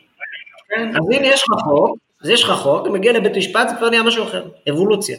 אז 0.78 1.04
הנה 1.12 1.26
יש 1.26 1.42
לך 1.42 1.62
חוק, 1.64 1.98
אז 2.22 2.28
יש 2.28 2.44
לך 2.44 2.50
חוק, 2.50 2.86
מגיע 2.86 3.12
לבית 3.12 3.36
משפט, 3.36 3.68
זה 3.68 3.74
כבר 3.74 3.90
נהיה 3.90 4.02
משהו 4.02 4.24
אחר, 4.24 4.44
אבולוציה. 4.70 5.16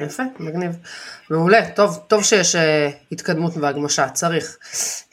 יפה, 0.00 0.22
מגניב. 0.40 0.76
מעולה, 1.30 1.70
טוב, 1.70 1.98
טוב 2.08 2.24
שיש 2.24 2.54
uh, 2.54 2.58
התקדמות 3.12 3.52
והגמשה, 3.56 4.08
צריך. 4.08 4.56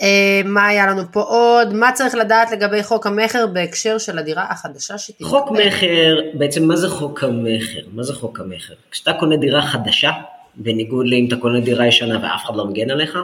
Uh, 0.01 0.03
מה 0.45 0.67
היה 0.67 0.87
לנו 0.87 1.01
פה 1.11 1.21
עוד? 1.21 1.73
מה 1.73 1.91
צריך 1.91 2.15
לדעת 2.15 2.51
לגבי 2.51 2.83
חוק 2.83 3.07
המכר 3.07 3.47
בהקשר 3.47 3.97
של 3.97 4.19
הדירה 4.19 4.45
החדשה 4.49 4.97
שתתקבל? 4.97 5.27
חוק 5.27 5.51
מכר, 5.51 6.17
בעצם 6.33 6.67
מה 6.67 6.75
זה 6.75 6.89
חוק 6.89 7.23
המכר? 7.23 7.81
מה 7.93 8.03
זה 8.03 8.13
חוק 8.13 8.39
המכר? 8.39 8.73
כשאתה 8.91 9.13
קונה 9.13 9.37
דירה 9.37 9.61
חדשה, 9.61 10.11
בניגוד 10.55 11.07
לאם 11.07 11.25
אתה 11.27 11.35
קונה 11.35 11.59
דירה 11.59 11.87
ישנה 11.87 12.19
ואף 12.23 12.45
אחד 12.45 12.55
לא 12.55 12.65
מגן 12.65 12.89
עליך, 12.91 13.17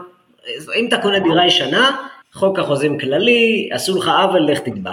אם 0.76 0.86
אתה 0.88 0.98
קונה 0.98 1.20
דירה 1.20 1.48
ישנה, 1.48 1.92
חוק 2.34 2.60
החוזים 2.60 3.00
כללי, 3.00 3.70
עשו 3.72 3.98
לך 3.98 4.08
עוול, 4.08 4.52
לך 4.52 4.60
תתבע. 4.60 4.92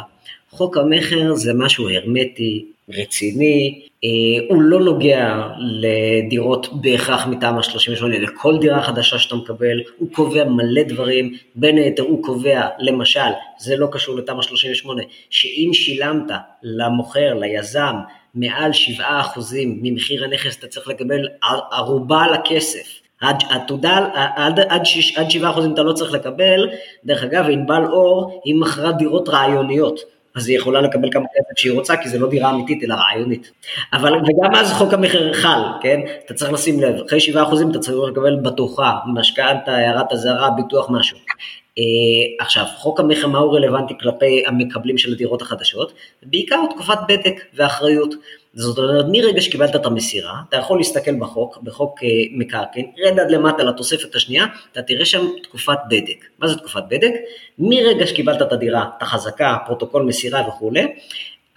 חוק 0.51 0.77
המכר 0.77 1.35
זה 1.35 1.53
משהו 1.55 1.89
הרמטי, 1.89 2.65
רציני, 2.89 3.81
אה, 4.05 4.09
הוא 4.49 4.63
לא 4.63 4.81
נוגע 4.81 5.49
לדירות 5.59 6.69
בהכרח 6.83 7.27
מתמ"א 7.27 7.63
38, 7.63 8.19
לכל 8.19 8.59
דירה 8.61 8.83
חדשה 8.83 9.19
שאתה 9.19 9.37
מקבל, 9.37 9.83
הוא 9.99 10.09
קובע 10.13 10.45
מלא 10.45 10.83
דברים, 10.83 11.35
בין 11.55 11.77
היתר 11.77 12.03
הוא 12.03 12.25
קובע, 12.25 12.67
למשל, 12.79 13.31
זה 13.59 13.77
לא 13.77 13.89
קשור 13.93 14.17
לתמ"א 14.17 14.43
38, 14.43 15.03
שאם 15.31 15.71
שילמת 15.73 16.31
למוכר, 16.63 17.35
ליזם, 17.35 17.95
מעל 18.35 18.71
7% 18.73 19.03
ממחיר 19.83 20.25
הנכס 20.25 20.59
אתה 20.59 20.67
צריך 20.67 20.89
לקבל 20.89 21.29
ערובה 21.73 22.23
על 22.23 22.35
הכסף. 22.35 23.01
עד, 23.21 23.37
עתודה, 23.51 24.09
עד, 24.15 24.61
עד, 24.61 24.83
עד 25.17 25.27
7% 25.29 25.45
אתה 25.75 25.83
לא 25.83 25.93
צריך 25.93 26.13
לקבל, 26.13 26.69
דרך 27.05 27.23
אגב, 27.23 27.45
ענבל 27.51 27.85
אור 27.85 28.41
היא 28.45 28.55
מכרה 28.55 28.93
דירות 28.93 29.29
רעיוניות. 29.29 30.01
אז 30.39 30.49
היא 30.49 30.59
יכולה 30.59 30.81
לקבל 30.81 31.13
כמה 31.13 31.25
כסף 31.25 31.59
שהיא 31.61 31.73
רוצה, 31.73 31.97
כי 31.97 32.09
זה 32.09 32.19
לא 32.19 32.29
דירה 32.29 32.51
אמיתית, 32.51 32.85
אלא 32.85 32.95
רעיונית. 32.95 33.53
אבל, 33.93 34.13
וגם 34.13 34.55
אז 34.55 34.73
חוק 34.73 34.95
המכר 34.95 35.33
חל, 35.33 35.61
כן? 35.83 36.01
אתה 36.25 36.35
צריך 36.35 36.53
לשים 36.53 36.81
לב, 36.81 36.95
אחרי 37.07 37.19
7% 37.35 37.71
אתה 37.71 37.79
צריך 37.79 37.97
לקבל 38.11 38.37
בטוחה, 38.37 38.93
משכנתה, 39.15 39.77
הערת 39.77 40.13
אזהרה, 40.13 40.51
ביטוח, 40.51 40.87
משהו. 40.91 41.19
Uh, 41.19 41.81
עכשיו, 42.41 42.65
חוק 42.77 43.01
המכר, 43.01 43.27
מה 43.27 43.39
הוא 43.39 43.57
רלוונטי 43.57 43.95
כלפי 44.01 44.43
המקבלים 44.47 44.99
של 44.99 45.13
הדירות 45.13 45.43
החדשות? 45.43 45.93
בעיקר 46.23 46.61
תקופת 46.71 46.99
בדק 47.09 47.35
ואחריות. 47.55 48.15
זאת 48.61 48.79
אומרת, 48.79 49.05
מרגע 49.09 49.41
שקיבלת 49.41 49.77
את 49.77 49.87
המסירה, 49.87 50.35
אתה 50.49 50.57
יכול 50.57 50.79
להסתכל 50.79 51.15
בחוק, 51.19 51.59
בחוק 51.63 52.03
אה, 52.03 52.09
מקרקעין, 52.33 52.87
רד 52.99 53.19
עד 53.19 53.31
למטה 53.31 53.63
לתוספת 53.63 54.15
השנייה, 54.15 54.47
אתה 54.73 54.83
תראה 54.83 55.05
שם 55.05 55.27
תקופת 55.43 55.79
בדק. 55.91 56.25
מה 56.39 56.49
זה 56.49 56.57
תקופת 56.57 56.83
בדק? 56.89 57.13
מרגע 57.59 58.07
שקיבלת 58.07 58.43
את 58.43 58.53
הדירה, 58.53 58.85
את 58.97 59.03
החזקה, 59.03 59.57
פרוטוקול 59.67 60.03
מסירה 60.03 60.49
וכולי, 60.49 60.87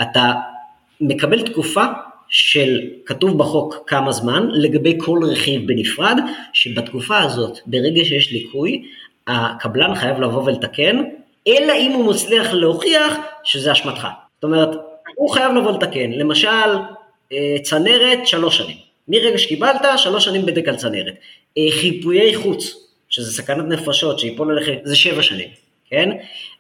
אתה 0.02 0.32
מקבל 1.02 1.42
תקופה 1.42 1.84
של 2.30 2.80
כתוב 3.06 3.38
בחוק 3.38 3.84
כמה 3.88 4.12
זמן 4.12 4.48
לגבי 4.52 4.98
כל 5.02 5.20
רכיב 5.24 5.68
בנפרד, 5.68 6.18
שבתקופה 6.54 7.20
הזאת, 7.20 7.60
ברגע 7.66 8.06
שיש 8.06 8.32
ליקוי, 8.32 8.84
הקבלן 9.28 9.96
חייב 9.96 10.20
לבוא 10.20 10.44
ולתקן, 10.44 11.04
אלא 11.48 11.74
אם 11.74 11.92
הוא 11.92 12.12
מצליח 12.12 12.54
להוכיח 12.54 13.16
שזה 13.44 13.72
אשמתך. 13.72 14.08
זאת 14.36 14.44
אומרת, 14.44 14.91
הוא 15.22 15.30
חייב 15.30 15.56
לבוא 15.56 15.72
לתקן, 15.72 16.12
למשל 16.12 16.48
אה, 17.34 17.56
צנרת 17.64 18.28
שלוש 18.28 18.58
שנים, 18.58 18.78
מרגע 19.08 19.38
שקיבלת 19.38 19.82
שלוש 19.98 20.26
שנים 20.26 20.46
בדק 20.46 20.68
על 20.68 20.76
צנרת, 20.76 21.14
אה, 21.58 21.64
חיפויי 21.72 22.36
חוץ, 22.36 22.88
שזה 23.10 23.32
סכנת 23.32 23.66
נפשות 23.66 24.20
שיפול 24.20 24.52
עליכם, 24.52 24.74
זה 24.84 24.96
שבע 24.96 25.22
שנים, 25.22 25.50
כן? 25.90 26.10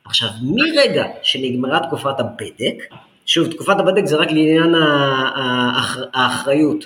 עכשיו 0.05 0.29
מרגע 0.41 1.05
שנגמרה 1.23 1.79
תקופת 1.79 2.19
הבדק, 2.19 2.83
שוב, 3.25 3.51
תקופת 3.51 3.79
הבדק 3.79 4.05
זה 4.05 4.15
רק 4.15 4.31
לעניין 4.31 4.75
האחריות, 6.13 6.85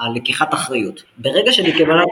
הלקיחת 0.00 0.54
אחריות. 0.54 1.02
ברגע 1.18 1.52
שנגמרה 1.52 2.04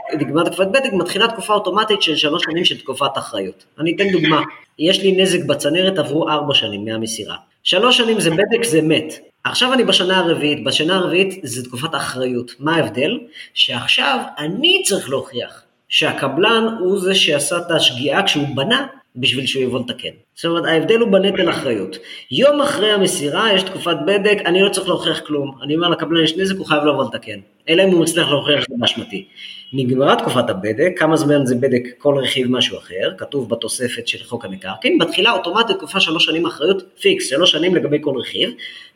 תקופת 0.45 0.67
בדק, 0.67 0.93
מתחילה 0.93 1.27
תקופה 1.27 1.53
אוטומטית 1.53 2.01
של 2.01 2.15
שלוש 2.15 2.43
שנים 2.51 2.65
של 2.65 2.77
תקופת 2.77 3.17
אחריות. 3.17 3.65
אני 3.79 3.95
אתן 3.95 4.09
דוגמה, 4.11 4.41
יש 4.79 5.01
לי 5.01 5.21
נזק 5.21 5.45
בצנרת, 5.45 5.99
עברו 5.99 6.29
ארבע 6.29 6.53
שנים 6.53 6.85
מהמסירה. 6.85 7.35
שלוש 7.67 7.97
שנים 7.97 8.19
זה 8.19 8.29
בדק, 8.29 8.63
זה 8.63 8.81
מת. 8.81 9.19
עכשיו 9.43 9.73
אני 9.73 9.83
בשנה 9.83 10.17
הרביעית, 10.17 10.63
בשנה 10.63 10.95
הרביעית 10.95 11.39
זה 11.43 11.63
תקופת 11.63 11.95
אחריות. 11.95 12.51
מה 12.59 12.75
ההבדל? 12.75 13.19
שעכשיו 13.53 14.19
אני 14.37 14.81
צריך 14.85 15.09
להוכיח 15.09 15.63
שהקבלן 15.89 16.67
הוא 16.79 16.99
זה 16.99 17.15
שעשה 17.15 17.57
את 17.57 17.71
השגיאה 17.71 18.23
כשהוא 18.23 18.47
בנה 18.55 18.87
בשביל 19.15 19.45
שהוא 19.45 19.63
יבוא 19.63 19.79
לתקן. 19.79 20.09
זאת 20.35 20.45
אומרת, 20.45 20.65
ההבדל 20.65 20.99
הוא 20.99 21.11
בנטל 21.11 21.49
אחריות. 21.49 21.97
יום 22.31 22.61
אחרי 22.61 22.91
המסירה 22.91 23.53
יש 23.53 23.63
תקופת 23.63 23.97
בדק, 24.07 24.37
אני 24.45 24.61
לא 24.61 24.69
צריך 24.69 24.87
להוכיח 24.87 25.19
כלום. 25.19 25.57
אני 25.63 25.75
אומר 25.75 25.89
לקבלן 25.89 26.23
יש 26.23 26.37
נזק, 26.37 26.55
הוא 26.57 26.65
חייב 26.65 26.83
לבוא 26.83 27.03
לתקן. 27.03 27.39
אלא 27.69 27.83
אם 27.83 27.89
הוא 27.89 28.01
מצליח 28.01 28.29
להוכיח 28.29 28.59
שזה 28.59 28.75
באשמתי. 28.77 29.27
נגמרה 29.73 30.15
תקופת 30.15 30.49
הבדק, 30.49 30.91
כמה 30.97 31.15
זמן 31.15 31.45
זה 31.45 31.55
בדק 31.55 31.83
כל 31.97 32.17
רכיב 32.23 32.51
משהו 32.51 32.77
אחר, 32.77 33.13
כתוב 33.17 33.49
בתוספת 33.49 34.07
של 34.07 34.23
חוק 34.23 34.45
המקרקעין, 34.45 34.97
בתחילה 34.97 35.31
אוטומטית 35.31 35.77
תקופה 35.77 35.99
שלוש 35.99 36.25
שנים 36.25 36.45
אחריות 36.45 36.83
פיקס, 37.01 37.29
שלוש 37.29 37.51
שנים 37.51 37.75
לגבי 37.75 37.97
כל 38.01 38.17
רכיב, 38.19 38.49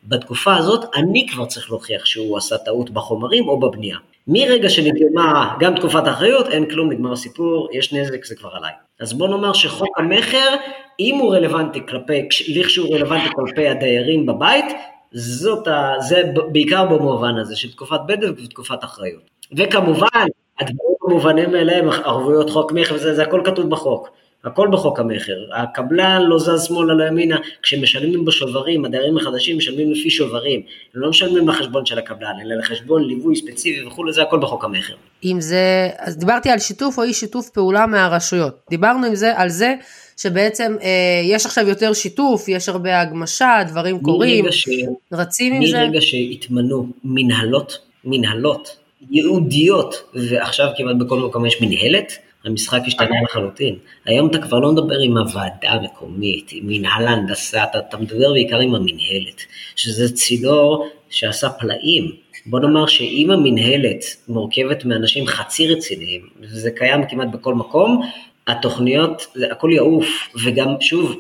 בתקופה 0.03 0.55
הזאת 0.55 0.86
אני 0.95 1.28
כבר 1.32 1.45
צריך 1.45 1.69
להוכיח 1.69 2.05
שהוא 2.05 2.38
עשה 2.38 2.57
טעות 2.57 2.89
בחומרים 2.89 3.49
או 3.49 3.59
בבנייה. 3.59 3.97
מרגע 4.28 4.69
שנגמרה 4.69 5.55
גם 5.59 5.76
תקופת 5.76 6.07
האחריות, 6.07 6.47
אין 6.47 6.69
כלום, 6.69 6.91
נגמר 6.91 7.13
הסיפור, 7.13 7.69
יש 7.74 7.93
נזק, 7.93 8.26
זה 8.26 8.36
כבר 8.36 8.49
עליי. 8.53 8.72
אז 8.99 9.13
בוא 9.13 9.28
נאמר 9.28 9.53
שחוק 9.53 9.99
המכר, 9.99 10.55
אם 10.99 11.15
הוא 11.15 11.36
רלוונטי 11.36 11.80
כלפי, 11.89 12.28
לכשהוא 12.47 12.95
רלוונטי 12.95 13.30
כלפי 13.36 13.67
הדיירים 13.67 14.26
בבית, 14.26 14.65
זאת 15.11 15.67
ה... 15.67 15.93
זה 15.99 16.24
בעיקר 16.51 16.86
במובן 16.86 17.38
הזה 17.38 17.55
של 17.55 17.72
תקופת 17.72 17.99
בדק 18.07 18.30
ותקופת 18.43 18.84
אחריות. 18.84 19.22
וכמובן, 19.57 20.28
הדברים 20.62 20.95
המובנים 21.07 21.51
מאליהם, 21.51 21.89
ערבויות 21.89 22.49
חוק 22.49 22.72
מכר 22.72 22.95
וזה, 22.95 23.16
זה 23.16 23.24
הכל 23.24 23.41
כתוב 23.45 23.70
בחוק. 23.70 24.09
הכל 24.43 24.68
בחוק 24.72 24.99
המכר. 24.99 25.38
הקבלן 25.53 26.22
לא 26.22 26.39
זז 26.39 26.64
שמאלה 26.64 26.93
לא 26.93 27.03
ימינה, 27.03 27.38
כשמשלמים 27.62 28.26
בשוברים, 28.26 28.86
הדיירים 28.86 29.18
החדשים 29.18 29.57
משלמים 29.57 29.91
לפי 29.91 30.09
שוברים. 30.09 30.62
הם 30.95 31.01
לא 31.01 31.09
משלמים 31.09 31.49
לחשבון 31.49 31.86
של 31.86 31.97
הקבלן, 31.97 32.34
אלא 32.45 32.55
לחשבון 32.55 33.03
ליווי 33.03 33.36
ספציפי 33.36 33.88
וכולי, 33.88 34.14
זה 34.14 34.22
הכל 34.22 34.39
בחוק 34.39 34.64
המכר. 34.64 34.93
אם 35.24 35.38
זה, 35.39 35.89
אז 35.97 36.18
דיברתי 36.18 36.49
על 36.49 36.59
שיתוף 36.59 36.97
או 36.97 37.03
אי 37.03 37.14
שיתוף 37.14 37.49
פעולה 37.49 37.86
מהרשויות. 37.86 38.55
דיברנו 38.70 39.05
עם 39.05 39.16
זה, 39.16 39.38
על 39.38 39.49
זה 39.49 39.76
שבעצם 40.18 40.76
אה, 40.82 41.22
יש 41.24 41.45
עכשיו 41.45 41.68
יותר 41.68 41.93
שיתוף, 41.93 42.49
יש 42.49 42.70
הרבה 42.70 43.01
הגמשה, 43.01 43.59
דברים 43.68 43.99
קורים, 43.99 44.51
ש... 44.51 44.70
רצים 45.12 45.53
עם 45.53 45.66
זה. 45.66 45.78
מרגע 45.78 46.01
שהתמנו 46.01 46.88
מנהלות, 47.03 47.78
מנהלות 48.05 48.78
ייעודיות, 49.10 49.95
ועכשיו 50.14 50.68
כמעט 50.78 50.95
בכל 50.95 51.20
מקום 51.20 51.45
יש 51.45 51.62
מנהלת, 51.62 52.14
המשחק 52.45 52.82
השתנה 52.88 53.16
לחלוטין. 53.24 53.76
היום 54.06 54.30
אתה 54.30 54.38
כבר 54.38 54.60
לא 54.60 54.72
מדבר 54.72 54.99
עם 54.99 55.18
הוועדה 55.18 55.70
המקומית, 55.70 56.49
עם 56.52 56.68
מנהל 56.68 57.08
ההנדסה, 57.08 57.64
אתה, 57.64 57.80
אתה 57.80 57.97
מדבר 57.97 58.32
בעיקר 58.34 58.60
עם 58.60 58.76
המנהלת, 58.76 59.41
שזה 59.76 60.16
צינור 60.16 60.88
שעשה 61.10 61.49
פלאים. 61.49 62.12
בוא 62.45 62.60
נאמר 62.60 62.88
שאם 62.88 63.32
המנהלת 63.32 64.04
מורכבת 64.28 64.86
מאנשים 64.86 65.28
חצי 65.28 65.68
רציניים, 65.68 66.22
וזה 66.41 66.72
קיים 66.72 67.02
כמעט 67.10 67.28
בכל 67.28 67.54
מקום, 67.54 68.02
התוכניות, 68.47 69.28
זה 69.36 69.52
הכל 69.52 69.70
יעוף, 69.74 70.08
וגם 70.45 70.68
שוב, 70.82 71.16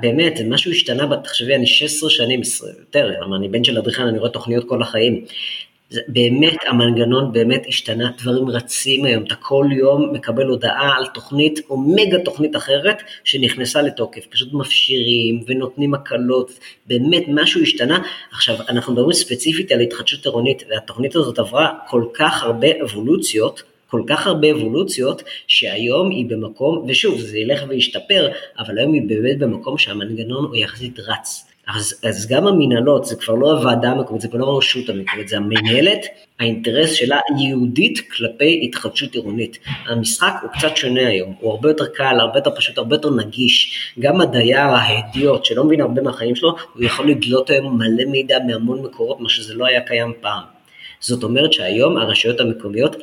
באמת, 0.00 0.40
משהו 0.48 0.70
השתנה, 0.70 1.16
תחשבי, 1.24 1.54
אני 1.54 1.66
16 1.66 2.10
שנים, 2.10 2.40
יותר, 2.78 3.10
אני 3.36 3.48
בן 3.48 3.64
של 3.64 3.78
אדריכל, 3.78 4.02
אני 4.02 4.18
רואה 4.18 4.30
תוכניות 4.30 4.68
כל 4.68 4.82
החיים. 4.82 5.24
זה 5.90 6.00
באמת, 6.08 6.56
המנגנון 6.66 7.32
באמת 7.32 7.62
השתנה, 7.68 8.10
דברים 8.22 8.48
רצים 8.48 9.04
היום, 9.04 9.24
אתה 9.24 9.34
כל 9.34 9.66
יום 9.70 10.12
מקבל 10.12 10.46
הודעה 10.46 10.96
על 10.96 11.06
תוכנית 11.06 11.60
או 11.70 11.76
מגה 11.76 12.18
תוכנית 12.24 12.56
אחרת 12.56 13.02
שנכנסה 13.24 13.82
לתוקף, 13.82 14.26
פשוט 14.30 14.52
מפשירים 14.52 15.44
ונותנים 15.46 15.94
הקלות, 15.94 16.50
באמת 16.86 17.22
משהו 17.28 17.62
השתנה. 17.62 18.02
עכשיו, 18.32 18.56
אנחנו 18.68 18.92
מדברים 18.92 19.12
ספציפית 19.12 19.72
על 19.72 19.80
התחדשות 19.80 20.24
עירונית, 20.24 20.62
והתוכנית 20.70 21.16
הזאת 21.16 21.38
עברה 21.38 21.72
כל 21.88 22.04
כך 22.14 22.42
הרבה 22.42 22.68
אבולוציות, 22.82 23.62
כל 23.90 24.02
כך 24.06 24.26
הרבה 24.26 24.50
אבולוציות, 24.50 25.22
שהיום 25.46 26.10
היא 26.10 26.26
במקום, 26.28 26.84
ושוב, 26.88 27.20
זה 27.20 27.38
ילך 27.38 27.64
וישתפר, 27.68 28.28
אבל 28.58 28.78
היום 28.78 28.92
היא 28.92 29.02
באמת 29.08 29.38
במקום 29.38 29.78
שהמנגנון 29.78 30.44
הוא 30.44 30.56
יחסית 30.56 31.00
רץ. 31.00 31.45
אז, 31.74 32.00
אז 32.04 32.26
גם 32.26 32.46
המנהלות, 32.46 33.04
זה 33.04 33.16
כבר 33.16 33.34
לא 33.34 33.52
הוועדה 33.52 33.90
המקומית, 33.90 34.22
זה 34.22 34.28
כבר 34.28 34.38
לא 34.38 34.46
הרשות 34.46 34.88
המקומית, 34.88 35.28
זה 35.28 35.36
המנהלת, 35.36 36.06
האינטרס 36.40 36.92
שלה 36.92 37.18
ייעודית 37.38 38.10
כלפי 38.10 38.60
התחדשות 38.64 39.14
עירונית. 39.14 39.58
המשחק 39.86 40.34
הוא 40.42 40.50
קצת 40.50 40.76
שונה 40.76 41.06
היום, 41.08 41.34
הוא 41.40 41.50
הרבה 41.50 41.70
יותר 41.70 41.86
קל, 41.86 42.20
הרבה 42.20 42.38
יותר 42.38 42.56
פשוט, 42.56 42.78
הרבה 42.78 42.96
יותר 42.96 43.10
נגיש. 43.10 43.92
גם 43.98 44.20
הדייר, 44.20 44.58
ההדיוט, 44.58 45.44
שלא 45.44 45.64
מבין 45.64 45.80
הרבה 45.80 46.02
מהחיים 46.02 46.36
שלו, 46.36 46.56
הוא 46.74 46.84
יכול 46.84 47.10
לדלות 47.10 47.50
היום 47.50 47.78
מלא 47.78 48.04
מידע 48.04 48.38
מהמון 48.46 48.82
מקורות, 48.82 49.20
מה 49.20 49.28
שזה 49.28 49.54
לא 49.54 49.66
היה 49.66 49.80
קיים 49.80 50.12
פעם. 50.20 50.55
זאת 51.00 51.22
אומרת 51.22 51.52
שהיום 51.52 51.96
הרשויות 51.96 52.40
המקומיות 52.40 52.96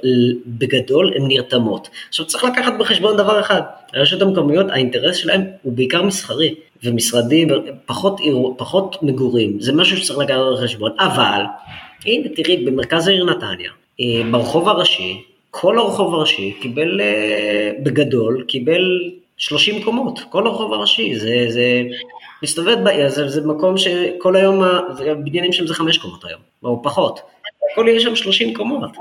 בגדול 0.45 1.13
הן 1.15 1.23
נרתמות. 1.27 1.89
עכשיו 2.09 2.25
צריך 2.25 2.43
לקחת 2.43 2.73
בחשבון 2.79 3.17
דבר 3.17 3.39
אחד, 3.39 3.61
הרשויות 3.93 4.21
המקומיות 4.21 4.65
האינטרס 4.69 5.15
שלהן 5.15 5.43
הוא 5.61 5.73
בעיקר 5.73 6.01
מסחרי, 6.01 6.55
ומשרדים 6.83 7.47
פחות, 7.85 8.21
פחות 8.57 9.03
מגורים, 9.03 9.59
זה 9.59 9.73
משהו 9.73 9.97
שצריך 9.97 10.19
לקחת 10.19 10.41
בחשבון, 10.53 10.91
אבל 10.99 11.41
הנה 12.05 12.29
תראי 12.35 12.65
במרכז 12.65 13.07
העיר 13.07 13.25
נתניה, 13.25 13.71
ברחוב 14.31 14.69
הראשי, 14.69 15.21
כל 15.51 15.77
הרחוב 15.77 16.13
הראשי 16.13 16.53
קיבל, 16.61 17.01
בגדול, 17.83 18.43
קיבל 18.47 19.11
30 19.37 19.83
קומות, 19.83 20.19
כל 20.29 20.47
הרחוב 20.47 20.73
הראשי, 20.73 21.15
זה, 21.15 21.45
זה 21.49 21.81
מסתובב 22.43 22.77
בעיר, 22.83 23.09
זה, 23.09 23.29
זה 23.29 23.47
מקום 23.47 23.77
שכל 23.77 24.35
היום, 24.35 24.63
הבניינים 25.11 25.53
שם 25.53 25.67
זה 25.67 25.73
5 25.73 25.97
קומות 25.97 26.25
היום, 26.25 26.41
או 26.63 26.83
פחות, 26.83 27.19
הכל 27.72 27.88
יהיה 27.88 27.99
שם 27.99 28.16
30 28.16 28.53
קומות, 28.53 28.91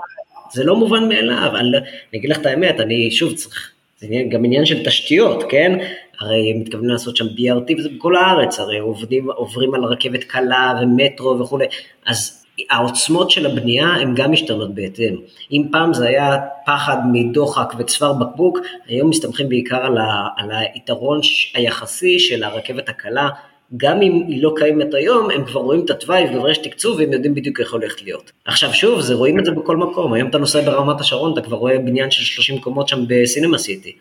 זה 0.53 0.65
לא 0.65 0.77
מובן 0.77 1.09
מאליו, 1.09 1.57
אני, 1.57 1.69
אני 1.77 2.19
אגיד 2.19 2.31
לך 2.31 2.39
את 2.39 2.47
האמת, 2.47 2.81
אני 2.81 3.11
שוב 3.11 3.35
צריך, 3.35 3.71
זה 3.99 4.07
גם 4.31 4.45
עניין 4.45 4.67
של 4.67 4.85
תשתיות, 4.85 5.45
כן? 5.49 5.79
הרי 6.21 6.51
הם 6.51 6.61
מתכוונים 6.61 6.91
לעשות 6.91 7.17
שם 7.17 7.27
BRT 7.27 7.79
וזה 7.79 7.89
בכל 7.97 8.17
הארץ, 8.17 8.61
הרי 8.61 8.79
עובדים, 8.79 9.31
עוברים 9.31 9.75
על 9.75 9.85
רכבת 9.85 10.25
קלה 10.25 10.75
ומטרו 10.83 11.39
וכולי, 11.39 11.67
אז 12.07 12.43
העוצמות 12.71 13.31
של 13.31 13.47
הבנייה 13.47 13.87
הן 13.87 14.15
גם 14.15 14.33
משתנות 14.33 14.75
בהתאם. 14.75 15.17
אם 15.53 15.65
פעם 15.73 15.95
זה 15.95 16.09
היה 16.09 16.39
פחד 16.67 16.97
מדוחק 17.13 17.73
וצוואר 17.79 18.13
בקבוק, 18.13 18.59
היום 18.87 19.11
מסתמכים 19.11 19.49
בעיקר 19.49 19.87
על, 19.87 19.99
ה, 19.99 20.29
על 20.37 20.51
היתרון 20.51 21.21
היחסי 21.55 22.19
של 22.19 22.45
הרכבת 22.45 22.89
הקלה, 22.89 23.29
גם 23.77 24.03
אם 24.03 24.23
היא 24.29 24.43
לא 24.43 24.53
קיימת 24.57 24.95
היום, 24.95 25.31
הם 25.31 25.45
כבר 25.45 25.61
רואים 25.61 25.85
את 25.85 25.91
התוואי 25.91 26.25
וכבר 26.25 26.51
יש 26.51 26.59
תקצוב 26.59 26.99
והם 26.99 27.13
יודעים 27.13 27.35
בדיוק 27.35 27.61
איך 27.61 27.73
הולכת 27.73 28.03
להיות. 28.03 28.33
עכשיו 28.45 28.75
שוב, 28.75 29.01
זה 29.01 29.15
רואים 29.15 29.39
את 29.39 29.45
זה 29.45 29.51
בכל 29.51 29.77
מקום, 29.77 30.13
היום 30.13 30.29
אתה 30.29 30.39
נוסע 30.39 30.61
ברמת 30.61 31.01
השרון, 31.01 31.33
אתה 31.33 31.41
כבר 31.41 31.57
רואה 31.57 31.79
בניין 31.79 32.11
של 32.11 32.25
30 32.25 32.59
קומות 32.59 32.89
שם 32.89 33.05
בסינמה 33.09 33.59
סיטי. 33.59 33.93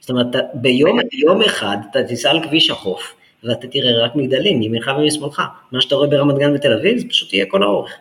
זאת 0.00 0.10
אומרת, 0.10 0.26
ביום, 0.54 0.98
ביום 1.12 1.42
אחד 1.42 1.76
אתה 1.90 2.02
תיסע 2.02 2.30
על 2.30 2.42
כביש 2.42 2.70
החוף, 2.70 3.14
ואתה 3.44 3.66
תראה 3.66 4.04
רק 4.04 4.16
מגדלים, 4.16 4.62
ימינך 4.62 4.90
ומשמאלך. 4.98 5.42
מה 5.72 5.80
שאתה 5.80 5.94
רואה 5.94 6.08
ברמת 6.08 6.38
גן 6.38 6.54
ותל 6.54 6.72
אביב, 6.72 6.98
זה 6.98 7.08
פשוט 7.08 7.32
יהיה 7.32 7.46
כל 7.46 7.62
האורך. 7.62 7.92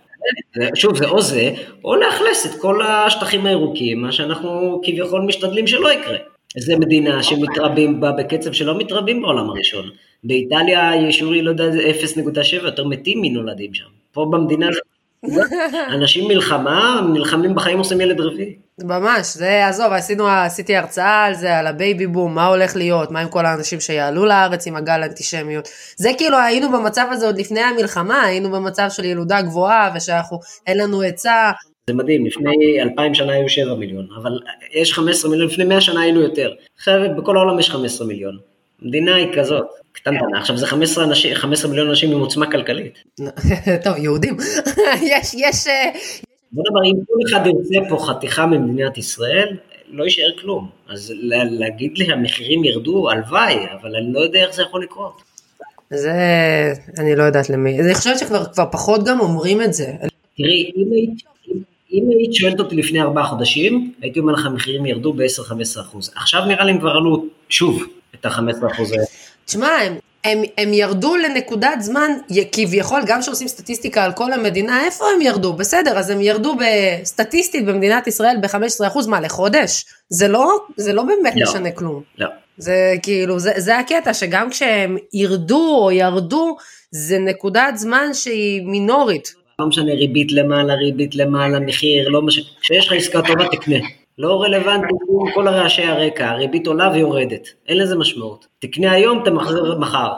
שוב, 0.75 0.97
זה 0.97 1.05
או 1.05 1.21
זה, 1.21 1.51
או 1.83 1.95
לאכלס 1.95 2.45
את 2.45 2.61
כל 2.61 2.81
השטחים 2.81 3.45
הירוקים, 3.45 4.01
מה 4.01 4.11
שאנחנו 4.11 4.81
כביכול 4.83 5.21
משתדלים 5.21 5.67
שלא 5.67 5.91
יקרה. 5.91 6.17
זו 6.59 6.77
מדינה 6.79 7.23
שמתרבים 7.23 7.99
בה 7.99 8.11
בקצב 8.11 8.51
שלא 8.51 8.77
מתרבים 8.77 9.21
בעולם 9.21 9.49
הראשון. 9.49 9.89
באיטליה 10.23 10.91
שיעור 10.95 11.35
ילודה 11.35 11.63
0.7, 11.63 12.65
יותר 12.65 12.85
מתים 12.85 13.21
מנולדים 13.21 13.73
שם. 13.73 13.85
פה 14.11 14.27
במדינה 14.31 14.67
אנשים 15.95 16.27
מלחמה, 16.27 17.01
נלחמים 17.13 17.55
בחיים 17.55 17.77
עושים 17.77 18.01
ילד 18.01 18.21
רביעי. 18.21 18.55
ממש, 18.83 19.33
זה, 19.33 19.67
עזוב, 19.67 19.93
עשינו, 19.93 20.27
עשיתי 20.27 20.75
הרצאה 20.75 21.25
על 21.25 21.33
זה, 21.33 21.57
על 21.57 21.67
הבייבי 21.67 22.07
בום, 22.07 22.35
מה 22.35 22.47
הולך 22.47 22.75
להיות, 22.75 23.11
מה 23.11 23.19
עם 23.19 23.27
כל 23.27 23.45
האנשים 23.45 23.79
שיעלו 23.79 24.25
לארץ 24.25 24.67
עם 24.67 24.75
הגל 24.75 25.03
האנטישמיות. 25.03 25.67
זה 25.97 26.09
כאילו, 26.17 26.37
היינו 26.37 26.71
במצב 26.71 27.05
הזה 27.11 27.25
עוד 27.25 27.37
לפני 27.37 27.59
המלחמה, 27.59 28.21
היינו 28.21 28.51
במצב 28.51 28.87
של 28.89 29.05
ילודה 29.05 29.41
גבוהה, 29.41 29.91
ושאנחנו, 29.95 30.39
אין 30.67 30.77
לנו 30.77 31.01
עצה. 31.01 31.51
זה 31.89 31.93
מדהים, 31.93 32.25
לפני 32.25 32.81
אלפיים 32.81 33.13
שנה 33.13 33.33
היו 33.33 33.49
שבע 33.49 33.75
מיליון, 33.75 34.07
אבל 34.21 34.39
יש 34.73 34.93
חמש 34.93 35.09
עשרה 35.15 35.31
מיליון, 35.31 35.49
לפני 35.49 35.65
מאה 35.65 35.81
שנה 35.81 36.01
היינו 36.01 36.21
יותר. 36.21 36.53
עכשיו, 36.77 36.93
בכל 37.17 37.37
העולם 37.37 37.59
יש 37.59 37.69
חמש 37.69 37.85
עשרה 37.85 38.07
מיליון. 38.07 38.37
המדינה 38.81 39.15
היא 39.15 39.27
כזאת, 39.35 39.65
קטנטנה. 39.91 40.39
עכשיו 40.39 40.57
זה 40.57 40.67
15, 40.67 41.03
אנשים, 41.03 41.35
15 41.35 41.71
מיליון 41.71 41.89
אנשים 41.89 42.11
עם 42.11 42.19
עוצמה 42.19 42.51
כלכלית. 42.51 43.03
טוב, 43.83 43.97
יהודים. 43.97 44.37
יש, 45.11 45.33
יש... 45.33 45.67
אה, 45.67 45.89
בוא 46.51 46.63
נאמר, 46.67 46.85
אם 46.85 47.05
כל 47.07 47.13
אחד 47.29 47.47
ירצה 47.47 47.89
פה 47.89 48.05
חתיכה 48.05 48.45
ממדינת 48.45 48.97
ישראל, 48.97 49.57
לא 49.91 50.03
יישאר 50.03 50.31
כלום. 50.41 50.69
אז 50.89 51.13
להגיד 51.49 51.97
לי 51.97 52.13
המחירים 52.13 52.63
ירדו, 52.63 53.09
הלוואי, 53.09 53.55
אבל 53.81 53.95
אני 53.95 54.13
לא 54.13 54.19
יודע 54.19 54.39
איך 54.39 54.55
זה 54.55 54.61
יכול 54.61 54.83
לקרות. 54.83 55.21
זה, 55.89 56.13
אני 56.99 57.15
לא 57.15 57.23
יודעת 57.23 57.49
למי. 57.49 57.79
אני 57.79 57.95
חושבת 57.95 58.19
שכבר 58.19 58.43
פחות 58.71 59.03
גם 59.05 59.19
אומרים 59.19 59.61
את 59.61 59.73
זה. 59.73 59.85
תראי, 60.37 60.71
אם 60.75 60.91
היית, 60.91 61.36
אם 61.93 62.03
היית 62.09 62.33
שואלת 62.33 62.59
אותי 62.59 62.75
לפני 62.75 63.01
ארבעה 63.01 63.25
חודשים, 63.25 63.93
הייתי 64.01 64.19
אומר 64.19 64.33
לך 64.33 64.45
המחירים 64.45 64.85
ירדו 64.85 65.13
ב-10-15 65.13 65.81
אחוז. 65.81 66.11
עכשיו 66.15 66.45
נראה 66.45 66.65
לי 66.65 66.71
הם 66.71 66.79
כבר 66.79 66.89
עלו 66.89 67.25
שוב 67.49 67.83
את 68.15 68.25
ה-15 68.25 68.71
אחוז 68.71 68.91
האלה. 68.91 69.03
תשמע, 69.45 69.67
הם, 69.67 69.93
הם, 70.23 70.43
הם 70.57 70.73
ירדו 70.73 71.15
לנקודת 71.15 71.81
זמן, 71.81 72.11
כביכול, 72.51 73.01
גם 73.05 73.21
כשעושים 73.21 73.47
סטטיסטיקה 73.47 74.03
על 74.03 74.11
כל 74.11 74.33
המדינה, 74.33 74.85
איפה 74.85 75.05
הם 75.15 75.21
ירדו? 75.21 75.53
בסדר, 75.53 75.97
אז 75.97 76.09
הם 76.09 76.21
ירדו 76.21 76.55
בסטטיסטית 76.55 77.65
במדינת 77.65 78.07
ישראל 78.07 78.35
ב-15%, 78.41 79.07
מה, 79.07 79.21
לחודש? 79.21 79.85
זה 80.09 80.27
לא, 80.27 80.57
זה 80.77 80.93
לא 80.93 81.03
באמת 81.03 81.33
לא, 81.35 81.43
משנה 81.43 81.71
כלום. 81.71 82.01
לא. 82.17 82.27
זה 82.57 82.95
כאילו, 83.03 83.39
זה, 83.39 83.51
זה 83.57 83.77
הקטע, 83.77 84.13
שגם 84.13 84.49
כשהם 84.49 84.97
ירדו 85.13 85.77
או 85.83 85.91
ירדו, 85.91 86.57
זה 86.91 87.19
נקודת 87.19 87.77
זמן 87.77 88.13
שהיא 88.13 88.61
מינורית. 88.61 89.33
לא 89.61 89.67
משנה 89.67 89.93
ריבית 89.93 90.31
למעלה, 90.31 90.73
ריבית 90.73 91.15
למעלה, 91.15 91.59
מחיר, 91.59 92.09
לא 92.09 92.21
משנה, 92.21 92.43
כשיש 92.61 92.87
לך 92.87 92.93
עסקה 92.93 93.21
טובה 93.21 93.47
תקנה. 93.51 93.75
לא 94.17 94.41
רלוונטי 94.41 94.93
כל 95.33 95.47
הרעשי 95.47 95.83
הרקע, 95.83 96.29
הריבית 96.29 96.67
עולה 96.67 96.91
ויורדת, 96.93 97.47
אין 97.67 97.77
לזה 97.77 97.95
משמעות. 97.95 98.47
תקנה 98.59 98.91
היום, 98.91 99.21
תמחזר 99.25 99.79
מחר. 99.79 100.13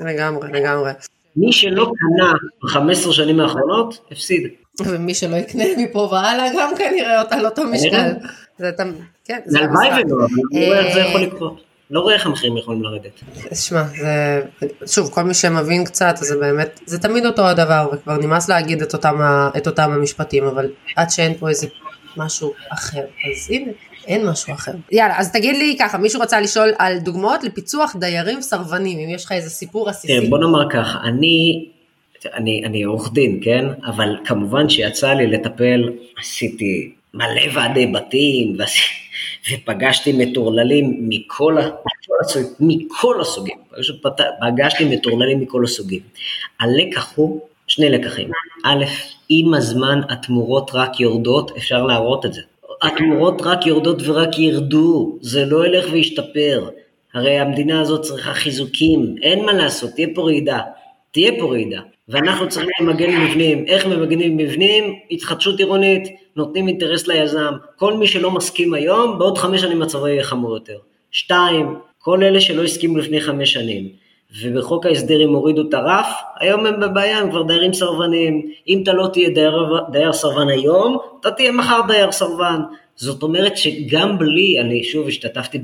לגמרי, 0.00 0.48
לגמרי. 0.52 0.90
מי 1.36 1.52
שלא 1.52 1.92
קנה 1.98 2.32
ב-15 2.62 3.12
שנים 3.12 3.40
האחרונות, 3.40 3.98
הפסיד. 4.10 4.48
ומי 4.86 5.14
שלא 5.14 5.36
יקנה 5.36 5.64
מפה 5.76 6.08
והלאה 6.12 6.46
גם 6.56 6.70
כנראה 6.78 7.22
אותה 7.22 7.34
על 7.34 7.46
אותו 7.46 7.64
משקל. 7.64 8.10
זה 8.58 8.70
כן. 9.24 9.40
הלוואי 9.56 9.88
ולא, 9.88 10.16
אבל 10.16 10.34
אני 10.54 10.66
רואה 10.66 10.86
איך 10.86 10.94
זה 10.94 11.00
יכול 11.00 11.20
לקרות. 11.20 11.67
לא 11.90 12.00
רואה 12.00 12.14
איך 12.14 12.26
המחירים 12.26 12.56
יכולים 12.56 12.82
לרדת. 12.82 13.20
שמע, 13.54 13.82
זה, 13.82 14.42
שוב, 14.86 15.10
כל 15.10 15.22
מי 15.22 15.34
שמבין 15.34 15.84
קצת, 15.84 16.14
זה 16.16 16.36
באמת, 16.36 16.80
זה 16.86 16.98
תמיד 16.98 17.26
אותו 17.26 17.46
הדבר, 17.46 17.88
וכבר 17.92 18.16
נמאס 18.16 18.48
להגיד 18.48 18.82
את 18.82 18.92
אותם, 18.92 19.20
את 19.56 19.66
אותם 19.66 19.90
המשפטים, 19.92 20.44
אבל 20.44 20.70
עד 20.96 21.10
שאין 21.10 21.34
פה 21.38 21.48
איזה 21.48 21.66
משהו 22.16 22.52
אחר. 22.68 23.00
אז 23.00 23.50
הנה, 23.50 23.72
אין 24.06 24.26
משהו 24.26 24.54
אחר. 24.54 24.72
יאללה, 24.92 25.18
אז 25.18 25.32
תגיד 25.32 25.56
לי 25.56 25.76
ככה, 25.78 25.98
מישהו 25.98 26.20
רצה 26.20 26.40
לשאול 26.40 26.72
על 26.78 26.98
דוגמאות 26.98 27.44
לפיצוח 27.44 27.96
דיירים 27.96 28.42
סרבנים, 28.42 28.98
אם 28.98 29.14
יש 29.14 29.24
לך 29.24 29.32
איזה 29.32 29.50
סיפור 29.50 29.88
עסיסי. 29.88 30.20
כן, 30.20 30.30
בוא 30.30 30.38
נאמר 30.38 30.70
ככה, 30.70 30.98
אני, 31.04 31.66
אני, 32.34 32.62
אני 32.64 32.82
עורך 32.82 33.12
דין, 33.12 33.40
כן? 33.44 33.64
אבל 33.86 34.16
כמובן 34.24 34.68
שיצא 34.68 35.12
לי 35.12 35.26
לטפל, 35.26 35.92
עשיתי 36.20 36.92
מלא 37.14 37.54
ועדי 37.54 37.86
בתים, 37.86 38.56
ופגשתי 39.52 40.12
מטורללים 40.12 41.08
מכל, 41.08 41.56
מכל, 41.58 42.40
מכל 42.60 43.20
הסוגים, 43.20 43.56
פשוט 43.78 44.02
פגשתי 44.40 44.84
מטורללים 44.84 45.40
מכל 45.40 45.64
הסוגים. 45.64 46.00
הלקח 46.60 47.12
הוא, 47.16 47.40
שני 47.66 47.90
לקחים, 47.90 48.30
א', 48.64 48.84
עם 49.28 49.54
הזמן 49.54 50.00
התמורות 50.08 50.70
רק 50.74 51.00
יורדות, 51.00 51.50
אפשר 51.56 51.84
להראות 51.86 52.26
את 52.26 52.32
זה. 52.32 52.40
התמורות 52.82 53.42
רק 53.44 53.66
יורדות 53.66 54.02
ורק 54.04 54.38
ירדו, 54.38 55.18
זה 55.20 55.44
לא 55.44 55.66
ילך 55.66 55.86
וישתפר. 55.92 56.68
הרי 57.14 57.38
המדינה 57.38 57.80
הזאת 57.80 58.02
צריכה 58.02 58.34
חיזוקים, 58.34 59.14
אין 59.22 59.44
מה 59.44 59.52
לעשות, 59.52 59.90
תהיה 59.90 60.08
פה 60.14 60.22
רעידה. 60.22 60.60
תהיה 61.12 61.32
פה 61.38 61.50
רעידה. 61.50 61.80
ואנחנו 62.08 62.48
צריכים 62.48 62.70
למגן 62.80 63.20
מבנים. 63.20 63.64
איך 63.66 63.86
ממגנים 63.86 64.36
מבנים? 64.36 64.94
התחדשות 65.10 65.58
עירונית, 65.58 66.08
נותנים 66.38 66.68
אינטרס 66.68 67.06
ליזם. 67.06 67.52
כל 67.76 67.94
מי 67.94 68.06
שלא 68.06 68.30
מסכים 68.30 68.74
היום, 68.74 69.18
בעוד 69.18 69.38
חמש 69.38 69.60
שנים 69.60 69.78
מצבו 69.78 70.08
יהיה 70.08 70.24
חמור 70.24 70.54
יותר. 70.54 70.78
שתיים, 71.10 71.78
כל 71.98 72.22
אלה 72.22 72.40
שלא 72.40 72.64
הסכימו 72.64 72.98
לפני 72.98 73.20
חמש 73.20 73.52
שנים. 73.52 73.88
ובחוק 74.42 74.86
ההסדר 74.86 75.22
הם 75.22 75.34
הורידו 75.34 75.68
את 75.68 75.74
הרף, 75.74 76.06
היום 76.40 76.66
הם 76.66 76.80
בבעיה, 76.80 77.18
הם 77.18 77.30
כבר 77.30 77.42
דיירים 77.42 77.72
סרבנים. 77.72 78.50
אם 78.68 78.82
אתה 78.82 78.92
לא 78.92 79.08
תהיה 79.12 79.30
דייר, 79.30 79.80
דייר 79.92 80.12
סרבן 80.12 80.48
היום, 80.48 80.98
אתה 81.20 81.30
תהיה 81.30 81.52
מחר 81.52 81.80
דייר 81.88 82.12
סרבן. 82.12 82.60
זאת 82.96 83.22
אומרת 83.22 83.56
שגם 83.56 84.18
בלי, 84.18 84.60
אני 84.60 84.84
שוב 84.84 85.08
השתתפתי 85.08 85.58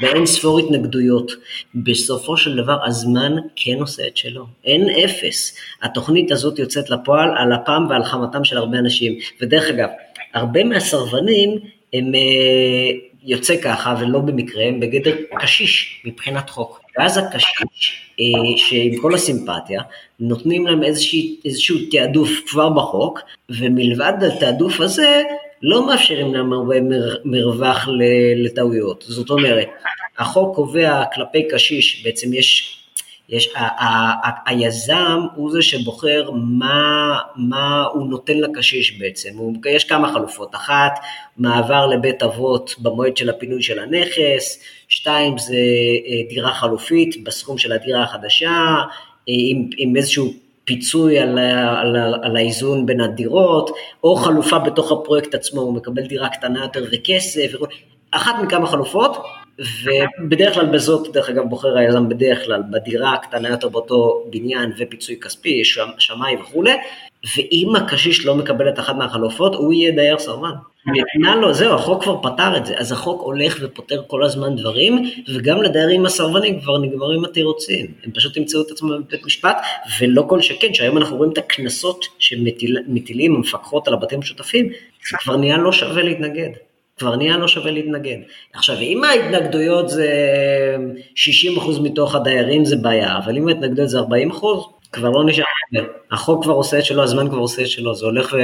באין 0.00 0.26
ספור 0.26 0.58
התנגדויות, 0.58 1.32
בסופו 1.74 2.36
של 2.36 2.56
דבר 2.56 2.78
הזמן 2.84 3.36
כן 3.56 3.76
עושה 3.80 4.06
את 4.06 4.16
שלו, 4.16 4.46
אין 4.64 4.88
אפס. 5.04 5.56
התוכנית 5.82 6.32
הזאת 6.32 6.58
יוצאת 6.58 6.90
לפועל 6.90 7.30
על 7.36 7.52
אפם 7.54 7.86
ועל 7.90 8.04
חמתם 8.04 8.44
של 8.44 8.56
הרבה 8.56 8.78
אנשים. 8.78 9.18
ודרך 9.40 9.68
אגב, 9.68 9.88
הרבה 10.34 10.64
מהסרבנים 10.64 11.58
הם 11.92 12.14
אה, 12.14 12.90
יוצא 13.24 13.56
ככה, 13.62 13.94
ולא 14.00 14.18
במקרה, 14.18 14.64
הם 14.64 14.80
בגדר 14.80 15.16
קשיש 15.40 16.02
מבחינת 16.04 16.50
חוק. 16.50 16.80
ואז 16.98 17.18
הקשיש, 17.18 18.02
אה, 18.20 18.24
שעם 18.56 19.00
כל 19.02 19.14
הסימפתיה, 19.14 19.82
נותנים 20.20 20.66
להם 20.66 20.82
איזשהו, 20.82 21.18
איזשהו 21.44 21.76
תעדוף 21.90 22.30
כבר 22.46 22.68
בחוק, 22.68 23.20
ומלבד 23.50 24.12
התעדוף 24.22 24.80
הזה, 24.80 25.22
לא 25.62 25.86
מאפשרים 25.86 26.34
להם 26.34 26.52
הרבה 26.52 26.76
מרווח 27.24 27.88
לטעויות. 28.36 29.04
זאת 29.08 29.30
אומרת, 29.30 29.68
החוק 30.18 30.56
קובע 30.56 31.04
כלפי 31.14 31.48
קשיש, 31.48 32.02
בעצם 32.04 32.34
יש 32.34 32.79
יש, 33.30 33.48
ה, 33.56 33.60
ה, 33.60 33.86
ה, 34.26 34.30
היזם 34.46 35.20
הוא 35.34 35.52
זה 35.52 35.62
שבוחר 35.62 36.30
מה, 36.34 37.18
מה 37.36 37.84
הוא 37.92 38.06
נותן 38.06 38.38
לקשיש 38.38 38.98
בעצם, 38.98 39.28
הוא, 39.36 39.54
יש 39.70 39.84
כמה 39.84 40.12
חלופות, 40.12 40.54
אחת 40.54 40.92
מעבר 41.36 41.86
לבית 41.86 42.22
אבות 42.22 42.74
במועד 42.78 43.16
של 43.16 43.30
הפינוי 43.30 43.62
של 43.62 43.78
הנכס, 43.78 44.62
שתיים 44.88 45.38
זה 45.38 45.54
אה, 46.06 46.28
דירה 46.28 46.54
חלופית 46.54 47.24
בסכום 47.24 47.58
של 47.58 47.72
הדירה 47.72 48.02
החדשה, 48.02 48.50
אה, 48.50 48.84
עם, 49.26 49.70
עם 49.76 49.96
איזשהו 49.96 50.32
פיצוי 50.64 51.18
על, 51.18 51.38
על, 51.38 51.96
על 52.22 52.36
האיזון 52.36 52.86
בין 52.86 53.00
הדירות, 53.00 53.70
או 54.04 54.16
חלופה 54.16 54.58
בתוך 54.58 54.92
הפרויקט 54.92 55.34
עצמו, 55.34 55.60
הוא 55.60 55.74
מקבל 55.74 56.06
דירה 56.06 56.28
קטנה 56.28 56.60
יותר 56.60 56.84
וכסף, 56.92 57.52
אחת 58.10 58.34
מכמה 58.42 58.66
חלופות, 58.66 59.16
ובדרך 59.60 60.54
כלל 60.54 60.66
בזאת, 60.66 61.12
דרך 61.12 61.28
אגב, 61.28 61.44
בוחר 61.48 61.78
היזם 61.78 62.08
בדרך 62.08 62.44
כלל 62.44 62.62
בדירה 62.70 63.12
הקטנה 63.12 63.48
יותר 63.48 63.68
באותו 63.68 64.24
בניין 64.30 64.72
ופיצוי 64.78 65.16
כספי, 65.20 65.62
שמאי 65.98 66.36
וכולי, 66.42 66.72
ואם 67.36 67.76
הקשיש 67.76 68.26
לא 68.26 68.34
מקבל 68.34 68.68
את 68.68 68.78
אחת 68.78 68.96
מהחלופות, 68.96 69.54
הוא 69.54 69.72
יהיה 69.72 69.92
דייר 69.92 70.18
סרבן. 70.18 70.50
ניתנה 70.86 71.36
לו, 71.36 71.54
זהו, 71.54 71.74
החוק 71.74 72.02
כבר 72.02 72.22
פתר 72.22 72.56
את 72.56 72.66
זה, 72.66 72.74
אז 72.78 72.92
החוק 72.92 73.22
הולך 73.22 73.58
ופותר 73.60 74.02
כל 74.06 74.22
הזמן 74.22 74.56
דברים, 74.56 75.10
וגם 75.34 75.62
לדיירים 75.62 76.06
הסרבנים 76.06 76.60
כבר 76.60 76.78
נגמרים 76.78 77.24
התירוצים, 77.24 77.86
הם 78.04 78.10
פשוט 78.12 78.36
ימצאו 78.36 78.62
את 78.62 78.70
עצמם 78.70 79.02
בבית 79.08 79.26
משפט, 79.26 79.56
ולא 80.00 80.24
כל 80.28 80.40
שכן, 80.40 80.74
שהיום 80.74 80.98
אנחנו 80.98 81.16
רואים 81.16 81.32
את 81.32 81.38
הקנסות 81.38 82.04
שמטילים 82.18 83.34
המפקחות 83.34 83.88
על 83.88 83.94
הבתים 83.94 84.18
המשותפים, 84.18 84.68
זה 85.10 85.16
כבר 85.18 85.36
נהיה 85.36 85.56
לא 85.56 85.72
שווה 85.72 86.02
להתנגד. 86.02 86.69
כבר 87.00 87.16
נהיה 87.16 87.36
לא 87.36 87.48
שווה 87.48 87.70
להתנגד. 87.70 88.16
עכשיו, 88.54 88.76
אם 88.78 89.04
ההתנגדויות 89.04 89.88
זה 89.88 90.08
60% 91.56 91.80
מתוך 91.82 92.14
הדיירים 92.14 92.64
זה 92.64 92.76
בעיה, 92.76 93.18
אבל 93.24 93.36
אם 93.36 93.48
ההתנגדויות 93.48 93.90
זה 93.90 93.98
40%, 93.98 94.02
כבר 94.92 95.10
לא 95.10 95.24
נשאר 95.24 95.44
הרבה. 95.74 95.88
החוק 96.10 96.44
כבר 96.44 96.52
עושה 96.52 96.78
את 96.78 96.84
שלו, 96.84 97.02
הזמן 97.02 97.28
כבר 97.28 97.38
עושה 97.38 97.62
את 97.62 97.66
שלו, 97.66 97.94
זה 97.94 98.06
הולך, 98.06 98.32
ו... 98.32 98.38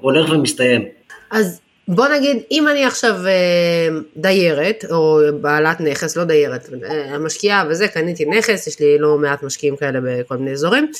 הולך 0.00 0.30
ומסתיים. 0.30 0.84
אז 1.30 1.60
בוא 1.94 2.08
נגיד, 2.08 2.42
אם 2.50 2.68
אני 2.68 2.84
עכשיו 2.84 3.14
אה, 3.26 3.98
דיירת, 4.16 4.84
או 4.90 5.20
בעלת 5.40 5.80
נכס, 5.80 6.16
לא 6.16 6.24
דיירת, 6.24 6.68
אה, 6.90 7.18
משקיעה 7.18 7.64
וזה, 7.70 7.88
קניתי 7.88 8.24
נכס, 8.24 8.66
יש 8.66 8.80
לי 8.80 8.98
לא 8.98 9.18
מעט 9.18 9.42
משקיעים 9.42 9.76
כאלה 9.76 9.98
בכל 10.02 10.36
מיני 10.36 10.52
אזורים, 10.52 10.90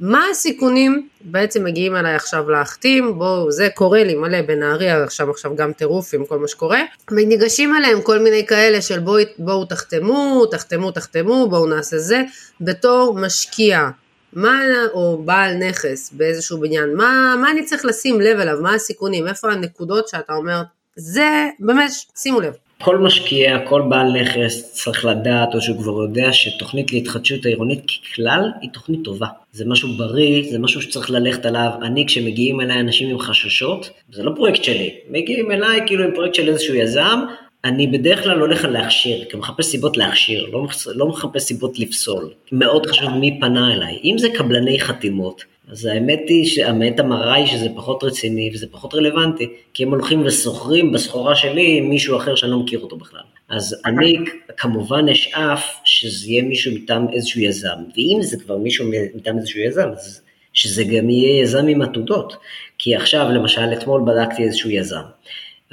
מה 0.00 0.24
הסיכונים 0.30 1.08
בעצם 1.20 1.64
מגיעים 1.64 1.96
אליי 1.96 2.14
עכשיו 2.14 2.50
להחתים, 2.50 3.18
בואו, 3.18 3.52
זה 3.52 3.68
קורה 3.74 4.04
לי 4.04 4.14
מלא 4.14 4.42
בנהריה, 4.42 5.02
עכשיו 5.02 5.30
עכשיו 5.30 5.56
גם 5.56 5.72
טירוף 5.72 6.14
עם 6.14 6.24
כל 6.24 6.38
מה 6.38 6.48
שקורה, 6.48 6.80
וניגשים 7.10 7.76
אליהם 7.76 8.02
כל 8.02 8.18
מיני 8.18 8.46
כאלה 8.46 8.82
של 8.82 8.98
בואו 8.98 9.24
בוא, 9.38 9.64
תחתמו, 9.64 10.46
תחתמו, 10.50 10.90
תחתמו, 10.90 11.48
בואו 11.50 11.66
נעשה 11.66 11.98
זה, 11.98 12.22
בתור 12.60 13.14
משקיע. 13.20 13.88
מה, 14.34 14.62
או 14.92 15.22
בעל 15.24 15.54
נכס 15.54 16.12
באיזשהו 16.12 16.60
בניין, 16.60 16.94
מה, 16.96 17.34
מה 17.40 17.50
אני 17.50 17.64
צריך 17.64 17.84
לשים 17.84 18.20
לב 18.20 18.40
אליו, 18.40 18.58
מה 18.62 18.74
הסיכונים, 18.74 19.26
איפה 19.26 19.52
הנקודות 19.52 20.08
שאתה 20.08 20.32
אומר, 20.34 20.62
זה 20.96 21.48
באמת, 21.60 21.90
שימו 22.16 22.40
לב. 22.40 22.52
כל 22.82 22.98
משקיע, 22.98 23.58
כל 23.68 23.82
בעל 23.88 24.12
נכס 24.12 24.72
צריך 24.72 25.04
לדעת, 25.04 25.54
או 25.54 25.60
שהוא 25.60 25.82
כבר 25.82 26.02
יודע 26.02 26.32
שתוכנית 26.32 26.92
להתחדשות 26.92 27.46
העירונית 27.46 27.82
ככלל 27.86 28.50
היא 28.60 28.70
תוכנית 28.70 29.00
טובה. 29.04 29.26
זה 29.52 29.64
משהו 29.66 29.88
בריא, 29.96 30.50
זה 30.50 30.58
משהו 30.58 30.82
שצריך 30.82 31.10
ללכת 31.10 31.46
עליו. 31.46 31.70
אני, 31.82 32.06
כשמגיעים 32.06 32.60
אליי 32.60 32.80
אנשים 32.80 33.10
עם 33.10 33.18
חששות, 33.18 33.90
זה 34.12 34.22
לא 34.22 34.32
פרויקט 34.36 34.64
שלי, 34.64 34.94
מגיעים 35.10 35.50
אליי 35.50 35.80
כאילו 35.86 36.04
עם 36.04 36.14
פרויקט 36.14 36.34
של 36.34 36.48
איזשהו 36.48 36.74
יזם, 36.74 37.20
אני 37.64 37.86
בדרך 37.86 38.22
כלל 38.22 38.40
הולך 38.40 38.64
על 38.64 38.70
להכשיר, 38.70 39.24
כי 39.30 39.36
מחפש 39.36 39.66
סיבות 39.66 39.96
להכשיר, 39.96 40.46
לא, 40.52 40.66
לא 40.94 41.08
מחפש 41.08 41.42
סיבות 41.42 41.78
לפסול. 41.78 42.30
מאוד 42.52 42.86
חשוב 42.86 43.10
מי 43.10 43.38
פנה 43.40 43.74
אליי. 43.74 43.98
אם 44.04 44.18
זה 44.18 44.28
קבלני 44.34 44.80
חתימות, 44.80 45.44
אז 45.68 45.84
האמת 45.86 46.20
היא, 46.28 46.64
האמת 46.64 47.00
המראה 47.00 47.34
היא 47.34 47.46
שזה 47.46 47.68
פחות 47.76 48.04
רציני 48.04 48.50
וזה 48.54 48.66
פחות 48.70 48.94
רלוונטי, 48.94 49.48
כי 49.74 49.82
הם 49.82 49.90
הולכים 49.90 50.22
וסוחרים 50.26 50.92
בסחורה 50.92 51.34
שלי 51.34 51.78
עם 51.78 51.88
מישהו 51.88 52.16
אחר 52.16 52.34
שאני 52.34 52.52
לא 52.52 52.58
מכיר 52.58 52.80
אותו 52.80 52.96
בכלל. 52.96 53.20
אז 53.48 53.82
אני 53.86 54.16
כמובן 54.56 55.08
אשאף 55.08 55.80
שזה 55.84 56.30
יהיה 56.30 56.42
מישהו 56.42 56.72
מטעם 56.74 57.06
איזשהו 57.12 57.40
יזם, 57.40 57.76
ואם 57.96 58.18
זה 58.22 58.36
כבר 58.44 58.56
מישהו 58.56 58.86
מטעם 59.14 59.38
איזשהו 59.38 59.60
יזם, 59.60 59.88
אז 59.92 60.20
שזה 60.52 60.84
גם 60.84 61.10
יהיה 61.10 61.42
יזם 61.42 61.66
עם 61.68 61.82
עתודות. 61.82 62.36
כי 62.78 62.96
עכשיו, 62.96 63.26
למשל, 63.30 63.72
אתמול 63.72 64.02
בדקתי 64.06 64.42
איזשהו 64.42 64.70
יזם. 64.70 65.02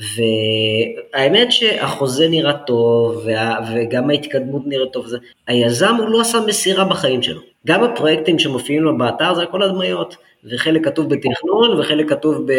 והאמת 0.02 1.52
שהחוזה 1.52 2.28
נראה 2.28 2.54
טוב, 2.54 3.22
וה, 3.26 3.56
וגם 3.74 4.10
ההתקדמות 4.10 4.62
נראית 4.66 4.92
טוב, 4.94 5.08
זה, 5.08 5.18
היזם 5.48 5.96
הוא 5.96 6.10
לא 6.10 6.22
עשה 6.22 6.40
מסירה 6.48 6.84
בחיים 6.84 7.24
שלו. 7.24 7.42
גם 7.68 7.84
הפרויקטים 7.84 8.40
שמופיעים 8.40 8.84
לו 8.84 8.98
באתר 8.98 9.34
זה 9.34 9.44
הכל 9.44 9.64
הדמיות, 9.64 10.16
וחלק 10.44 10.86
כתוב 10.86 11.10
בתכנון 11.10 11.80
וחלק 11.80 12.10
כתוב 12.10 12.48
ב... 12.48 12.52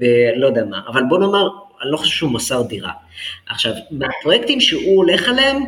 ב 0.00 0.04
לא 0.36 0.46
יודע 0.46 0.64
מה, 0.64 0.80
אבל 0.88 1.02
בוא 1.08 1.18
נאמר, 1.18 1.48
אני 1.82 1.90
לא 1.90 1.96
חושב 1.96 2.12
שהוא 2.12 2.30
מסר 2.30 2.62
דירה. 2.62 2.92
עכשיו, 3.48 3.72
מהפרויקטים 3.90 4.60
שהוא 4.60 4.96
הולך 4.96 5.28
עליהם, 5.28 5.62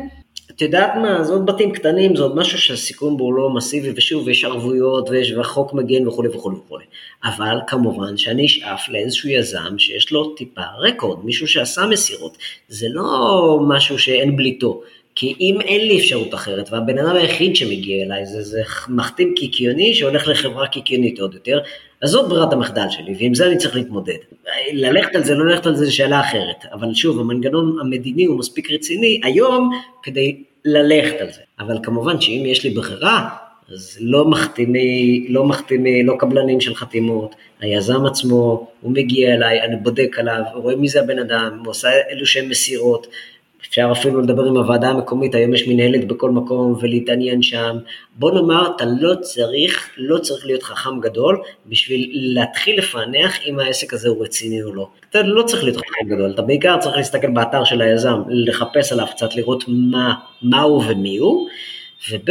את 0.51 0.61
יודעת 0.61 0.91
מה, 0.95 1.17
עוד 1.29 1.45
בתים 1.45 1.71
קטנים, 1.71 2.17
עוד 2.17 2.35
משהו 2.35 2.57
שהסיכון 2.57 3.17
בו 3.17 3.31
לא 3.31 3.49
מסיבי, 3.49 3.91
ושוב, 3.95 4.29
יש 4.29 4.43
ערבויות, 4.43 5.09
ויש, 5.09 5.31
והחוק 5.31 5.73
מגן 5.73 6.07
וכולי 6.07 6.29
וכולי 6.29 6.55
וכולי. 6.57 6.85
אבל 7.23 7.57
כמובן 7.67 8.17
שאני 8.17 8.45
אשאף 8.45 8.89
לאיזשהו 8.89 9.29
יזם 9.29 9.77
שיש 9.79 10.11
לו 10.11 10.35
טיפה 10.35 10.61
רקורד, 10.79 11.25
מישהו 11.25 11.47
שעשה 11.47 11.85
מסירות. 11.85 12.37
זה 12.67 12.87
לא 12.89 13.59
משהו 13.67 13.99
שאין 13.99 14.35
בליטו. 14.35 14.81
כי 15.15 15.35
אם 15.39 15.61
אין 15.61 15.87
לי 15.87 15.99
אפשרות 15.99 16.33
אחרת, 16.33 16.69
והבן 16.71 16.99
אדם 16.99 17.15
היחיד 17.15 17.55
שמגיע 17.55 18.05
אליי 18.05 18.25
זה, 18.25 18.41
זה 18.41 18.61
מחתים 18.89 19.33
קיקיוני 19.35 19.95
שהולך 19.95 20.27
לחברה 20.27 20.67
קיקיונית 20.67 21.19
עוד 21.19 21.33
יותר, 21.33 21.59
אז 22.05 22.11
זאת 22.11 22.29
ברירת 22.29 22.53
המחדל 22.53 22.85
שלי, 22.89 23.15
ועם 23.19 23.33
זה 23.33 23.47
אני 23.47 23.57
צריך 23.57 23.75
להתמודד. 23.75 24.17
ללכת 24.73 25.15
על 25.15 25.23
זה, 25.23 25.35
לא 25.35 25.45
ללכת 25.45 25.65
על 25.65 25.75
זה, 25.75 25.85
זו 25.85 25.95
שאלה 25.95 26.19
אחרת. 26.19 26.65
אבל 26.73 26.93
שוב, 26.93 27.19
המנגנון 27.19 27.77
המדיני 27.81 28.25
הוא 28.25 28.39
מספיק 28.39 28.71
רציני 28.71 29.21
היום 29.23 29.71
כדי 30.03 30.43
ללכת 30.65 31.21
על 31.21 31.31
זה. 31.31 31.41
אבל 31.59 31.77
כמובן 31.83 32.21
שאם 32.21 32.43
יש 32.45 32.63
לי 32.63 32.69
ברירה, 32.69 33.29
אז 33.73 33.97
לא 34.01 34.25
מחתימי, 34.25 35.25
לא 35.29 35.45
מחתימי, 35.45 36.03
לא 36.03 36.15
קבלנים 36.19 36.61
של 36.61 36.75
חתימות, 36.75 37.35
היזם 37.59 38.05
עצמו, 38.05 38.67
הוא 38.81 38.91
מגיע 38.91 39.33
אליי, 39.33 39.61
אני 39.61 39.75
בודק 39.75 40.15
עליו, 40.19 40.41
רואה 40.53 40.75
מי 40.75 40.87
זה 40.87 40.99
הבן 41.01 41.19
אדם, 41.19 41.59
הוא 41.59 41.69
עושה 41.69 41.89
אלו 42.11 42.25
שהם 42.25 42.49
מסירות, 42.49 43.07
אפשר 43.75 43.91
אפילו 43.91 44.21
לדבר 44.21 44.45
עם 44.45 44.57
הוועדה 44.57 44.89
המקומית, 44.89 45.35
היום 45.35 45.53
יש 45.53 45.67
מנהלת 45.67 46.07
בכל 46.07 46.31
מקום 46.31 46.75
ולהתעניין 46.81 47.41
שם. 47.41 47.77
בוא 48.15 48.31
נאמר, 48.31 48.71
אתה 48.75 48.85
לא 48.99 49.15
צריך, 49.21 49.89
לא 49.97 50.17
צריך 50.17 50.45
להיות 50.45 50.63
חכם 50.63 50.99
גדול 50.99 51.41
בשביל 51.65 52.09
להתחיל 52.13 52.77
לפענח 52.77 53.39
אם 53.45 53.59
העסק 53.59 53.93
הזה 53.93 54.09
הוא 54.09 54.23
רציני 54.23 54.63
או 54.63 54.75
לא. 54.75 54.87
אתה 55.09 55.21
לא 55.21 55.43
צריך 55.43 55.63
להיות 55.63 55.77
חכם 55.77 56.09
גדול, 56.15 56.31
אתה 56.31 56.41
בעיקר 56.41 56.77
צריך 56.79 56.97
להסתכל 56.97 57.29
באתר 57.29 57.63
של 57.63 57.81
היזם, 57.81 58.21
לחפש 58.29 58.91
עליו 58.91 59.07
קצת, 59.11 59.35
לראות 59.35 59.63
מה, 59.67 60.13
מה 60.41 60.61
הוא 60.61 60.83
ומי 60.87 61.17
הוא, 61.17 61.47
וב' 62.11 62.29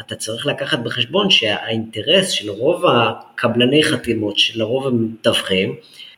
אתה 0.00 0.14
צריך 0.14 0.46
לקחת 0.46 0.78
בחשבון 0.78 1.30
שהאינטרס 1.30 2.30
של 2.30 2.50
רוב 2.50 2.84
הקבלני 2.86 3.82
חתימות, 3.82 4.38
שלרוב 4.38 4.86
הם 4.86 5.04
מתווכים, 5.04 5.74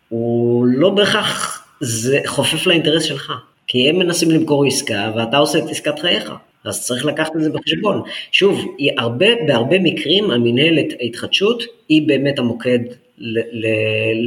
הוא 0.09 0.67
לא 0.67 0.91
בהכרח, 0.91 1.67
זה 1.81 2.21
חופף 2.27 2.67
לאינטרס 2.67 3.03
שלך. 3.03 3.33
כי 3.71 3.89
הם 3.89 3.99
מנסים 3.99 4.31
למכור 4.31 4.67
עסקה 4.67 5.13
ואתה 5.17 5.37
עושה 5.39 5.59
את 5.59 5.65
עסקת 5.71 5.99
חייך. 5.99 6.33
אז 6.65 6.87
צריך 6.87 7.05
לקחת 7.05 7.37
את 7.37 7.43
זה 7.43 7.51
בחשבון. 7.51 8.03
שוב, 8.33 8.77
הרבה, 8.99 9.27
בהרבה 9.47 9.79
מקרים 9.79 10.31
המנהלת 10.31 10.87
ההתחדשות 11.01 11.63
היא 11.89 12.09
באמת 12.09 12.39
המוקד 12.39 12.79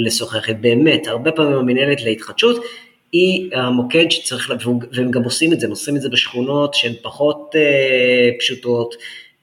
לשוחח, 0.06 0.50
באמת, 0.62 1.08
הרבה 1.08 1.32
פעמים 1.32 1.58
המנהלת 1.58 2.02
להתחדשות 2.02 2.64
היא 3.12 3.50
המוקד 3.54 4.12
שצריך, 4.12 4.54
והם 4.92 5.12
גם 5.12 5.24
עושים 5.24 5.54
את 5.54 5.60
זה, 5.60 5.66
הם 5.66 5.72
עושים 5.72 5.96
את 5.96 6.02
זה 6.02 6.10
בשכונות 6.10 6.74
שהן 6.74 6.94
פחות 7.02 7.56
אה, 7.56 8.30
פשוטות, 8.40 8.96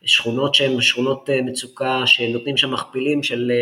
שכונות 0.05 0.55
שהן 0.55 0.81
שכונות 0.81 1.31
אה, 1.31 1.43
מצוקה, 1.43 2.03
שנותנים 2.07 2.57
שם 2.57 2.71
מכפילים 2.71 3.23
של 3.23 3.53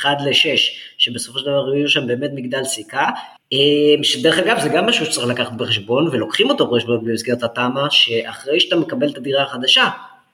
1 0.00 0.08
אה, 0.20 0.24
ל-6, 0.24 0.58
שבסופו 0.98 1.38
של 1.38 1.44
דבר 1.44 1.74
יהיו 1.74 1.88
שם 1.88 2.06
באמת 2.06 2.30
מגדל 2.34 2.64
סיכה, 2.64 3.08
אה, 3.52 3.58
שדרך 4.02 4.38
אגב 4.38 4.58
זה 4.60 4.68
גם 4.68 4.86
משהו 4.86 5.06
שצריך 5.06 5.26
לקחת 5.26 5.52
בחשבון, 5.52 6.08
ולוקחים 6.08 6.50
אותו 6.50 6.66
בחשבון 6.66 7.04
במסגרת 7.04 7.42
התמ"א, 7.42 7.90
שאחרי 7.90 8.60
שאתה 8.60 8.76
מקבל 8.76 9.08
את 9.08 9.16
הדירה 9.16 9.42
החדשה, 9.42 9.88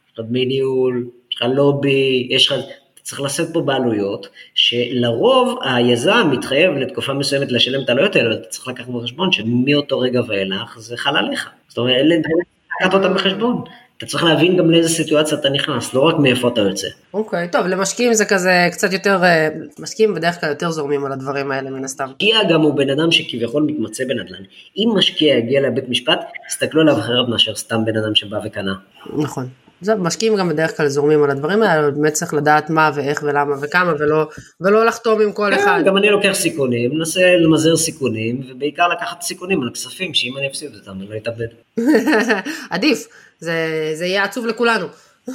יש 0.07 0.19
לך 0.19 0.25
דמי 0.29 0.47
ניהול, 0.47 1.07
יש 1.31 1.37
לך 1.37 1.49
לובי, 1.55 2.29
יש 2.31 2.47
לך, 2.47 2.53
אתה 2.53 3.03
צריך 3.03 3.21
לשאת 3.21 3.49
פה 3.53 3.61
בעלויות, 3.61 4.29
שלרוב 4.55 5.59
היזם 5.63 6.29
מתחייב 6.33 6.73
לתקופה 6.73 7.13
מסוימת 7.13 7.53
לשלם 7.53 7.83
את 7.85 7.89
העלויות 7.89 8.17
האלה, 8.17 8.35
אתה 8.35 8.49
צריך 8.49 8.69
לקחת 8.69 8.89
בחשבון 8.89 9.33
שמאותו 9.33 9.99
רגע 9.99 10.21
ואילך 10.29 10.79
זה 10.79 10.97
חל 10.97 11.17
עליך. 11.17 11.51
זאת 11.69 11.79
אומרת, 11.79 11.97
אלה 11.97 12.17
דברים 12.19 12.95
אותם 12.95 13.15
בחשבון. 13.15 13.65
אתה 14.01 14.09
צריך 14.09 14.25
להבין 14.25 14.57
גם 14.57 14.71
לאיזה 14.71 14.89
סיטואציה 14.89 15.39
אתה 15.39 15.51
נכנס, 15.51 15.95
לא 15.95 16.01
רק 16.01 16.15
מאיפה 16.19 16.49
אתה 16.49 16.61
יוצא. 16.61 16.89
אוקיי, 17.15 17.45
okay, 17.45 17.53
טוב, 17.53 17.67
למשקיעים 17.67 18.15
זה 18.15 18.25
כזה 18.25 18.69
קצת 18.73 18.93
יותר, 18.93 19.25
אה, 19.25 19.49
משקיעים 19.79 20.15
בדרך 20.15 20.41
כלל 20.41 20.49
יותר 20.49 20.71
זורמים 20.71 21.05
על 21.05 21.13
הדברים 21.13 21.51
האלה 21.53 21.71
מן 21.71 21.85
הסתם. 21.85 22.05
משקיע 22.05 22.39
גם 22.51 22.61
הוא 22.61 22.75
בן 22.75 22.91
אדם 22.91 23.13
שכביכול 23.13 23.63
מתמצא 23.63 24.05
בנדל"ן. 24.05 24.43
אם 24.77 24.89
משקיע 24.97 25.37
יגיע 25.37 25.61
לבית 25.61 25.89
משפט, 25.89 26.21
תסתכלו 26.49 26.81
עליו 26.81 26.99
אחרת 26.99 27.29
מאשר 27.29 27.55
סתם 27.55 27.85
בן 27.85 27.97
אדם 27.97 28.15
שבא 28.15 28.39
וקנה. 28.45 28.75
נכון. 29.17 29.49
זה 29.81 29.95
משקיעים 29.95 30.37
גם 30.37 30.49
בדרך 30.49 30.77
כלל 30.77 30.89
זורמים 30.89 31.23
על 31.23 31.31
הדברים 31.31 31.63
האלה, 31.63 31.91
באמת 31.91 32.13
צריך 32.13 32.35
לדעת 32.35 32.71
מה 32.71 32.91
ואיך 32.95 33.23
ולמה 33.23 33.57
וכמה, 33.63 33.93
ולא, 33.99 34.29
ולא 34.61 34.87
לחתום 34.87 35.21
עם 35.21 35.33
כל 35.33 35.51
כן, 35.55 35.61
אחד. 35.61 35.83
גם 35.85 35.97
אני 35.97 36.11
לוקח 36.11 36.33
סיכונים, 36.33 36.91
מנסה 36.95 37.21
למזער 37.37 37.77
סיכונים, 37.77 38.43
ובעיקר 38.49 38.89
לקחת 38.89 39.23
סיכונים 39.23 39.63
על 39.63 39.71
כספים, 39.75 40.15
שאם 40.15 40.39
אני 40.39 40.49
אפסיד 40.49 40.75
אותם 40.75 40.93
אני 41.01 41.09
לא 41.09 41.17
אתאבד. 41.17 41.47
עדיף, 42.71 43.07
זה, 43.39 43.55
זה 43.95 44.07
יהיה 44.07 44.25
עצוב 44.25 44.47
לכולנו. 44.47 44.87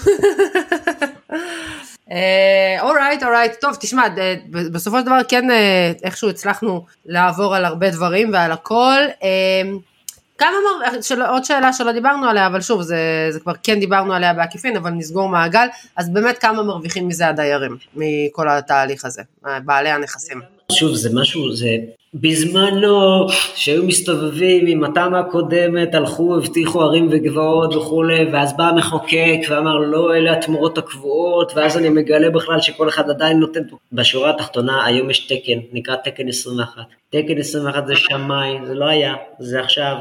אורייט, 2.82 2.82
uh, 2.82 2.86
אורייט, 2.86 3.24
right, 3.24 3.56
right. 3.58 3.62
טוב, 3.62 3.76
תשמע, 3.80 4.04
בסופו 4.50 5.00
של 5.00 5.06
דבר 5.06 5.20
כן 5.28 5.50
uh, 5.50 6.04
איכשהו 6.04 6.30
הצלחנו 6.30 6.86
לעבור 7.06 7.56
על 7.56 7.66
הרבה 7.66 7.90
דברים 7.90 8.34
ועל 8.34 8.52
הכל. 8.52 9.02
Uh, 9.20 9.95
כמה, 10.38 10.50
מר... 10.92 11.02
של... 11.02 11.22
עוד 11.22 11.46
שאלה 11.46 11.74
שלא 11.74 11.92
דיברנו 11.92 12.26
עליה, 12.26 12.48
אבל 12.48 12.62
שוב, 12.62 12.82
זה, 12.82 13.28
זה 13.30 13.40
כבר 13.40 13.54
כן 13.64 13.80
דיברנו 13.80 14.14
עליה 14.14 14.34
בעקיפין, 14.34 14.78
אבל 14.78 14.90
נסגור 14.90 15.30
מעגל, 15.30 15.68
אז 15.96 16.10
באמת 16.10 16.38
כמה 16.38 16.64
מרוויחים 16.64 17.08
מזה 17.08 17.28
הדיירים, 17.28 17.78
מכל 17.96 18.50
התהליך 18.50 19.06
הזה, 19.06 19.22
בעלי 19.66 19.90
הנכסים. 19.90 20.42
שוב, 20.72 20.96
זה 20.96 21.10
משהו, 21.14 21.56
זה 21.56 21.68
בזמנו, 22.14 23.28
שהיו 23.56 23.84
מסתובבים 23.84 24.68
עם 24.68 24.84
התמ"א 24.84 25.18
הקודמת, 25.18 25.96
הלכו, 25.96 26.36
הבטיחו 26.38 26.82
ערים 26.82 27.08
וגבעות 27.12 27.76
וכולי, 27.76 28.26
ואז 28.34 28.58
בא 28.58 28.64
המחוקק 28.64 29.40
ואמר, 29.50 29.78
לא, 29.78 30.16
אלה 30.16 30.34
התמורות 30.34 30.78
הקבועות, 30.78 31.52
ואז 31.56 31.78
אני 31.78 31.90
מגלה 31.90 32.30
בכלל 32.30 32.62
שכל 32.62 32.90
אחד 32.90 33.10
עדיין 33.10 33.40
נותן... 33.40 33.60
בשורה 33.94 34.30
התחתונה, 34.30 34.86
היום 34.86 35.10
יש 35.10 35.20
תקן, 35.20 35.60
נקרא 35.74 35.96
תקן 35.96 36.28
21. 36.28 36.82
תקן 37.10 37.38
21 37.38 37.88
זה 37.88 37.96
שמאי, 37.96 38.58
זה 38.68 38.74
לא 38.74 38.86
היה, 38.86 39.14
זה 39.40 39.60
עכשיו. 39.60 39.96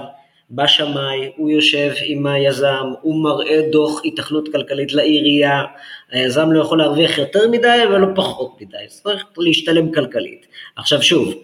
בא 0.50 0.66
שמאי, 0.66 1.30
הוא 1.36 1.50
יושב 1.50 1.92
עם 2.04 2.26
היזם, 2.26 2.92
הוא 3.00 3.24
מראה 3.24 3.60
דוח 3.72 4.02
התכנות 4.04 4.48
כלכלית 4.52 4.92
לעירייה, 4.92 5.62
היזם 6.10 6.52
לא 6.52 6.60
יכול 6.60 6.78
להרוויח 6.78 7.18
יותר 7.18 7.48
מדי 7.48 7.82
ולא 7.90 8.06
פחות 8.14 8.60
מדי, 8.60 8.76
צריך 8.88 9.24
להשתלם 9.38 9.92
כלכלית. 9.92 10.46
עכשיו 10.76 11.02
שוב, 11.02 11.34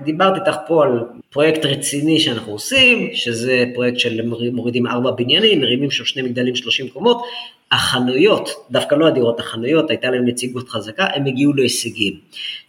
דיברתי 0.00 0.40
איתך 0.40 0.56
פה 0.66 0.84
על 0.84 1.00
פרויקט 1.30 1.64
רציני 1.64 2.20
שאנחנו 2.20 2.52
עושים, 2.52 3.10
שזה 3.14 3.64
פרויקט 3.74 3.98
של 3.98 4.20
מורידים 4.52 4.86
ארבע 4.86 5.10
בניינים, 5.10 5.60
מרימים 5.60 5.90
שם 5.90 6.04
שני 6.04 6.22
מגדלים 6.22 6.56
שלושים 6.56 6.88
קומות, 6.88 7.22
החנויות, 7.72 8.50
דווקא 8.70 8.94
לא 8.94 9.06
הדירות, 9.06 9.40
החנויות, 9.40 9.90
הייתה 9.90 10.10
להם 10.10 10.24
נציגות 10.24 10.68
חזקה, 10.68 11.06
הם 11.14 11.26
הגיעו 11.26 11.52
להישגים. 11.52 12.14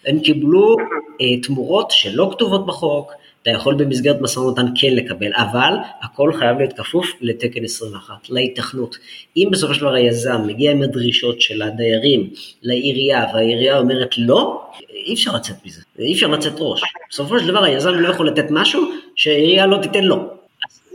הם 0.05 0.19
קיבלו 0.19 0.75
אה, 1.21 1.41
תמורות 1.41 1.91
שלא 1.91 2.29
כתובות 2.31 2.65
בחוק, 2.65 3.11
אתה 3.45 3.53
יכול 3.53 3.75
במסגרת 3.75 4.21
משא 4.21 4.39
ומתן 4.39 4.65
כן 4.75 4.93
לקבל, 4.93 5.31
אבל 5.35 5.73
הכל 6.01 6.33
חייב 6.39 6.57
להיות 6.57 6.73
כפוף 6.73 7.07
לתקן 7.21 7.63
21, 7.63 8.29
להיתכנות. 8.29 8.97
אם 9.37 9.47
בסופו 9.51 9.73
של 9.73 9.81
דבר 9.81 9.93
היזם 9.93 10.41
מגיע 10.47 10.71
עם 10.71 10.81
הדרישות 10.81 11.41
של 11.41 11.61
הדיירים 11.61 12.29
לעירייה, 12.61 13.25
והעירייה 13.33 13.77
אומרת 13.77 14.09
לא, 14.17 14.61
אי 14.89 15.13
אפשר 15.13 15.31
לצאת 15.35 15.55
מזה, 15.65 15.81
אי 15.99 16.13
אפשר 16.13 16.27
לצאת 16.27 16.53
ראש. 16.57 16.81
בסופו 17.11 17.39
של 17.39 17.47
דבר 17.47 17.63
היזם 17.63 17.89
לא 17.89 18.09
יכול 18.09 18.27
לתת 18.27 18.45
משהו 18.49 18.81
שהעירייה 19.15 19.65
לא 19.65 19.77
תיתן 19.81 20.03
לו. 20.03 20.29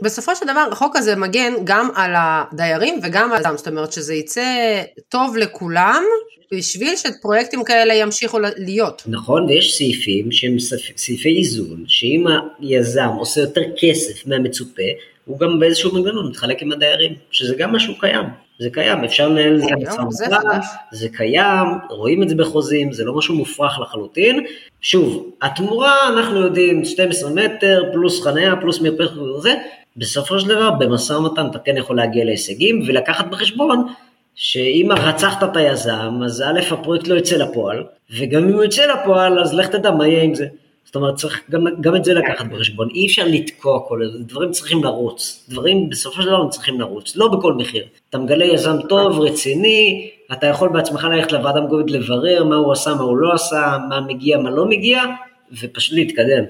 בסופו 0.01 0.35
של 0.35 0.45
דבר 0.45 0.67
החוק 0.71 0.95
הזה 0.95 1.15
מגן 1.15 1.53
גם 1.63 1.89
על 1.95 2.13
הדיירים 2.15 2.99
וגם 3.03 3.31
על 3.31 3.37
היזם, 3.37 3.57
זאת 3.57 3.67
אומרת 3.67 3.91
שזה 3.91 4.13
יצא 4.13 4.81
טוב 5.09 5.37
לכולם, 5.37 6.03
בשביל 6.53 6.95
שפרויקטים 6.95 7.63
כאלה 7.63 7.93
ימשיכו 7.93 8.37
להיות. 8.57 9.03
נכון, 9.07 9.45
ויש 9.45 9.77
סעיפים 9.77 10.31
שהם 10.31 10.59
סעיפי 10.97 11.37
איזון, 11.37 11.83
שאם 11.87 12.25
היזם 12.59 13.09
עושה 13.19 13.41
יותר 13.41 13.61
כסף 13.77 14.27
מהמצופה, 14.27 14.83
הוא 15.25 15.39
גם 15.39 15.59
באיזשהו 15.59 15.93
מנגנון 15.93 16.29
מתחלק 16.29 16.61
עם 16.61 16.71
הדיירים, 16.71 17.15
שזה 17.31 17.55
גם 17.55 17.71
משהו 17.75 17.93
קיים. 17.99 18.25
זה 18.59 18.69
קיים, 18.69 19.03
אפשר 19.03 19.27
לנהל 19.27 19.55
את 19.55 19.61
זה 19.61 19.67
בצורה, 19.81 20.59
זה 20.91 21.09
קיים, 21.09 21.67
רואים 21.89 22.23
את 22.23 22.29
זה 22.29 22.35
בחוזים, 22.35 22.91
זה 22.93 23.03
לא 23.03 23.17
משהו 23.17 23.35
מופרך 23.35 23.79
לחלוטין. 23.79 24.45
שוב, 24.81 25.31
התמורה, 25.41 25.95
אנחנו 26.07 26.41
יודעים, 26.41 26.85
12 26.85 27.29
מטר, 27.29 27.83
פלוס 27.93 28.23
חניה, 28.23 28.55
פלוס 28.55 28.81
מרפסת 28.81 29.17
וזה, 29.17 29.53
בסופו 29.97 30.39
של 30.39 30.47
דבר, 30.47 30.71
במשא 30.71 31.13
ומתן 31.13 31.47
אתה 31.51 31.59
כן 31.59 31.77
יכול 31.77 31.97
להגיע 31.97 32.25
להישגים 32.25 32.83
ולקחת 32.87 33.27
בחשבון 33.27 33.87
שאם 34.43 34.89
רצחת 34.91 35.43
את 35.43 35.57
היזם, 35.57 36.19
אז 36.25 36.41
א', 36.41 36.73
הפרויקט 36.73 37.07
לא 37.07 37.15
יצא 37.15 37.37
לפועל, 37.37 37.83
וגם 38.19 38.43
אם 38.47 38.53
הוא 38.53 38.63
יצא 38.63 38.85
לפועל, 38.85 39.39
אז 39.39 39.53
לך 39.53 39.67
תדע 39.67 39.91
מה 39.91 40.07
יהיה 40.07 40.23
עם 40.23 40.35
זה. 40.35 40.47
זאת 40.85 40.95
אומרת, 40.95 41.15
צריך 41.15 41.41
גם, 41.49 41.65
גם 41.81 41.95
את 41.95 42.03
זה 42.03 42.13
לקחת 42.13 42.45
בחשבון. 42.45 42.89
אי 42.93 43.05
אפשר 43.05 43.23
לתקוע 43.27 43.79
כל 43.87 44.01
זה, 44.11 44.19
דברים 44.19 44.51
צריכים 44.51 44.83
לרוץ. 44.83 45.45
דברים 45.49 45.89
בסופו 45.89 46.21
של 46.21 46.27
דבר 46.27 46.49
צריכים 46.49 46.79
לרוץ, 46.79 47.15
לא 47.15 47.27
בכל 47.27 47.53
מחיר. 47.53 47.85
אתה 48.09 48.17
מגלה 48.17 48.45
יזם 48.45 48.75
טוב, 48.89 49.19
רציני, 49.19 50.09
אתה 50.31 50.47
יכול 50.47 50.69
בעצמך 50.69 51.03
ללכת 51.03 51.31
לוועדה 51.31 51.59
המקומית 51.59 51.91
לברר 51.91 52.43
מה 52.43 52.55
הוא 52.55 52.71
עשה, 52.71 52.93
מה 52.93 53.01
הוא 53.01 53.17
לא 53.17 53.33
עשה, 53.33 53.77
מה 53.89 54.01
מגיע, 54.01 54.37
מה 54.37 54.49
לא 54.49 54.65
מגיע, 54.65 55.03
ופשוט 55.61 55.93
להתקדם. 55.93 56.43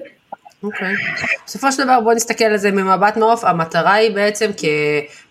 אוקיי. 0.62 0.94
Okay. 0.94 1.26
בסופו 1.46 1.72
של 1.72 1.84
דבר 1.84 2.00
בוא 2.00 2.14
נסתכל 2.14 2.44
על 2.44 2.56
זה 2.56 2.70
ממבט 2.70 3.16
מעוף, 3.16 3.44
המטרה 3.44 3.92
היא 3.92 4.14
בעצם 4.14 4.50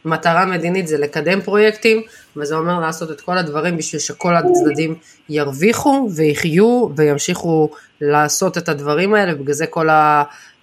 כמטרה 0.03 0.45
מדינית 0.45 0.87
זה 0.87 0.97
לקדם 0.97 1.41
פרויקטים, 1.41 2.01
וזה 2.37 2.55
אומר 2.55 2.79
לעשות 2.79 3.11
את 3.11 3.21
כל 3.21 3.37
הדברים 3.37 3.77
בשביל 3.77 3.99
שכל 3.99 4.35
הצדדים 4.35 4.95
ירוויחו 5.29 6.09
ויחיו 6.15 6.89
וימשיכו 6.95 7.69
לעשות 8.01 8.57
את 8.57 8.69
הדברים 8.69 9.13
האלה, 9.13 9.33
ובגלל 9.35 9.53
זה 9.53 9.67
כל 9.67 9.87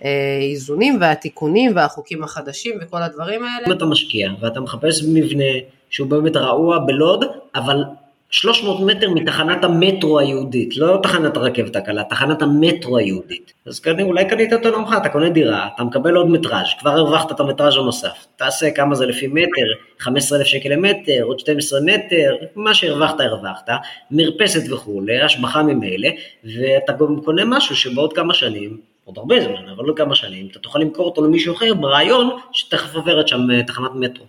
האיזונים 0.01 0.99
והתיקונים 1.01 1.73
והחוקים 1.77 2.25
החדשים 2.25 2.79
וכל 2.83 3.03
הדברים 3.03 3.45
האלה. 3.45 3.67
אם 3.67 3.73
אתה 3.73 3.85
משקיע 3.85 4.31
ואתה 4.41 4.61
מחפש 4.61 5.03
מבנה 5.09 5.45
שהוא 5.91 6.09
באמת 6.09 6.37
רעוע 6.37 6.79
בלוד, 6.79 7.25
אבל 7.55 7.85
300 8.31 8.81
מטר 8.81 9.11
מתחנת 9.11 9.65
המטרו 9.65 10.19
היהודית, 10.19 10.77
לא 10.77 11.01
תחנת 11.03 11.37
הרכבת 11.37 11.77
הקלה, 11.77 12.05
תחנת 12.05 12.43
המטרו 12.43 12.99
היהודית. 12.99 13.53
אז 13.67 13.81
כנראה, 13.81 14.03
אולי 14.03 14.25
קנית 14.25 14.53
אותו 14.53 14.79
נמוך, 14.79 14.93
אתה 14.97 15.09
קונה 15.09 15.29
דירה, 15.29 15.69
אתה 15.75 15.85
מקבל 15.85 16.15
עוד 16.15 16.31
מטראז', 16.31 16.67
כבר 16.81 16.91
הרווחת 16.91 17.33
את 17.33 17.41
המטראז' 17.41 17.77
הנוסף. 17.77 18.27
תעשה 18.37 18.71
כמה 18.71 18.95
זה 18.95 19.07
לפי 19.07 19.27
מטר, 19.27 19.67
15,000 19.99 20.47
שקל 20.47 20.69
למטר, 20.69 21.23
עוד 21.23 21.41
12 21.41 21.81
מטר, 21.81 22.37
מה 22.57 22.75
שהרווחת 22.75 23.21
הרווחת, 23.21 23.69
מרפסת 24.11 24.73
וכולי, 24.73 25.21
השבחה 25.21 25.63
ממילא, 25.63 26.09
ואתה 26.45 26.93
גם 26.93 27.21
קונה 27.25 27.45
משהו 27.45 27.77
שבעוד 27.77 28.13
כמה 28.13 28.35
שנים, 28.35 28.77
עוד 29.05 29.19
הרבה 29.19 29.41
זמן, 29.41 29.69
אבל 29.77 29.85
לא 29.85 29.95
כמה 29.97 30.15
שנים, 30.15 30.49
אתה 30.51 30.59
תוכל 30.59 30.79
למכור 30.79 31.07
אותו 31.07 31.25
למישהו 31.25 31.55
אחר 31.55 31.75
ברעיון 31.75 32.31
שתכף 32.53 32.95
עוברת 32.95 33.29
שם 33.29 33.51
אה, 33.51 33.63
תחנת 33.63 33.91
מטרו. 33.95 34.27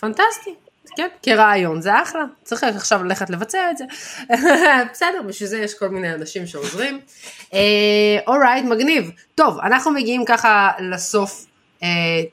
פנטסטי. 0.00 0.65
כן, 0.96 1.08
כרעיון, 1.22 1.80
זה 1.80 2.02
אחלה, 2.02 2.24
צריך 2.44 2.64
עכשיו 2.64 3.04
ללכת 3.04 3.30
לבצע 3.30 3.70
את 3.70 3.76
זה. 3.76 3.84
בסדר, 4.92 5.22
בשביל 5.26 5.48
זה 5.48 5.58
יש 5.58 5.74
כל 5.74 5.88
מיני 5.88 6.14
אנשים 6.14 6.46
שעוזרים. 6.46 7.00
אורייט, 8.26 8.64
uh, 8.64 8.68
מגניב. 8.68 9.10
טוב, 9.34 9.58
אנחנו 9.58 9.90
מגיעים 9.90 10.24
ככה 10.24 10.70
לסוף. 10.80 11.46
Uh, 11.80 11.84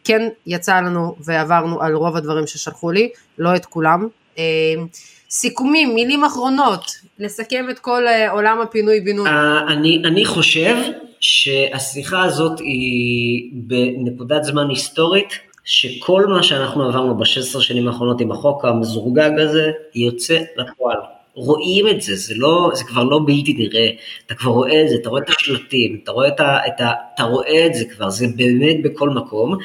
כן, 0.03 0.29
יצא 0.47 0.79
לנו 0.79 1.15
ועברנו 1.19 1.81
על 1.81 1.93
רוב 1.93 2.15
הדברים 2.15 2.47
ששלחו 2.47 2.91
לי, 2.91 3.09
לא 3.37 3.55
את 3.55 3.65
כולם. 3.65 4.07
Uh, 4.35 4.39
סיכומים, 5.29 5.95
מילים 5.95 6.23
אחרונות, 6.23 6.91
לסכם 7.19 7.65
את 7.69 7.79
כל 7.79 8.03
uh, 8.07 8.31
עולם 8.31 8.61
הפינוי-בינוי. 8.61 9.29
Uh, 9.29 9.71
אני, 9.71 10.01
אני 10.05 10.25
חושב 10.25 10.75
שהשיחה 11.19 12.23
הזאת 12.23 12.59
היא 12.59 13.49
בנקודת 13.53 14.43
זמן 14.43 14.69
היסטורית. 14.69 15.52
שכל 15.63 16.25
מה 16.27 16.43
שאנחנו 16.43 16.83
עברנו 16.83 17.17
ב-16 17.17 17.61
שנים 17.61 17.87
האחרונות 17.87 18.21
עם 18.21 18.31
החוק 18.31 18.65
המזורגג 18.65 19.39
הזה, 19.39 19.71
יוצא 19.95 20.39
לפועל. 20.57 20.97
רואים 21.35 21.87
את 21.87 22.01
זה, 22.01 22.15
זה, 22.15 22.33
לא, 22.37 22.71
זה 22.73 22.83
כבר 22.83 23.03
לא 23.03 23.19
בלתי 23.25 23.53
נראה, 23.53 23.89
אתה 24.25 24.35
כבר 24.35 24.51
רואה 24.51 24.83
את 24.83 24.89
זה, 24.89 24.95
אתה 24.95 25.09
רואה 25.09 25.21
את 25.21 25.29
השלטים, 25.29 25.99
אתה 26.03 26.11
רואה 26.11 26.27
את, 26.27 26.39
ה, 26.39 26.57
את 26.67 26.81
ה, 26.81 26.91
אתה 27.15 27.23
רואה 27.23 27.65
את 27.65 27.73
זה 27.73 27.85
כבר, 27.85 28.09
זה 28.09 28.27
באמת 28.35 28.83
בכל 28.83 29.09
מקום. 29.09 29.57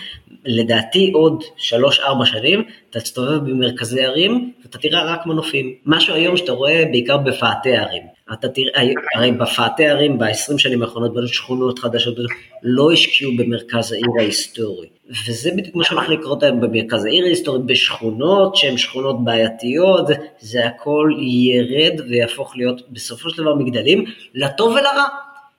לדעתי 0.49 1.11
עוד 1.15 1.43
3-4 1.59 2.25
שנים, 2.25 2.63
אתה 2.91 3.01
תסתובב 3.01 3.51
במרכזי 3.51 4.05
ערים, 4.05 4.53
ואתה 4.63 4.79
תראה 4.79 5.05
רק 5.05 5.27
מנופים. 5.27 5.75
משהו 5.87 6.15
היום 6.15 6.37
שאתה 6.37 6.53
רואה 6.53 6.85
בעיקר 6.91 7.17
בפאתי 7.17 7.77
ערים. 7.77 8.03
אתה 8.33 8.49
תראה, 8.49 8.83
הרי 9.15 9.33
בפאתי 9.33 9.87
ערים 9.87 10.19
ב-20 10.19 10.59
שנים 10.59 10.83
האחרונות, 10.83 11.15
בנו 11.15 11.29
שכונות 11.29 11.79
חדשות, 11.79 12.15
לא 12.63 12.93
השקיעו 12.93 13.33
במרכז 13.37 13.93
העיר 13.93 14.07
ההיסטורי. 14.19 14.87
וזה 15.29 15.51
בדיוק 15.57 15.77
מה 15.77 15.85
שהולך 15.85 16.09
לקרות 16.09 16.43
היום 16.43 16.61
במרכז 16.61 17.05
העיר 17.05 17.25
ההיסטורית, 17.25 17.63
בשכונות 17.65 18.57
שהן 18.57 18.77
שכונות 18.77 19.25
בעייתיות, 19.25 20.07
זה 20.41 20.67
הכל 20.67 21.13
ירד 21.21 22.01
ויהפוך 22.09 22.57
להיות 22.57 22.91
בסופו 22.91 23.31
של 23.31 23.43
דבר 23.43 23.55
מגדלים, 23.55 24.05
לטוב 24.35 24.71
ולרע. 24.71 25.05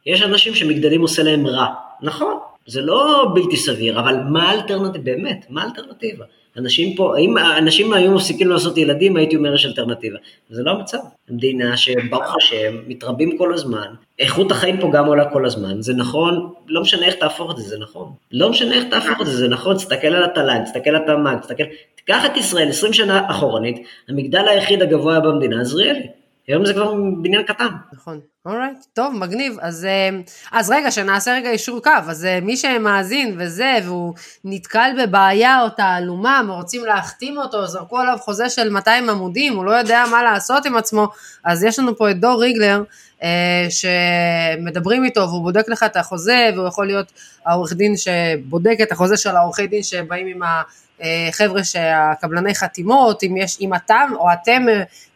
יש 0.06 0.22
אנשים 0.22 0.56
שמגדלים 0.56 1.02
עושה 1.02 1.24
להם 1.24 1.48
רע, 1.48 1.68
נכון, 2.02 2.38
זה 2.70 2.82
לא 2.82 3.32
בלתי 3.34 3.58
סביר, 3.58 4.00
אבל 4.00 4.16
מה 4.30 4.50
האלטרנטיבה, 4.50 5.04
באמת, 5.04 5.46
מה 5.50 5.64
האלטרנטיבה? 5.64 6.26
אנשים 6.58 6.96
פה, 6.96 7.18
אם 7.18 7.38
אנשים 7.38 7.94
היו 7.94 8.12
מפסיקים 8.12 8.50
לעשות 8.50 8.78
ילדים, 8.78 9.18
הייתי 9.18 9.36
אומר 9.36 9.56
יש 9.56 9.66
אלטרנטיבה. 9.66 10.18
זה 10.50 10.64
לא 10.64 10.72
המצב. 10.72 10.98
מדינה 11.30 11.78
שברוך 11.78 12.36
השם, 12.36 12.76
מתרבים 12.88 13.38
כל 13.38 13.54
הזמן, 13.54 13.88
איכות 14.20 14.52
החיים 14.52 14.80
פה 14.80 14.90
גם 14.94 15.06
עולה 15.06 15.30
כל 15.30 15.46
הזמן, 15.46 15.82
זה 15.82 15.94
נכון, 15.94 16.50
לא 16.68 16.82
משנה 16.82 17.06
איך 17.06 17.16
תהפוך 17.16 17.52
את 17.52 17.58
זה, 17.58 17.64
זה 17.64 17.78
נכון. 17.80 18.12
לא 18.32 18.50
משנה 18.50 18.76
איך 18.76 18.84
תהפוך 18.84 19.22
את 19.22 19.26
זה, 19.26 19.38
זה 19.38 19.48
נכון, 19.48 19.76
תסתכל 19.76 20.08
על 20.08 20.24
התל"ג, 20.24 20.64
תסתכל 20.64 20.90
על 20.90 20.96
התמ"ג, 20.96 21.38
תסתכל, 21.42 21.64
תיקח 21.96 22.26
את 22.26 22.38
ישראל 22.38 22.70
20 22.70 22.94
שנה 22.94 23.32
אחורנית, 23.32 23.78
המגדל 24.10 24.48
היחיד 24.48 24.82
הגבוה 24.82 25.20
במדינה, 25.20 25.62
עזריאלי. 25.62 26.19
היום 26.50 26.66
זה 26.66 26.74
כבר 26.74 26.94
בניין 27.22 27.44
קטן. 27.44 27.68
נכון. 27.94 28.20
אורייט, 28.46 28.78
טוב, 28.94 29.14
מגניב. 29.14 29.58
אז, 29.62 29.86
אה, 29.86 30.10
אז 30.52 30.70
רגע, 30.70 30.92
שנעשה 30.92 31.34
רגע 31.34 31.52
אישור 31.52 31.80
קו. 31.84 31.92
אז 32.08 32.26
אה, 32.26 32.40
מי 32.42 32.58
שמאזין 32.58 33.36
וזה, 33.40 33.78
והוא 33.84 34.14
נתקל 34.44 34.92
בבעיה 35.02 35.62
או 35.62 35.70
תעלומה, 35.70 36.42
רוצים 36.48 36.86
להחתים 36.86 37.38
אותו, 37.38 37.68
זרקו 37.68 37.98
עליו 37.98 38.18
חוזה 38.20 38.50
של 38.50 38.70
200 38.70 39.10
עמודים, 39.10 39.56
הוא 39.56 39.66
לא 39.66 39.72
יודע 39.72 40.04
מה 40.12 40.24
לעשות 40.24 40.66
עם 40.66 40.78
עצמו, 40.78 41.08
אז 41.44 41.64
יש 41.64 41.80
לנו 41.80 41.98
פה 41.98 42.12
את 42.12 42.20
דור 42.20 42.42
ריגלר, 42.42 42.84
אה, 43.24 43.68
שמדברים 43.70 45.04
איתו 45.04 45.22
והוא 45.22 45.44
בודק 45.44 45.70
לך 45.70 45.84
את 45.84 45.98
החוזה, 45.98 46.50
והוא 46.56 46.68
יכול 46.68 46.88
להיות 46.88 47.12
העורך 47.46 47.74
דין 47.74 47.94
שבודק 47.98 48.78
את 48.84 48.92
החוזה 48.92 49.18
של 49.18 49.36
העורכי 49.36 49.68
דין 49.68 49.84
שבאים 49.84 50.28
עם. 50.28 50.42
חבר'ה 51.32 51.64
שהקבלני 51.64 52.56
חתימות, 52.56 53.24
אם, 53.24 53.38
יש, 53.38 53.58
אם 53.62 53.74
אתם 53.74 54.12
או 54.16 54.28
אתם 54.34 54.66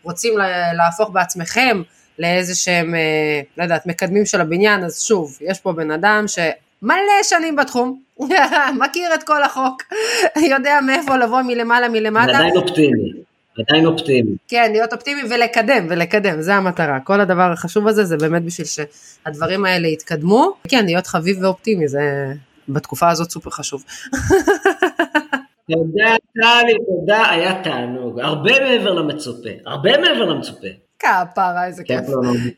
רוצים 0.04 0.34
להפוך 0.74 1.10
בעצמכם 1.10 1.82
לאיזה 2.20 2.56
שהם, 2.56 2.96
אה, 2.96 3.42
לא 3.58 3.64
יודעת, 3.64 3.86
מקדמים 3.86 4.26
של 4.26 4.42
הבניין, 4.42 4.84
אז 4.84 5.02
שוב, 5.02 5.38
יש 5.42 5.60
פה 5.60 5.74
בן 5.74 5.92
אדם 5.92 6.26
שמלא 6.28 7.24
שנים 7.24 7.56
בתחום, 7.56 8.00
מכיר 8.82 9.14
את 9.14 9.24
כל 9.24 9.44
החוק, 9.44 9.84
יודע 10.52 10.80
מאיפה 10.86 11.18
לבוא 11.18 11.42
מלמעלה 11.42 11.90
מלמטה. 11.90 12.32
ועדיין 12.32 12.58
אופטימי. 12.58 13.12
עדיין 13.60 13.86
אופטימי. 13.86 14.36
כן, 14.48 14.72
להיות 14.72 14.94
אופטימי 14.94 15.22
ולקדם, 15.30 15.86
ולקדם, 15.90 16.42
זה 16.42 16.56
המטרה. 16.56 17.00
כל 17.00 17.22
הדבר 17.22 17.52
החשוב 17.52 17.88
הזה 17.88 18.06
זה 18.06 18.18
באמת 18.18 18.44
בשביל 18.44 18.68
שהדברים 18.68 19.66
האלה 19.66 19.88
יתקדמו. 19.88 20.54
כן, 20.68 20.86
להיות 20.86 21.08
חביב 21.08 21.44
ואופטימי, 21.44 21.88
זה 21.88 22.34
בתקופה 22.70 23.10
הזאת 23.10 23.32
סופר 23.32 23.50
חשוב. 23.50 23.84
תודה, 25.72 26.16
טלי, 26.42 26.74
תודה, 26.86 27.30
היה 27.30 27.64
תענוג. 27.64 28.20
הרבה 28.20 28.52
מעבר 28.60 28.94
למצופה, 28.94 29.50
הרבה 29.66 29.98
מעבר 29.98 30.26
למצופה. 30.26 30.68
כפרה, 31.00 31.66
איזה 31.66 31.84
כיף. 31.84 32.02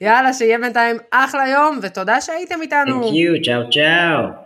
יאללה, 0.02 0.34
שיהיה 0.34 0.60
בינתיים 0.60 0.98
אחלה 1.12 1.48
יום, 1.50 1.80
ותודה 1.82 2.22
שהייתם 2.22 2.62
איתנו. 2.62 3.02
You, 3.10 3.46
צ'או 3.46 3.70
צ'או. 3.72 4.36